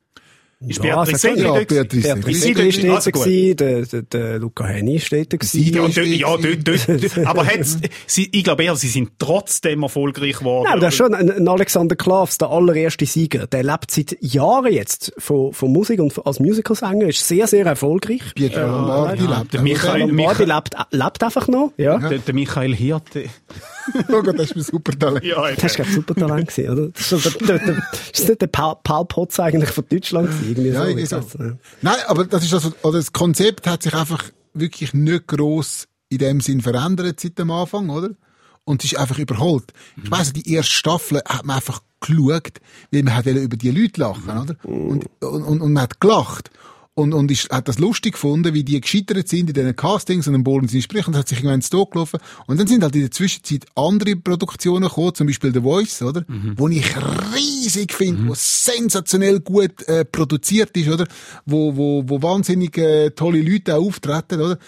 Ist 0.67 0.83
Ja, 0.83 0.95
Beatrice. 1.03 1.17
Segli 1.19 1.41
Ja? 1.43 1.51
Beatrice. 1.53 2.15
Segli 2.39 2.87
war 2.89 2.95
Also 2.95 3.11
dort, 3.11 3.59
der, 3.59 3.81
der, 3.85 4.01
der 4.03 4.39
Luca 4.39 4.65
Henny 4.65 4.95
war 5.01 5.17
dort. 5.19 5.29
gewesen. 5.31 5.63
Ja, 5.63 5.81
Ja, 5.81 5.87
dort, 5.87 5.97
ja, 6.07 6.37
dort, 6.37 7.17
dort, 7.17 7.27
aber 7.27 7.45
hat's, 7.45 7.77
sie, 8.07 8.29
ich 8.31 8.43
glaube 8.43 8.63
eher, 8.63 8.75
sie 8.75 8.87
sind 8.87 9.11
trotzdem 9.19 9.83
erfolgreich 9.83 10.37
geworden. 10.39 10.63
Nein, 10.65 10.73
aber 10.73 10.81
das 10.81 10.93
ist 10.93 10.97
schon 10.97 11.13
ein, 11.13 11.29
ein 11.31 11.47
Alexander 11.47 11.95
Klavs, 11.95 12.37
der 12.37 12.49
allererste 12.49 13.05
Sieger. 13.05 13.47
Der 13.47 13.63
lebt 13.63 13.91
seit 13.91 14.15
Jahren 14.21 14.71
jetzt 14.71 15.13
von, 15.17 15.53
von 15.53 15.71
Musik 15.71 15.99
und 15.99 16.13
als 16.25 16.39
Musicalsänger, 16.39 17.07
ist 17.07 17.27
sehr, 17.27 17.47
sehr 17.47 17.65
erfolgreich. 17.65 18.21
Pietro 18.35 18.61
Lombardi 18.61 19.23
lebt 19.25 19.53
der 19.53 19.61
Michael-? 19.61 19.99
Lombardi 20.01 20.45
Michael- 20.45 20.47
lebt, 20.55 20.75
lebt 20.91 21.23
einfach 21.23 21.47
noch, 21.47 21.73
ja. 21.77 21.97
Der, 21.97 22.19
der 22.19 22.33
Michael 22.33 22.75
Hirte. 22.75 23.25
Oh 24.09 24.21
Gott, 24.21 24.37
das 24.39 24.51
ist 24.51 24.55
ein 24.55 24.63
super 24.63 24.97
Talent. 24.97 25.25
Ja, 25.25 25.51
Das 25.51 25.63
ist, 25.63 25.75
glaube 25.75 25.89
ich, 25.89 25.95
super 25.95 26.15
Talent 26.15 26.47
gewesen, 26.47 26.69
oder? 26.71 26.89
Das 26.89 27.11
ist, 27.11 27.41
der, 27.41 27.47
der, 27.47 27.59
der, 27.59 27.77
ist 27.77 28.19
das 28.19 28.27
nicht 28.27 28.41
der 28.41 28.47
Paul, 28.47 28.75
Paul 28.83 29.05
Potts 29.05 29.39
eigentlich 29.39 29.69
von 29.71 29.85
Deutschland 29.89 30.27
gewesen? 30.29 30.49
Irgendwie 30.49 30.69
Ja, 30.69 30.85
so, 30.85 30.97
ich 30.97 31.09
so. 31.09 31.43
ja. 31.43 31.57
Nein, 31.81 31.95
aber 32.07 32.25
das 32.25 32.43
ist 32.43 32.53
also, 32.53 32.71
oder 32.83 32.97
das 32.97 33.11
Konzept 33.13 33.67
hat 33.67 33.83
sich 33.83 33.93
einfach 33.93 34.23
wirklich 34.53 34.93
nicht 34.93 35.27
gross 35.27 35.87
in 36.09 36.19
dem 36.19 36.41
Sinn 36.41 36.61
verändert 36.61 37.19
seit 37.19 37.37
dem 37.39 37.51
Anfang, 37.51 37.89
oder? 37.89 38.09
Und 38.65 38.83
es 38.83 38.93
ist 38.93 38.97
einfach 38.97 39.17
überholt. 39.17 39.73
Ich 40.01 40.09
weiss, 40.09 40.31
die 40.31 40.53
erste 40.53 40.73
Staffel 40.73 41.21
hat 41.27 41.45
man 41.45 41.57
einfach 41.57 41.81
geschaut, 41.99 42.59
weil 42.91 43.03
man 43.03 43.15
hat 43.15 43.25
wollte 43.25 43.39
über 43.39 43.57
die 43.57 43.71
Leute 43.71 43.99
lachen, 43.99 44.29
oder? 44.29 44.55
Und, 44.63 45.05
und, 45.21 45.43
und, 45.43 45.61
und 45.61 45.73
man 45.73 45.83
hat 45.83 45.99
gelacht. 45.99 46.49
Und, 46.95 47.13
und 47.13 47.31
ist, 47.31 47.49
hat 47.49 47.67
das 47.67 47.79
lustig 47.79 48.13
gefunden, 48.13 48.53
wie 48.53 48.63
die 48.63 48.79
gescheitert 48.79 49.27
sind 49.27 49.49
in 49.49 49.53
diesen 49.53 49.75
Castings 49.75 50.27
und 50.27 50.33
dann 50.33 50.43
bohren 50.43 50.67
sie 50.67 50.81
Sprich 50.81 51.07
und 51.07 51.15
hat 51.15 51.27
sich 51.27 51.39
irgendwann 51.39 51.55
ins 51.55 51.71
Tod 51.71 51.89
gelaufen. 51.89 52.19
Und 52.45 52.59
dann 52.59 52.67
sind 52.67 52.83
halt 52.83 52.93
in 52.93 53.01
der 53.01 53.09
Zwischenzeit 53.11 53.65
andere 53.73 54.15
Produktionen 54.15 54.87
gekommen, 54.87 55.15
zum 55.15 55.25
Beispiel 55.25 55.51
The 55.51 55.61
Voice, 55.61 56.03
oder? 56.03 56.23
Wo 56.55 56.67
ich 56.67 56.85
riesig 57.33 57.93
finde, 57.93 58.29
wo 58.29 58.33
sensationell 58.35 59.39
gut 59.39 59.87
äh, 59.87 60.05
produziert 60.05 60.77
ist, 60.77 60.89
oder? 60.89 61.07
Wo, 61.47 61.75
wo, 61.75 62.03
wo 62.05 62.21
wahnsinnig 62.21 62.77
äh, 62.77 63.09
tolle 63.09 63.41
Leute 63.41 63.75
auch 63.75 63.87
auftreten, 63.87 64.39
oder? 64.39 64.59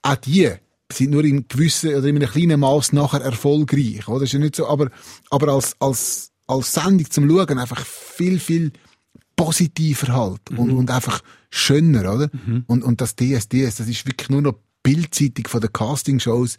Auch 0.00 0.16
die 0.16 0.50
sind 0.90 1.10
nur 1.10 1.24
in 1.24 1.46
gewissen 1.46 1.94
oder 1.94 2.06
in 2.06 2.16
einem 2.16 2.30
kleinen 2.30 2.60
Maß 2.60 2.94
nachher 2.94 3.20
erfolgreich, 3.20 4.08
oder? 4.08 4.24
Ist 4.24 4.32
ja 4.32 4.38
nicht 4.38 4.56
so, 4.56 4.66
aber, 4.66 4.90
aber 5.28 5.52
als, 5.52 5.76
als, 5.78 6.32
als 6.46 6.72
Sendung 6.72 7.10
zum 7.10 7.28
Schauen 7.28 7.58
einfach 7.58 7.84
viel, 7.84 8.38
viel 8.38 8.72
positiver 9.36 10.14
halt 10.14 10.40
und, 10.56 10.70
und 10.70 10.90
einfach 10.90 11.20
schöner, 11.50 12.12
oder? 12.14 12.30
Und, 12.66 12.82
und 12.84 13.00
das 13.00 13.16
DSDS, 13.16 13.76
das 13.76 13.88
ist 13.88 14.06
wirklich 14.06 14.28
nur 14.30 14.42
noch 14.42 14.54
Bildzeitung 14.82 15.46
von 15.48 15.60
den 15.60 15.72
Castingshows. 15.72 16.56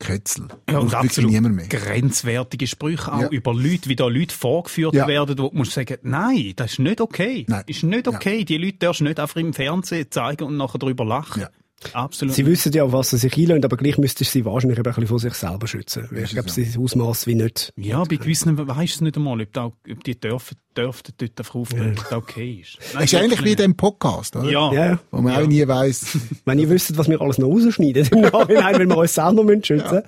Kötzel. 0.00 0.48
Ja, 0.68 0.78
und 0.78 0.92
absolut 0.92 1.30
niemand 1.30 1.54
mehr. 1.54 1.68
grenzwertige 1.68 2.66
Sprüche 2.66 3.12
auch 3.12 3.20
Ja. 3.22 3.28
über 3.28 3.54
Leute, 3.54 3.88
wie 3.88 3.94
da 3.94 4.08
Leute 4.08 4.34
vorgeführt 4.34 4.92
Ja. 4.92 5.06
werden, 5.06 5.38
wo 5.38 5.50
du 5.50 5.64
sagen, 5.64 5.98
nein, 6.02 6.52
das 6.56 6.72
ist 6.72 6.78
nicht 6.80 7.00
okay. 7.00 7.46
Nein. 7.48 7.62
Ist 7.68 7.84
nicht 7.84 8.08
okay. 8.08 8.44
Die 8.44 8.58
Leute 8.58 8.78
darfst 8.78 9.00
du 9.00 9.04
nicht 9.04 9.20
einfach 9.20 9.36
im 9.36 9.52
Fernsehen 9.52 10.06
zeigen 10.10 10.44
und 10.44 10.56
nachher 10.56 10.78
darüber 10.78 11.04
lachen. 11.04 11.44
Ja. 11.92 12.00
Absolut. 12.04 12.34
Sie 12.34 12.46
wissen 12.46 12.72
ja, 12.72 12.84
auf 12.84 12.92
was 12.92 13.10
sie 13.10 13.18
sich 13.18 13.36
einlösen, 13.36 13.64
aber 13.64 13.76
gleich 13.76 13.98
müssten 13.98 14.24
sie 14.24 14.44
wahrscheinlich 14.44 14.78
ein 14.78 14.82
bisschen 14.84 15.06
von 15.06 15.18
sich 15.18 15.34
selber 15.34 15.66
schützen. 15.66 16.08
Ich 16.16 16.30
glaube, 16.30 16.50
sie 16.50 16.64
das 16.64 16.78
Ausmaß 16.78 17.26
wie 17.26 17.34
nicht. 17.34 17.72
ja, 17.76 18.02
bei 18.04 18.16
gewissen 18.16 18.56
weisst 18.56 18.76
du 18.76 18.82
es 18.96 19.00
nicht 19.02 19.16
einmal, 19.16 19.40
ob, 19.40 19.52
da, 19.52 19.66
ob 19.66 20.04
die 20.04 20.18
dürfen, 20.18 20.56
dürften 20.76 21.12
dort 21.18 21.38
einfach 21.38 21.54
auftreten, 21.54 21.90
ob 21.98 22.04
das 22.08 22.12
okay 22.12 22.60
ist. 22.62 22.78
Nein, 22.94 23.02
Das 23.02 23.12
ist 23.12 23.20
ähnlich 23.20 23.44
wie 23.44 23.54
dem 23.56 23.76
Podcast, 23.76 24.36
oder? 24.36 24.50
Ja. 24.50 24.72
Ja, 24.72 24.86
ja. 24.86 24.98
Wo 25.10 25.20
man 25.20 25.34
auch 25.36 25.46
nie 25.46 25.66
weiss. 25.66 26.16
Wenn 26.44 26.58
ihr 26.58 26.68
wüsstet, 26.68 26.96
was 26.98 27.08
wir 27.08 27.20
alles 27.20 27.38
noch 27.38 27.48
rausschneiden 27.48 28.08
im 28.12 28.20
Nachhinein, 28.22 28.74
weil 28.78 28.86
wir 28.88 28.96
uns 28.96 29.14
selber 29.14 29.44
müssen 29.44 29.64
schützen 29.64 30.02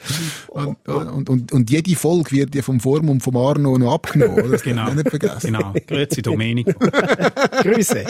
Und, 0.49 0.77
und, 0.89 1.29
und, 1.29 1.53
und 1.53 1.71
jede 1.71 1.95
Folge 1.97 2.31
wird 2.33 2.55
ja 2.55 2.63
vom 2.63 2.81
Form 2.81 3.09
und 3.09 3.23
vom 3.23 3.37
Arno 3.37 3.77
noch 3.79 3.93
abgenommen, 3.95 4.35
oder? 4.41 4.49
Das 4.51 4.63
Genau. 4.63 4.93
nicht 4.93 5.09
vergessen. 5.09 5.53
Genau. 5.53 5.73
Grüezi 5.87 6.23
Domenico. 6.23 6.73
Grüße. 7.63 8.05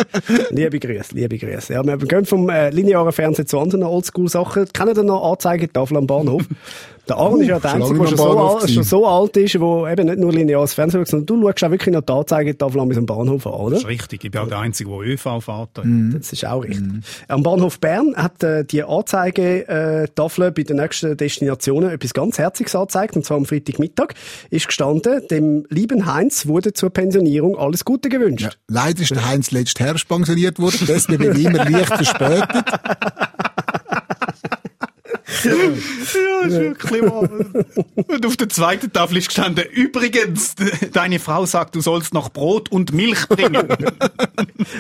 liebe 0.50 0.78
Grüße, 0.80 1.14
liebe 1.14 1.38
Grüße. 1.38 1.72
Ja, 1.74 1.84
wir 1.84 1.96
gehen 1.98 2.24
vom 2.24 2.48
äh, 2.48 2.70
linearen 2.70 3.12
Fernsehen 3.12 3.46
zu 3.46 3.55
anderen 3.56 3.82
Oldschool-Sachen. 3.82 4.66
Kennen 4.72 4.96
ihr 4.96 5.02
noch 5.02 5.32
Anzeigetafel 5.32 5.96
am 5.96 6.06
Bahnhof? 6.06 6.42
Der 7.08 7.16
Aaron 7.16 7.40
ist 7.40 7.48
ja 7.48 7.60
der 7.60 7.74
Einzige, 7.74 7.98
der 7.98 8.08
am 8.08 8.16
schon, 8.16 8.60
so 8.60 8.68
schon 8.68 8.82
so 8.82 9.06
alt 9.06 9.36
ist, 9.36 9.60
wo 9.60 9.86
eben 9.86 10.06
nicht 10.06 10.18
nur 10.18 10.32
lineares 10.32 10.74
Fernsehen 10.74 11.00
schaut, 11.00 11.08
sondern 11.08 11.26
du 11.26 11.46
schaust 11.46 11.64
auch 11.64 11.70
wirklich 11.70 11.94
noch 11.94 12.00
die 12.00 12.12
Anzeigetafel 12.12 12.80
an 12.80 12.96
am 12.96 13.06
Bahnhof 13.06 13.46
an, 13.46 13.52
oder? 13.52 13.70
Das 13.70 13.82
ist 13.82 13.88
richtig. 13.88 14.24
Ich 14.24 14.30
bin 14.30 14.40
auch 14.40 14.48
der 14.48 14.58
Einzige, 14.58 14.90
der 14.90 15.00
ÖV 15.00 15.40
fährt. 15.40 15.70
Das 15.74 16.32
ist 16.32 16.44
auch 16.46 16.64
richtig. 16.64 16.82
Am 17.28 17.42
Bahnhof 17.42 17.78
Bern 17.78 18.14
hat 18.16 18.42
äh, 18.42 18.64
die 18.64 18.82
Anzeigetafel 18.82 20.50
bei 20.52 20.62
den 20.62 20.76
nächsten 20.76 21.16
Destinationen 21.16 21.90
etwas 21.90 22.12
ganz 22.12 22.38
Herziges 22.38 22.74
angezeigt, 22.74 23.16
und 23.16 23.24
zwar 23.24 23.36
am 23.36 23.44
Freitagmittag 23.44 24.14
ist 24.50 24.66
gestanden, 24.66 25.22
dem 25.28 25.64
lieben 25.68 26.06
Heinz 26.06 26.46
wurde 26.46 26.72
zur 26.72 26.90
Pensionierung 26.90 27.56
alles 27.56 27.84
Gute 27.84 28.08
gewünscht. 28.08 28.42
Ja. 28.42 28.50
Leider 28.68 29.02
ist 29.02 29.10
der 29.10 29.24
Heinz 29.26 29.50
letztes 29.52 29.84
Herbst 29.84 30.08
pensioniert 30.08 30.58
worden. 30.58 30.76
Ich 30.82 31.44
immer 31.44 31.70
leicht 31.70 31.86
verspätet. 31.86 32.48
Ja, 35.44 36.46
ist 36.46 36.58
wirklich 36.58 37.02
wahr. 37.02 37.28
Und 38.08 38.26
auf 38.26 38.36
der 38.36 38.48
zweiten 38.48 38.92
Tafel 38.92 39.18
ist 39.18 39.28
gestanden, 39.28 39.64
übrigens, 39.72 40.54
deine 40.92 41.18
Frau 41.18 41.46
sagt, 41.46 41.74
du 41.74 41.80
sollst 41.80 42.14
noch 42.14 42.30
Brot 42.30 42.70
und 42.70 42.92
Milch 42.92 43.28
bringen. 43.28 43.66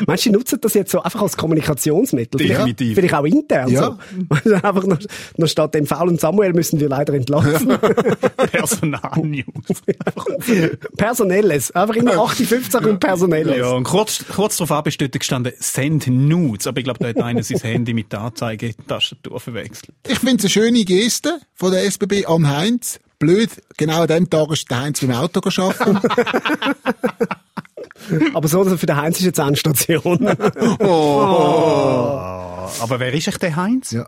Meinst 0.06 0.24
du, 0.26 0.30
die 0.30 0.36
nutzen 0.36 0.58
das 0.60 0.74
jetzt 0.74 0.90
so 0.90 1.02
einfach 1.02 1.22
als 1.22 1.36
Kommunikationsmittel? 1.36 2.38
Definitiv. 2.38 2.94
Vielleicht, 2.94 3.10
vielleicht 3.10 3.14
auch 3.14 3.24
intern 3.24 3.68
Ja. 3.70 3.80
so. 3.82 3.98
Also 4.28 4.54
einfach 4.66 4.84
noch, 4.84 4.98
noch 5.36 5.48
statt 5.48 5.74
dem 5.74 5.86
faulen 5.86 6.18
Samuel 6.18 6.52
müssen 6.52 6.80
wir 6.80 6.88
leider 6.88 7.14
entlassen. 7.14 7.68
Personalnews. 8.52 9.82
Personelles. 10.96 11.70
Einfach 11.72 11.96
immer 11.96 12.16
58 12.18 12.80
und 12.86 13.00
Personelles. 13.00 13.56
Ja, 13.56 13.70
und 13.72 13.84
kurz, 13.84 14.24
kurz 14.34 14.56
darauf 14.56 14.72
ab 14.72 14.86
ist 14.88 15.00
dort 15.00 15.12
gestanden, 15.12 15.52
send 15.58 16.06
Nudes. 16.06 16.66
Aber 16.66 16.78
ich 16.78 16.84
glaube, 16.84 16.98
da 17.00 17.08
hat 17.08 17.18
einer 17.18 17.42
sein 17.42 17.58
Handy 17.60 17.94
mit 17.94 18.12
der 18.12 18.20
Anzeigetastatur 18.22 19.40
verwechselt. 19.40 19.94
Ich 20.08 20.18
finde 20.18 20.45
eine 20.46 20.50
schöne 20.50 20.84
Geste 20.84 21.40
von 21.54 21.72
der 21.72 21.84
SBB 21.84 22.26
an 22.26 22.48
Heinz. 22.48 23.00
Blöd, 23.18 23.50
genau 23.76 24.02
an 24.02 24.06
dem 24.06 24.30
Tag 24.30 24.48
ist 24.52 24.70
der 24.70 24.80
Heinz 24.80 25.00
beim 25.00 25.10
Auto 25.10 25.40
arbeiten. 25.40 25.98
Aber 28.32 28.46
so, 28.46 28.64
für 28.64 28.86
den 28.86 28.96
Heinz 28.96 29.18
ist 29.18 29.24
jetzt 29.24 29.40
Endstation. 29.40 30.28
Aber 30.28 30.40
wer 33.00 33.12
ist 33.12 33.26
echt 33.26 33.42
der 33.42 33.56
Heinz? 33.56 33.90
ja. 33.90 34.06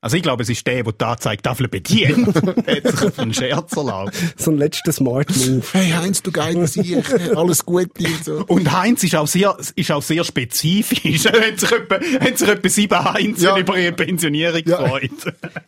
Also 0.00 0.16
ich 0.16 0.22
glaube, 0.22 0.44
es 0.44 0.48
ist 0.48 0.64
der, 0.64 0.84
der 0.84 0.92
die 0.92 1.04
Anzeigetafel 1.04 1.66
bedient. 1.66 2.28
der 2.36 2.76
hat 2.84 2.86
sich 2.98 3.02
auf 3.08 3.18
einen 3.18 3.34
Scherz 3.34 3.76
erlaubt. 3.76 4.12
So 4.36 4.52
ein 4.52 4.58
letzter 4.58 4.92
Smart 4.92 5.28
Move. 5.36 5.62
Hey 5.72 5.90
Heinz, 5.90 6.22
du 6.22 6.30
geiler 6.30 6.68
Sieg, 6.68 7.04
alles 7.36 7.66
Gute 7.66 7.90
und 8.04 8.24
so. 8.24 8.44
Und 8.46 8.70
Heinz 8.70 9.02
ist 9.02 9.16
auch 9.16 9.26
sehr, 9.26 9.56
ist 9.74 9.90
auch 9.90 10.02
sehr 10.02 10.22
spezifisch. 10.22 11.24
Er 11.28 11.48
hat 11.48 11.58
sich 11.58 11.72
etwa, 11.72 11.96
hat 12.24 12.38
sich 12.38 12.48
etwa 12.48 12.68
sieben 12.68 13.04
Heinz 13.12 13.42
Ja. 13.42 13.58
über 13.58 13.76
ihre 13.76 13.92
Pensionierung 13.92 14.62
Ja. 14.66 14.82
gefreut. 14.82 15.10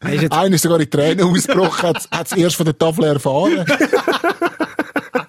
Er 0.01 0.33
Einer 0.33 0.55
ist 0.55 0.63
sogar 0.63 0.81
in 0.81 0.89
Tränen 0.91 1.25
ausgebrochen, 1.25 1.89
hat 2.13 2.27
es 2.27 2.33
erst 2.37 2.55
von 2.55 2.67
der 2.67 2.79
Tafel 2.79 3.05
erfahren. 3.07 3.67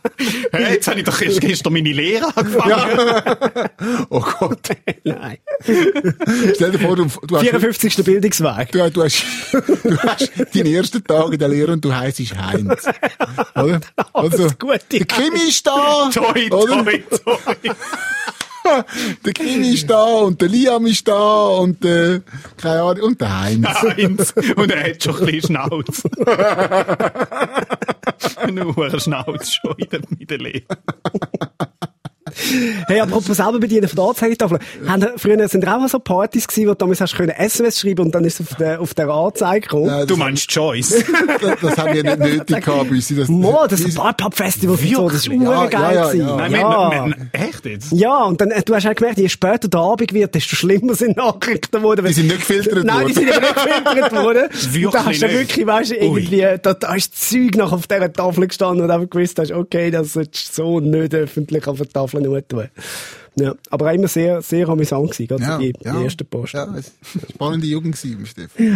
Hey, 0.51 0.73
jetzt 0.73 0.87
habe 0.87 0.99
ich 0.99 1.05
doch 1.05 1.19
erst 1.21 1.41
gestern 1.41 1.73
meine 1.73 1.91
Lehre 1.91 2.25
angefangen. 2.35 3.69
Oh 4.09 4.21
Gott. 4.21 4.69
Nein. 5.03 5.37
Stell 6.55 6.71
dir 6.71 6.79
vor, 6.79 6.95
du, 6.95 7.07
du 7.25 7.37
hast... 7.37 7.47
54. 7.47 8.03
Bildungsweg. 8.03 8.71
Du, 8.71 8.89
du, 8.91 9.03
hast, 9.03 9.23
du 9.51 9.97
hast 9.97 10.31
deinen 10.53 10.73
ersten 10.73 11.03
Tag 11.03 11.33
in 11.33 11.39
der 11.39 11.47
Lehre 11.47 11.73
und 11.73 11.83
du 11.83 11.93
heisst 11.93 12.19
Heinz. 12.35 12.87
Oder? 13.55 13.81
Also, 14.13 14.43
Alles 14.43 14.59
Gute, 14.59 14.79
der 14.91 15.05
Kimi 15.05 15.47
ist 15.47 15.65
da! 15.65 16.09
Toi, 16.13 16.49
toi, 16.49 17.03
toi. 17.23 17.43
Der 19.25 19.33
Kimi 19.33 19.73
ist 19.73 19.89
da 19.89 20.03
und 20.03 20.41
der 20.41 20.49
Liam 20.49 20.85
ist 20.85 21.07
da 21.07 21.47
und 21.47 21.83
äh, 21.85 22.21
keine 22.57 22.81
Ahnung, 22.81 23.03
und 23.03 23.21
der 23.21 23.41
Heinz. 23.41 23.67
Heinz. 23.67 24.33
Und 24.55 24.71
er 24.71 24.89
hat 24.89 25.03
schon 25.03 25.19
ein 25.19 25.25
bisschen 25.25 25.55
Schnauz. 25.55 26.03
Nur 28.51 28.99
Schnauz 28.99 29.53
schon 29.53 29.75
in 29.77 29.89
der, 29.89 30.01
in 30.19 30.27
der 30.27 30.37
Lehre. 30.37 30.63
Hey, 32.87 32.99
apropos 32.99 33.37
selber 33.37 33.59
bedienen 33.59 33.87
von 33.87 33.95
der 33.95 34.05
Anzeigetafel. 34.05 34.59
Haben 34.87 35.07
früher 35.17 35.47
sind 35.47 35.67
auch 35.67 35.87
so 35.87 35.99
Partys 35.99 36.47
gewesen, 36.47 36.67
wo 36.67 36.71
du 36.71 36.77
damals 36.77 37.01
hast 37.01 37.15
können 37.15 37.29
SMS 37.31 37.79
schreiben 37.79 38.05
und 38.05 38.15
dann 38.15 38.23
ist 38.25 38.39
es 38.39 38.47
auf 38.51 38.57
der, 38.57 38.81
auf 38.81 38.93
der 38.93 39.09
Anzeige 39.09 39.61
gekommen. 39.61 39.87
Nein, 39.87 40.07
Du 40.07 40.17
meinst 40.17 40.51
Joyce? 40.51 41.03
das, 41.41 41.59
das 41.61 41.77
haben 41.77 41.93
wir 41.93 42.03
nicht 42.03 42.19
nötig 42.19 42.63
gehabt, 42.65 42.89
bis 42.89 43.07
sie 43.07 43.15
das... 43.15 43.27
Mo, 43.27 43.65
das 43.69 43.79
ist 43.81 43.89
ein 43.89 43.93
Barpub-Festival 43.95 44.77
und 44.77 44.95
so, 44.95 45.07
das 45.09 45.17
ist 45.17 45.29
Wirklich? 45.29 45.49
ja, 45.49 45.65
geil 45.67 45.95
ja, 45.95 46.13
ja, 46.13 46.13
ja. 46.13 46.35
Nein, 46.37 46.51
ja. 46.51 46.59
wir- 46.91 47.05
wir- 47.05 47.15
wir- 47.31 47.47
echt 47.49 47.65
jetzt? 47.65 47.91
Ja, 47.91 48.23
und 48.23 48.39
dann, 48.41 48.53
du 48.65 48.75
hast 48.75 48.85
auch 48.87 48.95
gemerkt, 48.95 49.17
je 49.19 49.29
später 49.29 49.67
der 49.67 49.79
Abend 49.79 50.13
wird, 50.13 50.35
desto 50.35 50.55
schlimmer 50.55 50.95
sind 50.95 51.17
Nachrichten 51.17 51.77
geworden. 51.77 52.05
Die 52.05 52.13
sind 52.13 52.27
nicht 52.27 52.39
gefiltert 52.39 52.83
Nein, 52.85 53.07
die 53.07 53.15
worden. 53.15 53.27
sind 53.27 53.27
eben 53.29 53.41
nicht 53.41 53.55
gefiltert 53.55 54.11
worden. 54.13 54.43
Und 54.85 54.93
da 54.93 55.05
hast 55.05 55.21
du 55.21 55.29
wirklich, 55.31 55.65
weißt 55.67 55.91
du, 55.91 55.95
irgendwie, 55.95 56.45
da, 56.61 56.73
da 56.73 56.93
ist 56.95 57.29
Zeug 57.29 57.55
noch 57.55 57.71
auf 57.71 57.87
dieser 57.87 58.11
Tafel 58.11 58.47
gestanden 58.47 58.83
und 58.85 58.91
einfach 58.91 59.09
gewusst 59.09 59.37
hast, 59.39 59.51
okay, 59.51 59.91
das 59.91 60.13
du 60.13 60.23
so 60.33 60.79
nicht 60.79 61.13
öffentlich 61.13 61.67
auf 61.67 61.77
der 61.77 61.89
Tafel 61.89 62.20
nur 62.21 62.47
tun. 62.47 62.67
Ja, 63.35 63.55
aber 63.69 63.89
auch 63.89 63.93
immer 63.93 64.09
sehr, 64.09 64.41
sehr 64.41 64.67
amüsant 64.67 65.09
gewesen, 65.11 65.27
gerade 65.29 65.43
Ja, 65.43 65.57
die, 65.57 65.73
ja. 65.85 65.97
die 65.97 66.03
erste 66.03 66.25
Post. 66.25 66.53
Ja, 66.53 66.63
es 66.65 66.69
war 66.69 66.73
eine 67.21 67.31
spannende 67.33 67.67
Jugend 67.67 67.95
gewesen, 67.95 68.25
Stefan. 68.25 68.75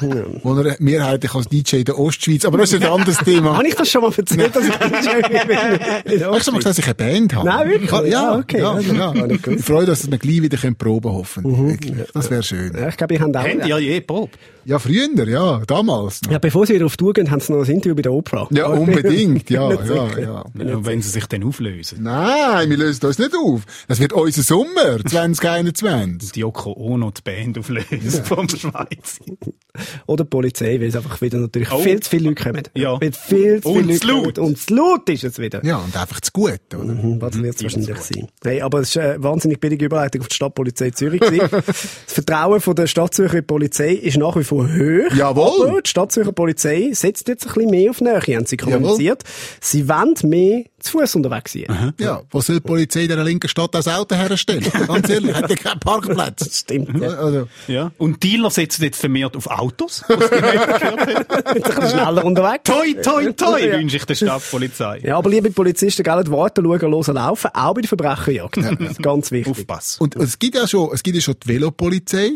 Wo 0.42 0.54
er 0.60 0.76
mehrheitlich 0.78 1.34
als 1.34 1.48
DJ 1.48 1.76
in 1.76 1.84
der 1.86 1.98
Ostschweiz, 1.98 2.44
aber 2.44 2.58
das 2.58 2.72
ist 2.74 2.82
ein 2.84 2.90
anderes 2.90 3.16
Thema. 3.18 3.56
Habe 3.56 3.66
ich 3.66 3.74
das 3.74 3.90
schon 3.90 4.02
mal 4.02 4.12
erzählt, 4.14 4.54
dass 4.54 4.62
ich 4.64 4.74
in 6.12 6.18
der 6.18 6.30
Hast 6.32 6.46
du 6.46 6.52
mal 6.52 6.58
gesagt, 6.58 6.64
dass 6.66 6.78
ich 6.78 6.84
eine 6.84 6.94
Band 6.96 7.34
habe? 7.34 7.46
Nein, 7.48 7.68
wirklich? 7.70 7.90
Ja, 7.90 8.04
ja, 8.04 8.28
Ah, 8.32 8.38
okay. 8.38 8.58
ja, 8.60 8.78
Ja, 8.78 9.14
ja. 9.14 9.26
ich 9.26 9.64
freue 9.64 9.78
mich, 9.80 9.86
dass 9.86 10.10
wir 10.10 10.18
gleich 10.18 10.42
wieder 10.42 10.58
proben 10.74 11.00
können, 11.08 11.14
hoffen. 11.14 11.68
Wirklich. 11.68 11.94
Das 12.12 12.30
wäre 12.30 12.42
schön. 12.42 12.72
Ja, 12.78 12.88
ich 12.88 12.96
glaube, 12.98 13.14
ich 13.14 13.20
habe 13.22 13.38
auch... 13.38 13.42
Habt 13.44 13.66
ihr 13.66 13.78
je 13.78 14.00
Bob? 14.00 14.30
Ja, 14.68 14.78
früher, 14.78 15.26
ja, 15.26 15.62
damals. 15.66 16.20
noch. 16.22 16.30
Ja, 16.32 16.38
bevor 16.38 16.66
sie 16.66 16.74
wieder 16.74 16.84
auf 16.84 16.98
Tour 16.98 17.14
gehen, 17.14 17.30
haben 17.30 17.40
sie 17.40 17.50
noch 17.54 17.64
ein 17.64 17.70
Interview 17.70 17.94
bei 17.94 18.02
der 18.02 18.12
Oprah. 18.12 18.48
Ja, 18.50 18.66
unbedingt, 18.66 19.48
ja, 19.48 19.72
ja, 19.84 20.18
ja. 20.18 20.44
Ja, 20.58 20.84
wenn 20.84 21.00
sie 21.00 21.08
sich 21.08 21.24
dann 21.24 21.42
auflösen. 21.42 22.02
Nein, 22.02 22.68
wir 22.68 22.76
lösen 22.76 23.06
uns 23.06 23.18
nicht 23.18 23.34
auf. 23.34 23.62
Das 23.88 23.98
wird 23.98 24.12
unser 24.12 24.42
Sommer 24.42 24.98
2021. 25.06 26.32
Die 26.32 26.40
Yoko 26.40 26.72
Ono 26.76 27.10
die 27.10 27.22
Band 27.22 27.58
auflösen 27.58 28.24
vom 28.24 28.46
Schweiz. 28.46 29.20
Oder 30.06 30.24
die 30.24 30.28
Polizei, 30.28 30.78
weil 30.80 30.88
es 30.88 30.96
einfach 30.96 31.18
wieder 31.22 31.38
natürlich 31.38 31.70
Oh. 31.72 31.78
viel 31.78 32.00
zu 32.00 32.10
viele 32.10 32.28
Leute 32.28 32.42
kommen. 32.44 32.62
Ja. 32.76 33.00
Weil 33.00 33.12
viel 33.12 33.62
zu 33.62 33.68
Und 33.70 33.86
viele 33.86 33.98
zu 34.00 34.06
Leute 34.06 34.22
laut. 34.26 34.38
Und 34.38 34.58
zu 34.58 34.74
laut 34.74 35.08
ist 35.08 35.24
es 35.24 35.38
wieder. 35.38 35.64
Ja, 35.64 35.78
und 35.78 35.96
einfach 35.96 36.20
zu 36.20 36.30
gut, 36.32 36.60
oder? 36.74 36.84
Mhm, 36.84 37.22
Was 37.22 37.40
wird 37.40 37.56
es 37.56 37.62
wahrscheinlich 37.62 37.96
sein? 37.96 38.28
Hey, 38.44 38.60
aber 38.60 38.80
es 38.80 38.90
ist 38.90 38.98
eine 38.98 39.22
wahnsinnig 39.22 39.60
billige 39.60 39.86
Überleitung 39.86 40.20
auf 40.22 40.28
die 40.28 40.34
Stadtpolizei 40.34 40.90
Zürich. 40.90 41.20
das 41.20 41.82
Vertrauen 42.06 42.60
von 42.60 42.74
der 42.76 42.86
Stadt 42.86 43.14
Zürich 43.14 43.32
in 43.32 43.38
die 43.38 43.42
Polizei 43.46 43.92
ist 43.94 44.18
nach 44.18 44.36
wie 44.36 44.44
vor 44.44 44.57
hoch. 44.66 45.14
Jawohl. 45.16 45.68
Aber 45.70 45.82
die 45.82 45.88
Stadt 45.90 46.12
Zürcher 46.12 46.32
Polizei 46.32 46.90
setzt 46.92 47.28
jetzt 47.28 47.46
ein 47.46 47.54
bisschen 47.54 47.70
mehr 47.70 47.90
auf 47.90 48.00
Nähe, 48.00 48.20
haben 48.36 48.46
sie 48.46 48.56
kommuniziert. 48.56 49.22
Sie 49.60 49.88
wollen 49.88 50.14
mehr 50.24 50.64
zu 50.80 50.98
Fuß 50.98 51.16
unterwegs 51.16 51.52
sein. 51.52 51.92
Ja, 51.98 52.22
wo 52.30 52.40
soll 52.40 52.56
die 52.56 52.60
Polizei 52.62 53.02
in 53.02 53.08
der 53.08 53.24
linken 53.24 53.48
Stadt 53.48 53.74
das 53.74 53.88
Auto 53.88 54.14
herstellen? 54.14 54.64
Ganz 54.86 55.08
ehrlich, 55.08 55.34
hat 55.34 55.50
ja 55.50 55.56
keinen 55.56 55.80
Parkplatz. 55.80 56.38
Das 56.44 56.58
stimmt. 56.60 57.00
Ja. 57.02 57.08
Also, 57.10 57.48
Ja. 57.66 57.90
Und 57.98 58.22
Dealer 58.22 58.50
setzen 58.50 58.84
jetzt 58.84 59.00
vermehrt 59.00 59.36
auf 59.36 59.46
Autos. 59.48 60.04
Was 60.08 60.30
die 60.30 60.36
haben. 60.36 60.98
Ein 60.98 61.62
bisschen 61.62 61.88
schneller 61.90 62.24
unterwegs. 62.24 62.62
Toi, 62.64 62.94
toi, 63.02 63.32
toi, 63.32 63.58
Ja. 63.58 63.78
wünsche 63.78 63.96
ich 63.96 64.04
der 64.04 64.14
Stadtpolizei. 64.14 65.00
Ja, 65.02 65.18
aber 65.18 65.30
liebe 65.30 65.50
Polizisten, 65.50 66.02
gell, 66.02 66.22
warten, 66.28 66.64
schauen, 66.64 66.80
hören, 66.80 67.14
laufen, 67.14 67.50
auch 67.54 67.74
bei 67.74 67.80
der 67.80 67.88
Verbrecherjagd. 67.88 68.58
Ganz 69.02 69.30
wichtig. 69.32 69.50
Aufpassen. 69.50 70.02
Und 70.02 70.16
es 70.16 70.38
gibt 70.38 70.54
ja 70.54 70.66
schon, 70.68 70.90
es 70.92 71.02
gibt 71.02 71.16
ja 71.16 71.22
schon 71.22 71.34
die 71.42 71.48
Velopolizei. 71.48 72.30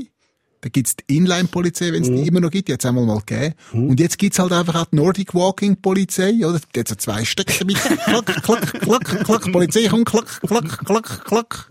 Da 0.63 0.69
gibt's 0.69 0.95
die 0.95 1.17
Inline-Polizei, 1.17 1.93
wenn 1.93 2.03
es 2.03 2.09
die 2.09 2.29
immer 2.29 2.39
noch 2.39 2.51
gibt. 2.51 2.71
Hat's 2.71 2.87
einmal 2.87 3.05
mal 3.05 3.19
gegeben. 3.27 3.55
Und 3.73 3.99
jetzt 3.99 4.17
gibt's 4.17 4.39
halt 4.39 4.53
einfach 4.53 4.77
auch 4.77 4.85
die 4.87 4.95
Nordic 4.97 5.35
Walking 5.35 5.77
Polizei, 5.77 6.35
oder? 6.47 6.61
Jetzt 6.75 6.91
so 6.91 6.95
zwei 6.95 7.25
Stück 7.25 7.49
damit. 7.59 7.77
klack, 8.05 8.27
klack, 8.45 8.81
klack, 8.81 9.25
klack. 9.25 9.53
Polizei 9.53 9.89
kommt, 9.89 10.07
klack, 10.07 10.41
klack, 10.47 10.85
klack, 10.85 11.25
klack. 11.25 11.69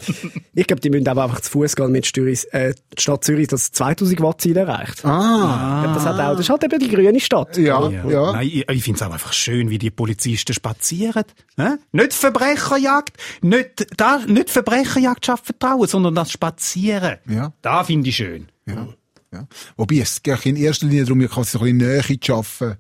Ich 0.53 0.67
glaube, 0.67 0.81
die 0.81 0.89
müssen 0.89 1.07
aber 1.07 1.23
einfach 1.23 1.39
zu 1.39 1.51
Fuß 1.51 1.77
gehen 1.77 1.89
mit 1.93 2.05
Zürich, 2.05 2.45
äh, 2.51 2.73
die 2.97 3.01
Stadt 3.01 3.23
Zürich 3.23 3.47
das 3.47 3.71
2000 3.71 4.19
Watt 4.19 4.41
Ziel 4.41 4.57
erreicht. 4.57 5.05
Ah. 5.05 5.77
Ich 5.77 5.83
glaub, 5.83 5.95
das, 5.95 6.05
hat 6.05 6.19
auch, 6.19 6.31
das 6.31 6.41
ist 6.41 6.49
halt 6.49 6.63
eben 6.65 6.79
die 6.79 6.89
grüne 6.89 7.19
Stadt. 7.21 7.55
Ja, 7.55 7.89
Ja. 7.89 8.09
ja. 8.09 8.31
Nein, 8.33 8.47
ich, 8.47 8.69
ich 8.69 8.83
finde 8.83 8.97
es 8.97 9.07
auch 9.07 9.13
einfach 9.13 9.31
schön, 9.31 9.69
wie 9.69 9.77
die 9.77 9.89
Polizisten 9.91 10.53
spazieren. 10.53 11.23
Hä? 11.55 11.75
Nicht 11.93 12.13
Verbrecherjagd, 12.13 13.15
nicht, 13.41 13.87
da, 13.95 14.19
nicht 14.27 14.49
Verbrecherjagd 14.49 15.25
schafft 15.25 15.45
Vertrauen, 15.45 15.87
sondern 15.87 16.15
das 16.15 16.29
Spazieren. 16.29 17.19
Ja. 17.29 17.53
Da 17.61 17.85
finde 17.85 18.09
ich 18.09 18.17
schön. 18.17 18.47
Ja, 18.67 18.87
ja. 19.33 19.47
Wobei, 19.77 19.97
es 19.99 20.21
geht 20.23 20.45
in 20.45 20.55
erster 20.55 20.85
Linie 20.87 21.05
darum, 21.05 21.21
ich 21.21 21.31
kann 21.31 21.43
so 21.43 21.59
ein 21.59 21.63
bisschen 21.63 21.77
Nähe 21.77 22.01
zu 22.19 22.25
schaffen 22.25 22.75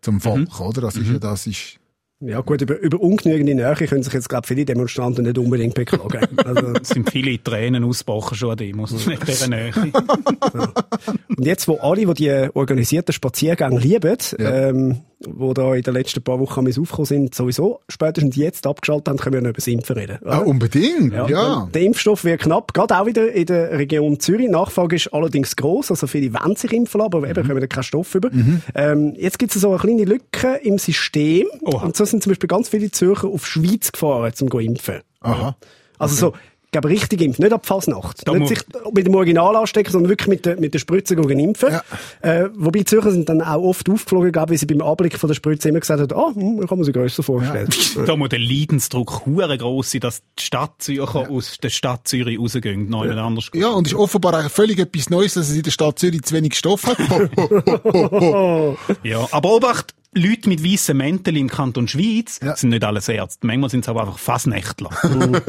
zum 0.00 0.20
Volk, 0.20 0.60
oder? 0.60 0.82
Das 0.82 0.96
ist 0.96 1.08
ja, 1.08 1.18
das 1.18 1.46
ist, 1.46 1.78
Ja 2.20 2.40
gut, 2.40 2.60
über, 2.62 2.78
über 2.78 3.00
ungenügende 3.00 3.54
Nähe 3.54 3.74
können 3.74 4.02
sich 4.02 4.12
jetzt, 4.12 4.28
glaube 4.28 4.46
viele 4.46 4.64
Demonstranten 4.64 5.24
nicht 5.24 5.38
unbedingt 5.38 5.74
beklagen. 5.74 6.26
Also, 6.44 6.74
Es 6.80 6.88
sind 6.90 7.10
viele 7.10 7.42
Tränen 7.42 7.84
ausgebrochen 7.84 8.36
schon 8.36 8.50
an 8.50 8.56
Demos, 8.58 9.06
mit 9.06 9.26
dieser 9.26 9.48
Nähe. 9.48 9.72
und 11.28 11.44
jetzt, 11.46 11.66
wo 11.68 11.76
alle, 11.78 12.06
die 12.06 12.14
die 12.14 12.48
organisierten 12.54 13.12
Spaziergänge 13.12 13.78
lieben, 13.80 14.16
Ja. 14.38 14.68
ähm, 14.68 15.00
wo 15.26 15.54
da 15.54 15.74
in 15.74 15.82
den 15.82 15.94
letzten 15.94 16.22
paar 16.22 16.38
Wochen 16.40 16.60
am 16.60 16.66
aufgekommen 16.66 17.06
sind, 17.06 17.34
sowieso 17.34 17.80
spätestens 17.88 18.36
jetzt 18.36 18.66
abgeschaltet 18.66 19.08
haben, 19.08 19.18
können 19.18 19.34
wir 19.34 19.40
noch 19.40 19.50
über 19.50 19.56
das 19.56 19.66
Impfen 19.66 19.96
reden. 19.96 20.18
ah, 20.24 20.38
unbedingt, 20.38 21.12
ja. 21.12 21.68
Der 21.72 21.82
Impfstoff 21.82 22.24
wird 22.24 22.42
knapp, 22.42 22.74
gerade 22.74 22.98
auch 22.98 23.06
wieder 23.06 23.32
in 23.32 23.46
der 23.46 23.78
Region 23.78 24.20
Zürich. 24.20 24.46
Die 24.46 24.52
Nachfrage 24.52 24.96
ist 24.96 25.12
allerdings 25.12 25.56
groß, 25.56 25.90
also 25.90 26.06
viele 26.06 26.32
wollen 26.34 26.56
sich 26.56 26.72
impfen 26.72 27.00
lassen, 27.00 27.14
aber 27.14 27.28
eben 27.28 27.46
kommen 27.46 27.60
da 27.60 27.66
keinen 27.66 27.82
Stoff 27.84 28.14
über. 28.14 28.30
Ähm, 28.74 29.14
jetzt 29.16 29.38
gibt 29.38 29.54
es 29.54 29.62
so 29.62 29.70
eine 29.70 29.78
kleine 29.78 30.04
Lücke 30.04 30.56
im 30.62 30.78
System. 30.78 31.46
Oha. 31.62 31.86
Und 31.86 31.96
so 31.96 32.04
sind 32.04 32.22
zum 32.22 32.30
Beispiel 32.30 32.48
ganz 32.48 32.68
viele 32.68 32.90
Zürcher 32.90 33.28
auf 33.28 33.46
Schweiz 33.46 33.92
gefahren, 33.92 34.32
um 34.40 34.50
zu 34.50 34.58
impfen. 34.58 35.00
Aha. 35.20 35.56
Also 35.98 36.14
so, 36.14 36.32
ich 36.34 36.53
glaube, 36.74 36.88
richtig 36.88 37.20
impfen, 37.20 37.42
nicht 37.44 37.52
ab 37.52 37.66
Fasnacht. 37.66 38.26
Da 38.26 38.32
nicht 38.32 38.40
muss- 38.40 38.48
sich 38.50 38.60
mit 38.92 39.06
dem 39.06 39.14
Original 39.14 39.56
anstecken, 39.56 39.92
sondern 39.92 40.10
wirklich 40.10 40.28
mit 40.28 40.46
der, 40.46 40.60
mit 40.60 40.74
der 40.74 40.78
Spritze 40.78 41.16
gehen 41.16 41.38
impfen. 41.38 41.70
Ja. 41.70 41.82
Äh, 42.20 42.50
wobei 42.54 42.80
die 42.80 42.84
Zürcher 42.84 43.10
sind 43.10 43.28
dann 43.28 43.40
auch 43.40 43.62
oft 43.62 43.88
aufgeflogen, 43.88 44.32
glaube 44.32 44.54
ich, 44.54 44.60
weil 44.60 44.68
sie 44.68 44.74
beim 44.74 44.86
Anblick 44.86 45.18
von 45.18 45.28
der 45.28 45.34
Spritze 45.34 45.68
immer 45.68 45.80
gesagt 45.80 46.00
haben, 46.00 46.12
ah, 46.12 46.34
hm, 46.34 46.60
ich 46.62 46.68
kann 46.68 46.78
mir 46.78 46.84
sie 46.84 46.92
grösser 46.92 47.22
vorstellen. 47.22 47.68
Da 48.06 48.16
muss 48.16 48.28
der 48.28 48.38
Leidensdruck 48.38 49.26
hure 49.26 49.56
gross 49.58 49.92
sein, 49.92 50.00
dass 50.00 50.22
die 50.38 50.44
Stadt 50.44 50.74
Zürcher 50.78 51.30
aus 51.30 51.58
der 51.62 51.70
Stadt 51.70 52.06
Zürich 52.06 52.38
rausgehen, 52.38 52.88
noch 52.88 53.04
ja. 53.04 53.12
anders. 53.12 53.50
Ja, 53.54 53.68
und 53.68 53.86
es 53.86 53.92
ist 53.92 53.98
offenbar 53.98 54.44
auch 54.44 54.50
völlig 54.50 54.78
etwas 54.78 55.10
Neues, 55.10 55.34
dass 55.34 55.48
es 55.48 55.56
in 55.56 55.62
der 55.62 55.70
Stadt 55.70 55.98
Zürich 55.98 56.22
zu 56.22 56.34
wenig 56.34 56.54
Stoff 56.54 56.84
hat. 56.86 56.98
Ja, 59.02 59.26
aber 59.30 59.54
Obacht, 59.54 59.94
Leute 60.14 60.48
mit 60.48 60.64
weißen 60.64 60.96
Mänteln 60.96 61.36
im 61.36 61.48
Kanton 61.48 61.88
Schweiz 61.88 62.40
Ja. 62.42 62.56
sind 62.56 62.70
nicht 62.70 62.84
alles 62.84 63.08
Ärzte. 63.08 63.46
Manchmal 63.46 63.70
sind 63.70 63.80
es 63.80 63.88
aber 63.88 64.02
einfach 64.02 64.18
Fassnächtler. 64.18 64.90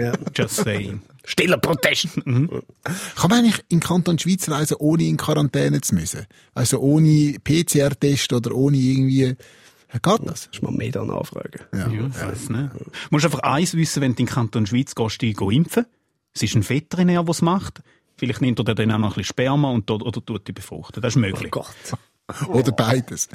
ja. 0.00 0.12
Just 0.34 0.56
saying. 0.56 1.02
Stiller 1.24 1.58
Protest. 1.58 2.08
Kann 2.24 2.50
man 3.28 3.32
eigentlich 3.38 3.64
in 3.68 3.80
Kanton 3.80 4.18
Schweiz 4.18 4.48
reisen, 4.48 4.76
ohne 4.78 5.04
in 5.04 5.16
Quarantäne 5.16 5.80
zu 5.80 5.94
müssen? 5.94 6.26
Also 6.54 6.78
ohne 6.78 7.36
PCR-Test 7.42 8.32
oder 8.32 8.54
ohne 8.54 8.76
irgendwie... 8.76 9.36
Geht 9.92 10.04
das? 10.04 10.24
Das 10.24 10.48
ist 10.52 10.62
mal 10.62 10.72
mehr 10.72 10.90
dann 10.90 11.08
nachfragen. 11.08 11.60
Ja, 11.74 11.86
ich 11.86 12.00
weiss 12.20 12.48
nicht. 12.48 12.70
Du 12.74 12.90
musst 13.10 13.26
einfach 13.26 13.40
eins 13.40 13.74
wissen, 13.74 14.00
wenn 14.00 14.14
du 14.14 14.22
in 14.22 14.26
den 14.26 14.32
Kanton 14.34 14.64
Schweiz 14.66 14.94
gehst, 14.94 15.20
die 15.20 15.34
gehen 15.34 15.50
impfen. 15.50 15.84
Es 16.34 16.42
ist 16.42 16.54
ein 16.56 16.66
Veterinär, 16.66 17.22
der 17.22 17.30
es 17.30 17.42
macht. 17.42 17.82
Vielleicht 18.16 18.40
nimmt 18.40 18.58
er 18.58 18.74
dann 18.74 18.90
auch 18.90 18.98
noch 18.98 19.08
ein 19.08 19.08
bisschen 19.10 19.24
Sperma 19.24 19.70
und, 19.70 19.90
oder, 19.90 20.06
oder 20.06 20.24
tut 20.24 20.48
die 20.48 20.52
befruchten. 20.52 21.02
Das 21.02 21.14
ist 21.14 21.20
möglich. 21.20 21.50
Gott. 21.50 21.66
Oder 22.48 22.72
beides? 22.72 23.28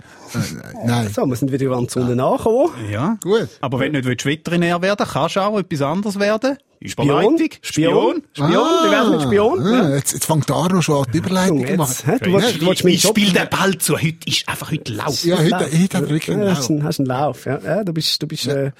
Nein. 0.85 1.09
So, 1.09 1.25
wir 1.25 1.35
sind 1.35 1.51
wieder 1.51 1.71
an 1.71 1.85
die 1.85 1.91
Sonne 1.91 2.15
nachgekommen. 2.15 2.71
Ja. 2.89 3.17
Gut. 3.21 3.49
Aber 3.61 3.79
wenn 3.79 3.93
du 3.93 3.99
nicht 3.99 4.07
willst, 4.07 4.25
Veterinär 4.25 4.81
werden 4.81 5.05
kannst 5.07 5.35
du 5.35 5.39
auch 5.41 5.57
etwas 5.57 5.81
anderes 5.81 6.19
werden. 6.19 6.57
Überleitung. 6.79 7.49
Spion? 7.61 8.23
Spion? 8.33 8.49
Wie 8.49 8.91
wär's 8.91 9.09
mit 9.09 9.21
Spion? 9.21 9.59
Ah, 9.65 9.95
jetzt, 9.95 10.13
jetzt 10.13 10.25
fängt 10.25 10.49
Arno 10.51 10.81
schon 10.81 11.05
an, 11.05 11.11
die 11.13 11.17
Überleitung 11.17 11.65
zu 11.65 11.73
machen. 11.75 12.19
Du 12.21 12.33
willst, 12.33 12.61
du 12.61 12.65
willst 12.67 12.85
ich 12.85 13.01
spiele 13.01 13.31
den 13.33 13.49
Ball 13.49 13.77
zu. 13.77 13.95
Heute 13.95 14.17
ist 14.25 14.47
einfach 14.47 14.71
heute 14.71 14.93
laut. 14.93 15.23
Ja, 15.23 15.37
heute, 15.37 15.55
heute 15.57 15.97
hat 15.97 16.09
wirklich 16.09 16.31
einen 16.31 16.43
Ja, 16.43 16.49
hast, 16.51 16.61
Lauf. 16.61 16.69
einen, 16.69 16.83
hast 16.83 16.99
einen 16.99 17.07
Lauf. 17.07 17.45
Ja, 17.45 17.59
ja, 17.63 17.83
du 17.83 17.93
bist, 17.93 18.21
du 18.21 18.27
bist, 18.27 18.47
äh, 18.47 18.71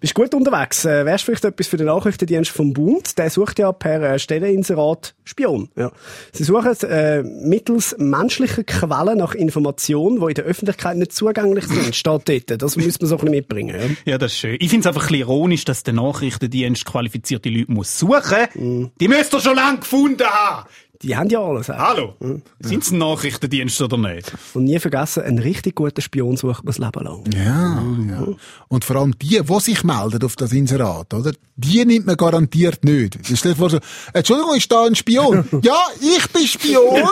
bist 0.00 0.14
gut 0.14 0.34
unterwegs. 0.34 0.84
Äh, 0.84 1.04
wärst 1.04 1.24
vielleicht 1.24 1.44
etwas 1.44 1.66
für 1.66 1.76
den 1.76 1.86
Nachrichtendienst 1.86 2.50
vom 2.50 2.72
Bund? 2.72 3.16
Der 3.18 3.30
sucht 3.30 3.58
ja 3.58 3.72
per 3.72 4.02
äh, 4.02 4.18
Stelleninserat 4.18 5.14
Spion. 5.24 5.68
Ja. 5.76 5.92
Sie 6.32 6.44
suchen 6.44 6.76
äh, 6.88 7.22
mittels 7.22 7.94
menschlicher 7.98 8.64
Quellen 8.64 9.18
nach 9.18 9.34
Informationen, 9.34 10.20
die 10.20 10.26
in 10.26 10.34
der 10.34 10.44
Öffentlichkeit 10.44 10.96
nicht 10.96 11.12
zugänglich 11.12 11.66
sind. 11.66 11.94
Steht 11.94 12.28
dort. 12.28 12.62
Das 12.62 12.76
müssen 12.76 13.00
wir 13.00 13.08
so 13.08 13.14
ein 13.14 13.18
bisschen 13.18 13.30
mitbringen. 13.30 13.96
Ja. 14.04 14.12
Ja, 14.12 14.18
das 14.18 14.32
ist 14.32 14.38
schön. 14.38 14.56
Ich 14.60 14.68
finde 14.70 14.80
es 14.80 14.86
einfach 14.86 15.02
ein 15.02 15.08
bisschen 15.08 15.20
ironisch, 15.20 15.64
dass 15.64 15.82
der 15.84 15.94
Nachrichtendienst 15.94 16.84
qualifizierte 17.30 17.48
Leute 17.48 17.72
muss 17.72 17.98
suchen. 17.98 18.90
Die 19.00 19.08
müsst 19.08 19.32
ihr 19.32 19.40
schon 19.40 19.56
lange 19.56 19.78
gefunden 19.78 20.26
haben. 20.26 20.68
Die 21.02 21.16
haben 21.16 21.30
ja 21.30 21.40
alles. 21.40 21.70
Auch. 21.70 21.78
Hallo. 21.78 22.14
Sind 22.58 22.82
es 22.82 22.90
ein 22.90 22.98
Nachrichtendienst 22.98 23.80
oder 23.80 23.96
nicht? 23.96 24.32
Und 24.52 24.64
nie 24.64 24.78
vergessen, 24.78 25.22
einen 25.22 25.38
richtig 25.38 25.74
guten 25.74 26.02
Spion 26.02 26.36
sucht 26.36 26.62
man 26.62 26.66
das 26.66 26.78
Leben 26.78 27.04
lang. 27.04 27.24
Ja, 27.34 27.82
ja. 28.10 28.26
Und 28.68 28.84
vor 28.84 28.96
allem 28.96 29.18
die, 29.18 29.40
die 29.40 29.60
sich 29.60 29.82
melden 29.82 30.22
auf 30.22 30.36
das 30.36 30.52
Inserat, 30.52 31.14
oder? 31.14 31.32
Die 31.56 31.86
nimmt 31.86 32.04
man 32.04 32.18
garantiert 32.18 32.84
nicht. 32.84 33.18
Stell 33.24 33.52
dir 33.52 33.56
vor 33.56 33.70
so, 33.70 33.78
Entschuldigung, 34.12 34.56
ist 34.56 34.70
da 34.70 34.84
ein 34.84 34.94
Spion? 34.94 35.46
ja, 35.62 35.78
ich 36.02 36.28
bin 36.32 36.46
Spion. 36.46 37.08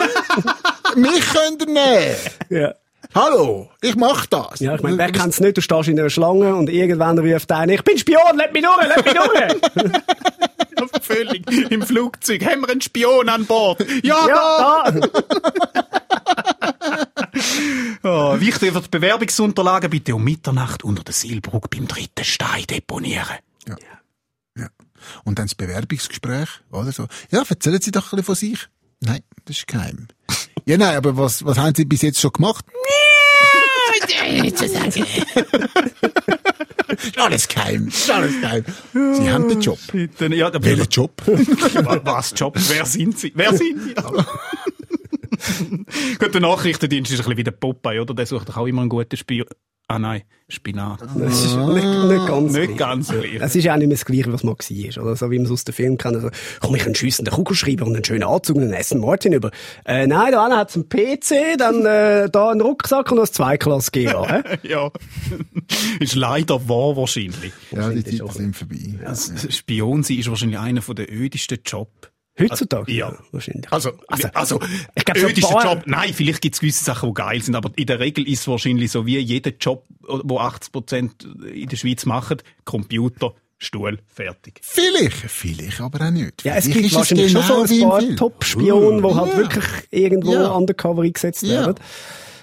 Mich 0.96 1.24
könnt 1.32 1.62
ihr 1.62 1.66
nehmen. 1.66 2.16
Ja. 2.50 2.74
Hallo, 3.14 3.70
ich 3.80 3.96
mach 3.96 4.26
das. 4.26 4.60
Ja, 4.60 4.74
ich 4.74 4.82
meine, 4.82 4.98
wer 4.98 5.10
kennt's 5.10 5.40
nicht? 5.40 5.56
Du 5.56 5.60
stehst 5.62 5.88
in 5.88 5.98
einer 5.98 6.10
Schlange 6.10 6.54
und 6.54 6.68
irgendwann 6.68 7.18
ruft 7.18 7.50
einer, 7.50 7.72
ich 7.72 7.82
bin 7.82 7.98
Spion, 7.98 8.36
lass 8.36 8.52
mich 8.52 8.62
durch, 8.62 8.88
lass 8.88 9.04
mich 9.04 9.14
durch! 9.14 10.02
Völlig. 11.02 11.70
Im 11.70 11.82
Flugzeug 11.82 12.44
haben 12.44 12.60
wir 12.60 12.70
einen 12.70 12.80
Spion 12.80 13.28
an 13.28 13.46
Bord. 13.46 13.84
Ja, 14.02 14.28
ja, 14.28 14.92
da! 14.92 14.94
Oh, 18.02 18.38
wichtig 18.40 18.72
für 18.72 18.80
die 18.80 18.88
Bewerbungsunterlagen 18.88 19.90
bitte 19.90 20.14
um 20.14 20.24
Mitternacht 20.24 20.84
unter 20.84 21.04
der 21.04 21.14
Silbrug 21.14 21.68
beim 21.70 21.86
dritten 21.86 22.24
Stein 22.24 22.64
deponieren. 22.64 23.36
Ja. 23.66 23.76
Und 25.24 25.38
dann 25.38 25.46
das 25.46 25.54
Bewerbungsgespräch, 25.54 26.48
oder 26.70 26.92
so. 26.92 27.06
Ja, 27.30 27.42
erzählen 27.48 27.80
Sie 27.80 27.90
doch 27.90 28.12
ein 28.12 28.16
bisschen 28.16 28.24
von 28.24 28.34
sich. 28.34 28.68
Nein, 29.00 29.20
das 29.44 29.58
ist 29.58 29.66
geheim. 29.66 30.08
ja, 30.64 30.76
nein, 30.76 30.96
aber 30.96 31.16
was, 31.16 31.44
was 31.44 31.58
haben 31.58 31.74
Sie 31.74 31.84
bis 31.84 32.02
jetzt 32.02 32.20
schon 32.20 32.32
gemacht? 32.32 32.64
Ist 37.02 37.18
alles 37.18 37.48
geheim. 37.48 37.88
Ist 37.88 38.10
alles 38.10 38.40
geheim. 38.40 38.64
Sie 38.92 39.30
haben 39.30 39.48
den 39.48 39.60
Job. 39.60 39.78
Ja, 39.92 40.50
der 40.50 40.62
Welchen 40.62 40.88
Job? 40.88 41.22
Was 41.26 42.32
Job? 42.36 42.54
Wer 42.56 42.86
sind 42.86 43.18
Sie? 43.18 43.32
Wer 43.34 43.54
sind 43.54 43.80
Sie? 43.82 43.94
Gut, 46.18 46.34
der 46.34 46.40
Nachrichtendienst 46.40 47.12
ist 47.12 47.20
ein 47.20 47.24
bisschen 47.24 47.36
wie 47.36 47.44
der 47.44 47.52
Popeye, 47.52 48.00
oder? 48.00 48.14
Der 48.14 48.26
sucht 48.26 48.48
doch 48.48 48.56
auch 48.56 48.66
immer 48.66 48.80
einen 48.80 48.90
guten 48.90 49.16
Spion. 49.16 49.46
Ah 49.90 49.98
nein, 49.98 50.22
Spinat. 50.50 51.00
Das 51.18 51.44
ist 51.44 51.56
nicht, 51.56 51.84
nicht 51.86 52.26
ganz 52.28 52.52
Nicht 52.52 52.66
gleich. 52.66 52.76
ganz 52.76 53.08
gleich. 53.08 53.34
Es 53.40 53.56
ist 53.56 53.64
ja 53.64 53.72
auch 53.72 53.78
nicht 53.78 53.88
mehr 53.88 53.96
das 53.96 54.04
Gleiche, 54.04 54.30
was 54.30 54.44
man 54.44 54.54
war, 54.54 55.02
oder? 55.02 55.16
So 55.16 55.30
wie 55.30 55.38
man 55.38 55.46
es 55.46 55.50
aus 55.50 55.64
dem 55.64 55.74
Film 55.74 55.96
kennt. 55.96 56.16
Also, 56.16 56.28
komm, 56.60 56.74
ich 56.74 56.84
einen 56.84 56.94
schiessenden 56.94 57.32
Kugelschreiber 57.32 57.86
und 57.86 57.94
einen 57.94 58.04
schönen 58.04 58.24
Anzug 58.24 58.56
und 58.56 58.64
einen 58.64 58.74
Aston 58.74 59.00
Martin 59.00 59.32
über. 59.32 59.50
Äh, 59.86 60.06
nein, 60.06 60.32
da 60.32 60.48
hat 60.56 60.68
es 60.70 60.76
einen 60.76 60.88
PC, 60.90 61.56
dann, 61.58 61.86
äh, 61.86 62.28
da 62.30 62.50
einen 62.50 62.60
Rucksack 62.60 63.10
und 63.10 63.16
noch 63.16 63.24
ein 63.26 63.32
Zweiklass 63.32 63.90
GA, 63.90 64.26
hä? 64.28 64.42
Ja. 64.68 64.90
ist 66.00 66.14
leider 66.14 66.68
wahr 66.68 66.96
wahrscheinlich. 66.96 67.52
Ja, 67.70 67.88
die 67.88 68.04
Zeiten 68.04 68.30
sind 68.30 68.56
vorbei. 68.56 68.94
Das 69.02 69.32
Spion 69.56 70.02
sein 70.02 70.18
ist 70.18 70.28
wahrscheinlich 70.28 70.58
einer 70.58 70.80
der 70.82 71.10
ödesten 71.10 71.60
Jobs. 71.64 72.10
Heutzutage? 72.38 72.92
Ja. 72.92 73.12
Wahrscheinlich. 73.32 73.70
Also, 73.72 73.92
also, 74.08 74.28
also 74.34 74.60
ich 74.94 75.04
glaub, 75.04 75.18
so 75.18 75.26
ein 75.26 75.32
ödischer 75.32 75.48
paar- 75.48 75.74
Job. 75.74 75.82
Nein, 75.86 76.12
vielleicht 76.14 76.40
gibt 76.40 76.54
es 76.54 76.60
gewisse 76.60 76.84
Sachen, 76.84 77.08
die 77.10 77.14
geil 77.14 77.42
sind, 77.42 77.54
aber 77.54 77.70
in 77.76 77.86
der 77.86 77.98
Regel 78.00 78.28
ist 78.28 78.40
es 78.40 78.48
wahrscheinlich 78.48 78.90
so 78.90 79.06
wie 79.06 79.18
jeder 79.18 79.52
Job, 79.60 79.84
wo 80.00 80.38
80% 80.38 81.46
in 81.52 81.68
der 81.68 81.76
Schweiz 81.76 82.06
machen, 82.06 82.38
Computer, 82.64 83.34
Stuhl, 83.60 83.98
fertig. 84.06 84.60
Vielleicht, 84.62 85.16
vielleicht 85.16 85.80
aber 85.80 86.06
auch 86.06 86.10
nicht. 86.12 86.44
Ja, 86.44 86.54
es 86.54 86.64
Vielleicht 86.66 86.74
gibt 86.78 86.86
ist 86.86 86.94
wahrscheinlich 86.94 87.32
schon 87.32 87.42
so 87.42 87.68
wie 87.68 87.82
ein 87.84 87.88
paar. 87.90 88.16
Top-Spionen, 88.16 89.02
die 89.02 89.14
halt 89.14 89.32
Ja. 89.32 89.36
wirklich 89.36 89.64
irgendwo 89.90 90.32
Ja. 90.34 90.48
undercover 90.52 91.02
eingesetzt 91.02 91.42
Ja. 91.42 91.66
werden. 91.66 91.74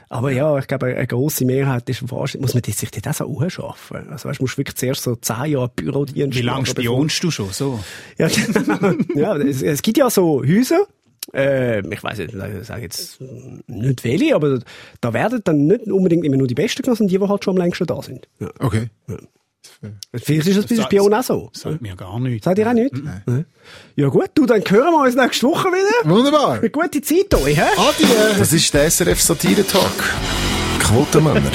Aber 0.10 0.32
ja, 0.32 0.58
ich 0.58 0.68
glaube, 0.68 0.88
eine 0.88 1.08
grosse 1.08 1.45
Mehrheit 1.45 1.89
ist 1.89 2.10
wahrscheinlich, 2.12 2.41
muss 2.41 2.53
man 2.53 2.64
sich 2.64 2.91
das 2.91 3.22
auch 3.22 3.41
anschaffen. 3.41 4.10
Also 4.10 4.30
weißt, 4.30 4.39
du 4.39 4.43
musst 4.43 4.58
wirklich 4.58 4.76
zuerst 4.76 5.03
so 5.03 5.16
zehn 5.16 5.45
Jahre 5.45 5.70
Bürodienst 5.70 6.38
Wie 6.38 6.43
lange 6.43 6.66
spionst 6.66 7.24
du 7.24 7.32
schon? 7.32 7.49
So. 7.51 7.80
Ja, 8.18 8.28
ja 9.16 9.36
es, 9.38 9.62
es 9.62 9.82
gibt 9.82 9.97
ja 9.97 10.10
so 10.10 10.43
Häuser, 10.43 10.86
äh, 11.34 11.80
ich 11.88 12.03
weiß 12.03 12.20
nicht, 12.20 12.34
ich 12.34 12.68
sage 12.68 12.84
jetzt 12.84 13.20
nicht 13.68 14.03
welche, 14.03 14.36
aber 14.36 14.60
da 15.01 15.14
werden 15.14 15.41
dann 15.43 15.68
nicht 15.68 15.88
unbedingt 15.88 16.26
immer 16.26 16.38
nur 16.38 16.47
die 16.47 16.56
Besten 16.56 16.82
genommen, 16.82 16.97
sondern 16.97 17.14
die, 17.14 17.26
die 17.26 17.30
halt 17.30 17.43
schon 17.43 17.56
am 17.56 17.62
längsten 17.62 17.88
da 17.88 18.01
sind. 18.01 18.28
Ja. 18.39 18.49
Okay. 18.60 18.88
Vielleicht 20.13 20.47
ist 20.47 20.57
das 20.57 20.66
bei 20.78 20.84
Spion 20.84 21.13
auch 21.13 21.24
so. 21.24 21.49
Sagt 21.53 21.82
mir 21.82 21.95
gar 21.95 22.20
nichts. 22.20 22.45
Sagt 22.45 22.57
ihr 22.59 22.68
auch 22.68 22.74
nicht? 22.74 22.93
Nein. 23.03 23.45
Ja 23.95 24.07
gut, 24.07 24.30
du, 24.34 24.45
dann 24.45 24.61
hören 24.68 24.91
wir 24.93 25.01
uns 25.03 25.16
nächste 25.16 25.47
Woche 25.47 25.68
wieder. 25.70 26.09
Wunderbar. 26.09 26.53
Eine 26.59 26.70
gute 26.70 27.01
Zeit 27.01 27.34
euch, 27.36 27.57
hä? 27.57 27.61
Adi, 27.78 28.05
Das 28.38 28.51
ist 28.53 28.74
der 28.74 28.89
SRF 28.89 29.22
Satire 29.22 29.66
Talk. 29.66 29.91
Quotenmänner. 30.80 31.51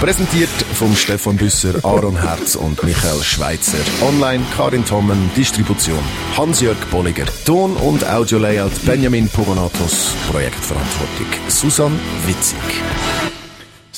Präsentiert 0.00 0.48
vom 0.74 0.96
Stefan 0.96 1.36
Büsser, 1.36 1.74
Aaron 1.84 2.20
Herz 2.20 2.56
und 2.56 2.82
Michael 2.82 3.22
Schweitzer. 3.22 3.78
Online 4.00 4.42
Karin 4.56 4.84
Tommen, 4.84 5.30
Distribution 5.36 5.98
Hans-Jörg 6.36 6.76
Bolliger. 6.90 7.26
Ton- 7.44 7.76
und 7.76 8.04
Audio-Layout 8.08 8.84
Benjamin 8.84 9.28
Pogonatos. 9.28 10.14
Projektverantwortung 10.30 11.26
Susan 11.48 11.92
Witzig. 12.26 12.58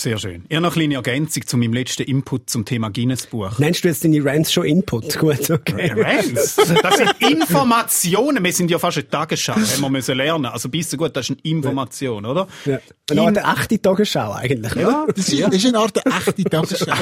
Sehr 0.05 0.18
schön. 0.18 0.44
Ich 0.50 0.57
habe 0.57 0.66
noch 0.66 0.76
eine 0.76 0.86
kleine 0.86 0.96
Ergänzung 0.96 1.46
zu 1.46 1.57
meinem 1.57 1.72
letzten 1.72 2.02
Input 2.02 2.50
zum 2.50 2.66
Thema 2.66 2.90
Guinness-Buch. 2.90 3.59
Nennst 3.59 3.84
du 3.84 3.88
jetzt 3.88 4.05
deine 4.05 4.22
Rants 4.22 4.52
schon 4.52 4.66
Input? 4.66 5.18
Gut, 5.18 5.50
okay. 5.50 5.94
Rants. 5.96 6.57
Das 6.57 6.96
sind 6.98 7.14
Informationen. 7.20 8.44
Wir 8.44 8.52
sind 8.52 8.70
ja 8.70 8.78
fast 8.78 8.98
eine 8.98 9.09
Tagesschau, 9.09 9.55
haben 9.55 9.80
wir 9.80 9.88
müssen 9.88 10.14
lernen. 10.18 10.44
Also 10.44 10.68
bist 10.68 10.92
du 10.92 10.98
gut, 10.98 11.16
das 11.16 11.30
ist 11.30 11.38
eine 11.38 11.50
Information, 11.50 12.26
oder? 12.26 12.46
Ja. 12.66 12.80
Eine 13.11 13.22
Art 13.22 13.61
echte 13.61 13.80
Tagesschau 13.80 14.32
eigentlich, 14.32 14.74
ja. 14.74 15.07
das 15.07 15.26
ist, 15.26 15.40
das 15.40 15.55
ist 15.55 15.66
eine 15.68 15.78
Art 15.78 15.98
echte 16.05 16.44
Tagesschau. 16.44 16.92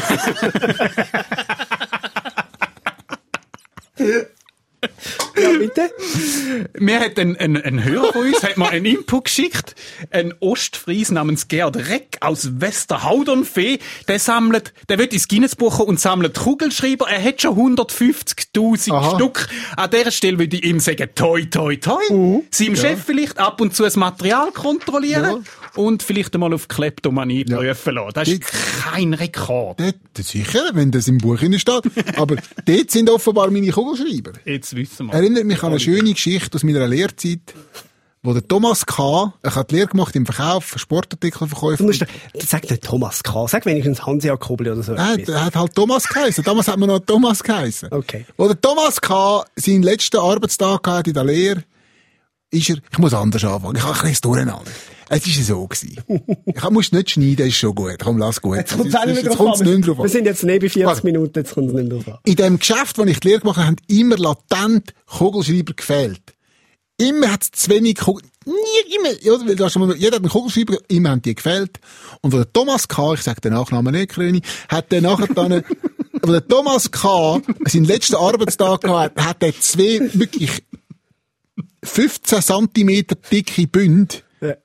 ja 5.40 5.50
bitte. 5.58 5.90
Mir 6.78 7.00
hat 7.00 7.18
ein, 7.18 7.36
ein, 7.36 7.56
ein 7.56 7.84
Hörer 7.84 8.12
von 8.12 8.26
uns 8.26 8.42
hat 8.42 8.56
mir 8.56 8.68
einen 8.68 8.84
Input 8.84 9.24
geschickt. 9.24 9.74
Ein 10.10 10.34
Ostfries 10.40 11.10
namens 11.10 11.48
Gerd 11.48 11.76
Reck 11.76 12.18
aus 12.20 12.60
Westerhaudernfee. 12.60 13.78
Der 14.08 14.18
sammelt, 14.18 14.72
der 14.88 14.98
wird 14.98 15.12
ins 15.12 15.28
Guinnessbuch 15.28 15.80
und 15.80 16.00
sammelt 16.00 16.38
Kugelschreiber. 16.38 17.08
Er 17.08 17.22
hat 17.22 17.42
schon 17.42 17.76
150.000 17.76 18.92
Aha. 18.92 19.16
Stück. 19.16 19.48
An 19.76 19.90
dieser 19.90 20.10
Stelle 20.10 20.38
würde 20.38 20.56
ich 20.56 20.64
ihm 20.64 20.80
sagen, 20.80 21.08
toi, 21.14 21.42
toi, 21.44 21.76
toi. 21.76 22.02
Seinem 22.50 22.76
Chef 22.76 23.02
vielleicht 23.04 23.38
ab 23.38 23.60
und 23.60 23.74
zu 23.74 23.82
das 23.82 23.96
Material 23.96 24.50
kontrollieren 24.52 25.44
und 25.76 26.02
vielleicht 26.02 26.34
einmal 26.34 26.52
auf 26.52 26.68
Kleptomanie 26.68 27.44
prüfen 27.44 27.94
lassen. 27.94 28.12
Das 28.14 28.28
ist 28.28 28.42
kein 28.42 29.14
Rekord. 29.14 29.80
Dort, 29.80 29.96
sicher, 30.18 30.70
wenn 30.74 30.90
das 30.90 31.08
im 31.08 31.18
Buch 31.18 31.38
steht. 31.38 31.82
Aber 32.16 32.36
dort 32.66 32.90
sind 32.90 33.10
offenbar 33.10 33.50
meine 33.50 33.70
Kugelschreiber. 33.70 34.32
Jetzt 34.44 34.76
wissen 34.76 34.91
wir. 35.00 35.14
Erinnert 35.14 35.44
mich 35.44 35.62
an 35.62 35.70
eine 35.70 35.80
schöne 35.80 36.12
Geschichte 36.12 36.56
aus 36.56 36.62
meiner 36.62 36.86
Lehrzeit, 36.86 37.54
wo 38.22 38.32
der 38.32 38.46
Thomas 38.46 38.86
K., 38.86 39.32
habe 39.44 39.66
die 39.68 39.74
Lehre 39.74 39.88
gemacht 39.88 40.14
im 40.14 40.24
Verkauf, 40.24 40.74
Sportartikelverkäufer. 40.76 41.78
Du 41.78 41.84
musst, 41.84 42.04
sag 42.34 42.70
nicht 42.70 42.84
Thomas 42.84 43.22
K., 43.22 43.48
sag 43.48 43.66
wenigstens 43.66 44.06
Hansi 44.06 44.28
Jakobli 44.28 44.70
oder 44.70 44.82
so. 44.82 44.92
Nein, 44.92 45.20
etwas. 45.20 45.34
der 45.34 45.44
hat 45.44 45.56
halt 45.56 45.74
Thomas 45.74 46.06
geheißen. 46.06 46.44
Damals 46.44 46.68
hat 46.68 46.78
man 46.78 46.88
noch 46.88 47.00
Thomas 47.00 47.42
geheißen. 47.42 47.88
Okay. 47.92 48.24
Wo 48.36 48.46
der 48.46 48.60
Thomas 48.60 49.00
K. 49.00 49.44
seinen 49.56 49.82
letzten 49.82 50.18
Arbeitstag 50.18 50.86
hatte 50.86 51.10
in 51.10 51.14
der 51.14 51.24
Lehre, 51.24 51.64
ist 52.50 52.70
er, 52.70 52.76
ich 52.90 52.98
muss 52.98 53.14
anders 53.14 53.44
anfangen, 53.44 53.76
ich 53.76 53.82
habe 53.82 53.94
ein 53.94 54.02
bisschen 54.02 54.20
durcheinander. 54.22 54.70
Es 55.14 55.26
war 55.26 55.44
so. 55.44 55.66
Gewesen. 55.66 56.24
Ich 56.46 56.70
musste 56.70 56.96
nicht 56.96 57.10
schneiden, 57.10 57.46
ist 57.46 57.56
schon 57.56 57.74
gut. 57.74 57.96
Komm, 58.02 58.18
lass 58.18 58.40
gut. 58.40 58.56
Jetzt 58.56 58.72
kommt 58.76 58.86
es 58.88 58.94
nicht 58.94 59.06
mehr 59.06 59.22
Jetzt 59.24 59.36
kommt's 59.36 59.60
nicht 59.60 59.86
drauf 59.86 59.98
Wir 59.98 60.04
an. 60.04 60.08
sind 60.10 60.24
jetzt 60.24 60.42
neben 60.42 60.70
40 60.70 60.84
Warte. 60.86 61.06
Minuten, 61.06 61.38
jetzt 61.38 61.54
kommt 61.54 61.68
es 61.68 61.74
nicht 61.74 61.88
mehr 61.88 61.98
drauf 61.98 62.08
an. 62.14 62.18
In 62.24 62.36
dem 62.36 62.58
Geschäft, 62.58 62.98
wo 62.98 63.04
ich 63.04 63.20
die 63.20 63.28
Lehre 63.28 63.40
gemacht 63.40 63.56
habe, 63.58 63.66
haben 63.66 63.76
immer 63.88 64.16
latent 64.16 64.94
Kugelschreiber 65.06 65.74
gefehlt. 65.74 66.22
Immer 66.98 67.32
hat 67.32 67.42
es 67.42 67.50
zu 67.52 67.70
wenig 67.70 67.96
Kugel... 67.96 68.22
Nie, 68.46 68.96
immer, 68.96 69.10
ja, 69.22 69.32
weil 69.46 69.56
da 69.56 69.68
schon 69.70 69.86
mal- 69.86 69.96
jeder 69.96 70.16
hat 70.16 70.22
einen 70.22 70.30
Kugelschreiber, 70.30 70.76
immer 70.88 71.10
haben 71.10 71.22
die 71.22 71.34
gefehlt. 71.34 71.78
Und 72.22 72.32
der 72.32 72.50
Thomas 72.52 72.88
K., 72.88 73.14
ich 73.14 73.22
sage 73.22 73.40
den 73.40 73.52
Nachnamen 73.52 73.92
nicht, 73.94 74.10
Kröni, 74.12 74.40
hat 74.68 74.90
der 74.92 75.02
nachher 75.02 75.26
dann, 75.34 75.62
wo 76.22 76.32
der 76.32 76.46
Thomas 76.46 76.90
K. 76.90 77.40
seinen 77.66 77.84
letzten 77.84 78.14
Arbeitstag 78.16 78.80
gehabt 78.82 79.20
hat, 79.20 79.42
er 79.42 79.58
zwei 79.60 80.00
wirklich 80.14 80.62
15 81.84 82.42
Zentimeter 82.42 83.16
dicke 83.30 83.66
Bünde 83.66 84.16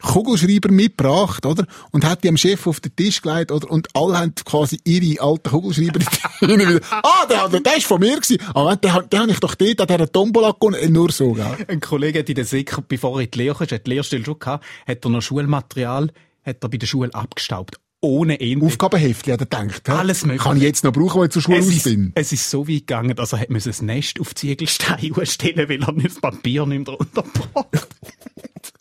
Kugelschreiber 0.02 0.72
mitgebracht, 0.72 1.46
oder? 1.46 1.66
Und 1.92 2.04
hat 2.06 2.24
die 2.24 2.30
am 2.30 2.38
Chef 2.38 2.66
auf 2.68 2.80
den 2.80 2.96
Tisch 2.96 3.22
gelegt, 3.22 3.52
oder? 3.52 3.70
Und 3.70 3.88
alle 3.96 4.18
haben 4.18 4.34
quasi 4.46 4.80
ihre 4.84 5.22
alten 5.22 5.50
Kugelschreiber 5.50 6.00
wieder. 6.42 6.82
Ah, 6.92 7.26
der, 7.30 7.48
der, 7.50 7.60
der 7.60 7.78
ist 7.78 7.86
von 7.86 8.00
mir 8.00 8.16
gewesen. 8.16 8.38
Ah, 8.54 8.76
den, 8.76 8.92
den, 8.92 9.10
den 9.10 9.20
habe 9.20 9.32
ich 9.32 9.40
doch 9.40 9.56
dort 9.56 9.82
an 9.82 9.88
dieser 9.88 10.12
Tombola 10.12 10.52
gewonnen. 10.52 10.76
Äh, 10.82 10.90
Nur 10.90 11.12
so, 11.12 11.34
gell? 11.34 11.58
Ein 11.68 11.80
Kollege 11.80 12.20
hat 12.20 12.30
in 12.30 12.36
der 12.36 12.46
Sek, 12.46 12.76
bevor 12.88 13.20
er 13.20 13.26
in 13.26 13.32
die 13.32 13.38
Lehre 13.40 13.64
ist, 13.64 13.72
hat 13.72 13.86
die 13.86 13.92
Lehrstelle 13.92 14.26
schon 14.26 14.40
gehabt, 14.40 14.66
hat 14.88 15.06
er 15.06 15.10
noch 15.10 15.22
Schulmaterial, 15.22 16.12
hat 16.46 16.64
er 16.64 16.70
bei 16.70 16.78
der 16.78 16.88
Schule 16.88 17.14
abgestaubt. 17.14 17.80
Ohne 18.00 18.40
Ende. 18.40 18.64
Aufgabenheftchen, 18.66 19.34
hat 19.34 19.42
er 19.42 19.46
gedacht. 19.46 19.88
hä? 19.88 19.92
Alles 19.92 20.24
mögliche. 20.24 20.44
Kann 20.44 20.58
ich 20.58 20.64
jetzt 20.64 20.84
noch 20.84 20.94
brauchen, 20.94 21.20
weil 21.20 21.28
ich 21.28 21.34
zur 21.34 21.42
Schule 21.42 21.58
es 21.58 21.68
aus 21.68 21.74
ist, 21.74 21.84
bin. 21.86 22.12
es 22.14 22.32
ist 22.32 22.50
so 22.50 22.68
weit 22.68 22.82
gegangen, 22.82 23.16
dass 23.16 23.34
er 23.34 23.40
hat 23.40 23.50
müssen 23.50 23.70
das 23.70 23.82
Nest 23.82 24.20
auf 24.20 24.34
die 24.36 24.56
Ziegelsteine 24.56 25.14
stellen, 25.26 25.68
weil 25.68 25.82
er 25.84 25.92
nicht 25.94 26.08
das 26.12 26.22
Papier 26.22 26.66
nicht 26.68 26.88
mehr 26.88 26.96
drunter 26.96 27.24
braucht. 27.24 27.88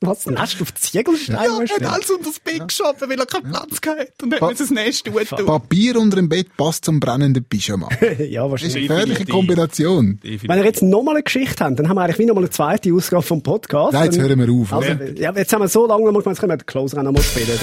Was? 0.00 0.26
Nest 0.26 0.60
auf 0.60 0.74
Ziegelstein? 0.74 1.36
Ja, 1.36 1.42
er 1.44 1.68
hat 1.68 1.94
alles 1.94 2.10
unter 2.10 2.24
das 2.30 2.38
Bett 2.40 2.68
geschoben, 2.68 3.00
weil 3.08 3.18
er 3.18 3.26
keinen 3.26 3.50
Platz 3.50 3.80
gehabt 3.80 4.22
und 4.22 4.32
hat 4.34 4.40
Pa- 4.40 4.48
müssen 4.50 4.62
das 4.62 4.70
Nest 4.70 5.06
tun. 5.06 5.46
Papier 5.46 5.96
unter 5.98 6.16
dem 6.16 6.28
Bett 6.28 6.54
passt 6.56 6.84
zum 6.84 7.00
brennenden 7.00 7.44
Pyjama. 7.44 7.88
Das 7.88 8.00
ja, 8.00 8.06
ist 8.10 8.20
eine 8.20 8.50
wahrscheinlich. 8.50 8.74
gefährliche 8.88 9.06
Definitiv. 9.08 9.34
Kombination. 9.34 10.18
Wenn 10.22 10.58
ihr 10.58 10.64
jetzt 10.64 10.82
nochmal 10.82 11.14
eine 11.14 11.22
Geschichte 11.24 11.64
habt, 11.64 11.78
dann 11.78 11.88
haben 11.88 11.96
wir 11.96 12.02
eigentlich 12.02 12.18
wie 12.18 12.26
nochmal 12.26 12.44
eine 12.44 12.50
zweite 12.50 12.92
Ausgabe 12.92 13.22
vom 13.22 13.42
Podcast. 13.42 13.94
Nein, 13.94 14.04
jetzt 14.04 14.18
Dann- 14.18 14.28
hören 14.28 14.38
wir 14.46 14.52
auf. 14.52 14.72
Also, 14.72 15.04
ja, 15.16 15.32
jetzt 15.34 15.52
haben 15.52 15.62
wir 15.62 15.68
so 15.68 15.86
lange 15.86 16.04
gemacht, 16.04 16.26
jetzt 16.26 16.40
können 16.40 16.52
wir 16.52 16.56
den 16.58 16.66
Closer 16.66 16.98
auch 16.98 17.02
noch 17.02 17.12
mal 17.12 17.22
spielen. 17.22 17.58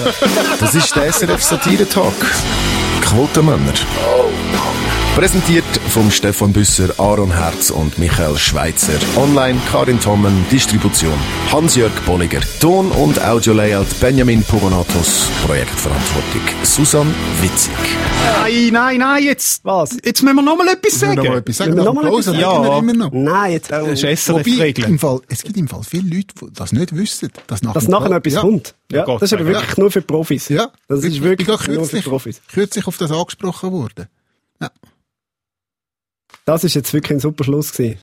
Das 0.59 0.73
ist 0.75 0.95
der 0.95 1.11
SRF 1.13 1.43
Satire 1.43 1.87
Talk. 1.87 2.13
Quotenmänner. 3.01 3.73
Präsentiert 5.15 5.63
vom 5.89 6.09
Stefan 6.09 6.51
Büsser, 6.53 6.89
Aaron 6.99 7.31
Herz 7.31 7.69
und 7.69 7.99
Michael 7.99 8.35
Schweitzer. 8.35 8.93
Online 9.15 9.59
Karin 9.71 9.99
Tommen, 9.99 10.43
Distribution 10.51 11.13
Hans-Jörg 11.51 11.91
Bolliger. 12.07 12.39
Ton- 12.59 12.89
und 12.91 13.23
Audio-Layout 13.23 13.85
Benjamin 14.01 14.43
Pogonatos. 14.43 15.29
Projektverantwortung 15.45 16.41
Susan 16.63 17.13
Witzig. 17.41 17.71
Nein, 18.41 18.69
nein, 18.71 18.97
nein, 18.97 19.23
jetzt, 19.23 19.63
Was? 19.63 19.95
jetzt 20.03 20.23
müssen 20.23 20.35
wir 20.35 20.41
noch 20.41 20.57
mal 20.57 20.67
etwas 20.69 20.99
sagen. 20.99 21.15
noch 21.15 21.23
mal 21.25 21.37
etwas 21.37 21.57
sagen? 21.57 21.71
Müssen 21.75 21.85
wir 21.85 21.85
Nach 21.85 21.93
noch 21.93 22.01
mal 22.01 22.19
etwas- 22.19 22.33
wir 22.33 22.39
Ja. 22.39 22.79
immer 22.79 22.93
noch. 22.93 23.11
Nein, 23.13 23.51
jetzt, 23.51 23.71
Das 23.71 23.87
ist 23.87 24.03
äh, 24.03 24.15
SRF 24.15 24.47
Wobei, 24.47 24.61
Regeln. 24.63 24.89
im 24.93 24.99
Fall, 24.99 25.19
es 25.27 25.43
gibt 25.43 25.57
im 25.57 25.67
Fall 25.67 25.83
viele 25.87 26.15
Leute, 26.15 26.33
die 26.41 26.53
das 26.53 26.71
nicht 26.71 26.95
wissen, 26.95 27.29
dass 27.45 27.61
nach 27.61 27.73
dass 27.73 27.87
nachher 27.87 28.11
etwas 28.15 28.33
ja. 28.33 28.41
kommt. 28.41 28.73
Ja, 28.91 29.05
Gott 29.05 29.21
das 29.21 29.31
ist 29.31 29.33
aber 29.39 29.45
wirklich 29.45 29.77
nur 29.77 29.91
für 29.91 30.01
Profis. 30.01 30.49
Ja. 30.49 30.71
Das 30.87 30.99
ist 31.03 31.05
Ich 31.13 31.21
wirklich 31.21 31.45
bin 31.47 31.55
gerade 31.55 31.71
nur 31.71 31.83
für 31.85 31.91
kürzlich, 31.91 32.05
Profis. 32.05 32.41
kürzlich 32.51 32.87
auf 32.87 32.97
das 32.97 33.11
angesprochen 33.11 33.71
worden. 33.71 34.07
Das 36.45 36.63
ist 36.65 36.73
jetzt 36.73 36.93
wirklich 36.93 37.17
ein 37.17 37.19
super 37.19 37.43
Schluss 37.43 37.71
gewesen. 37.71 37.99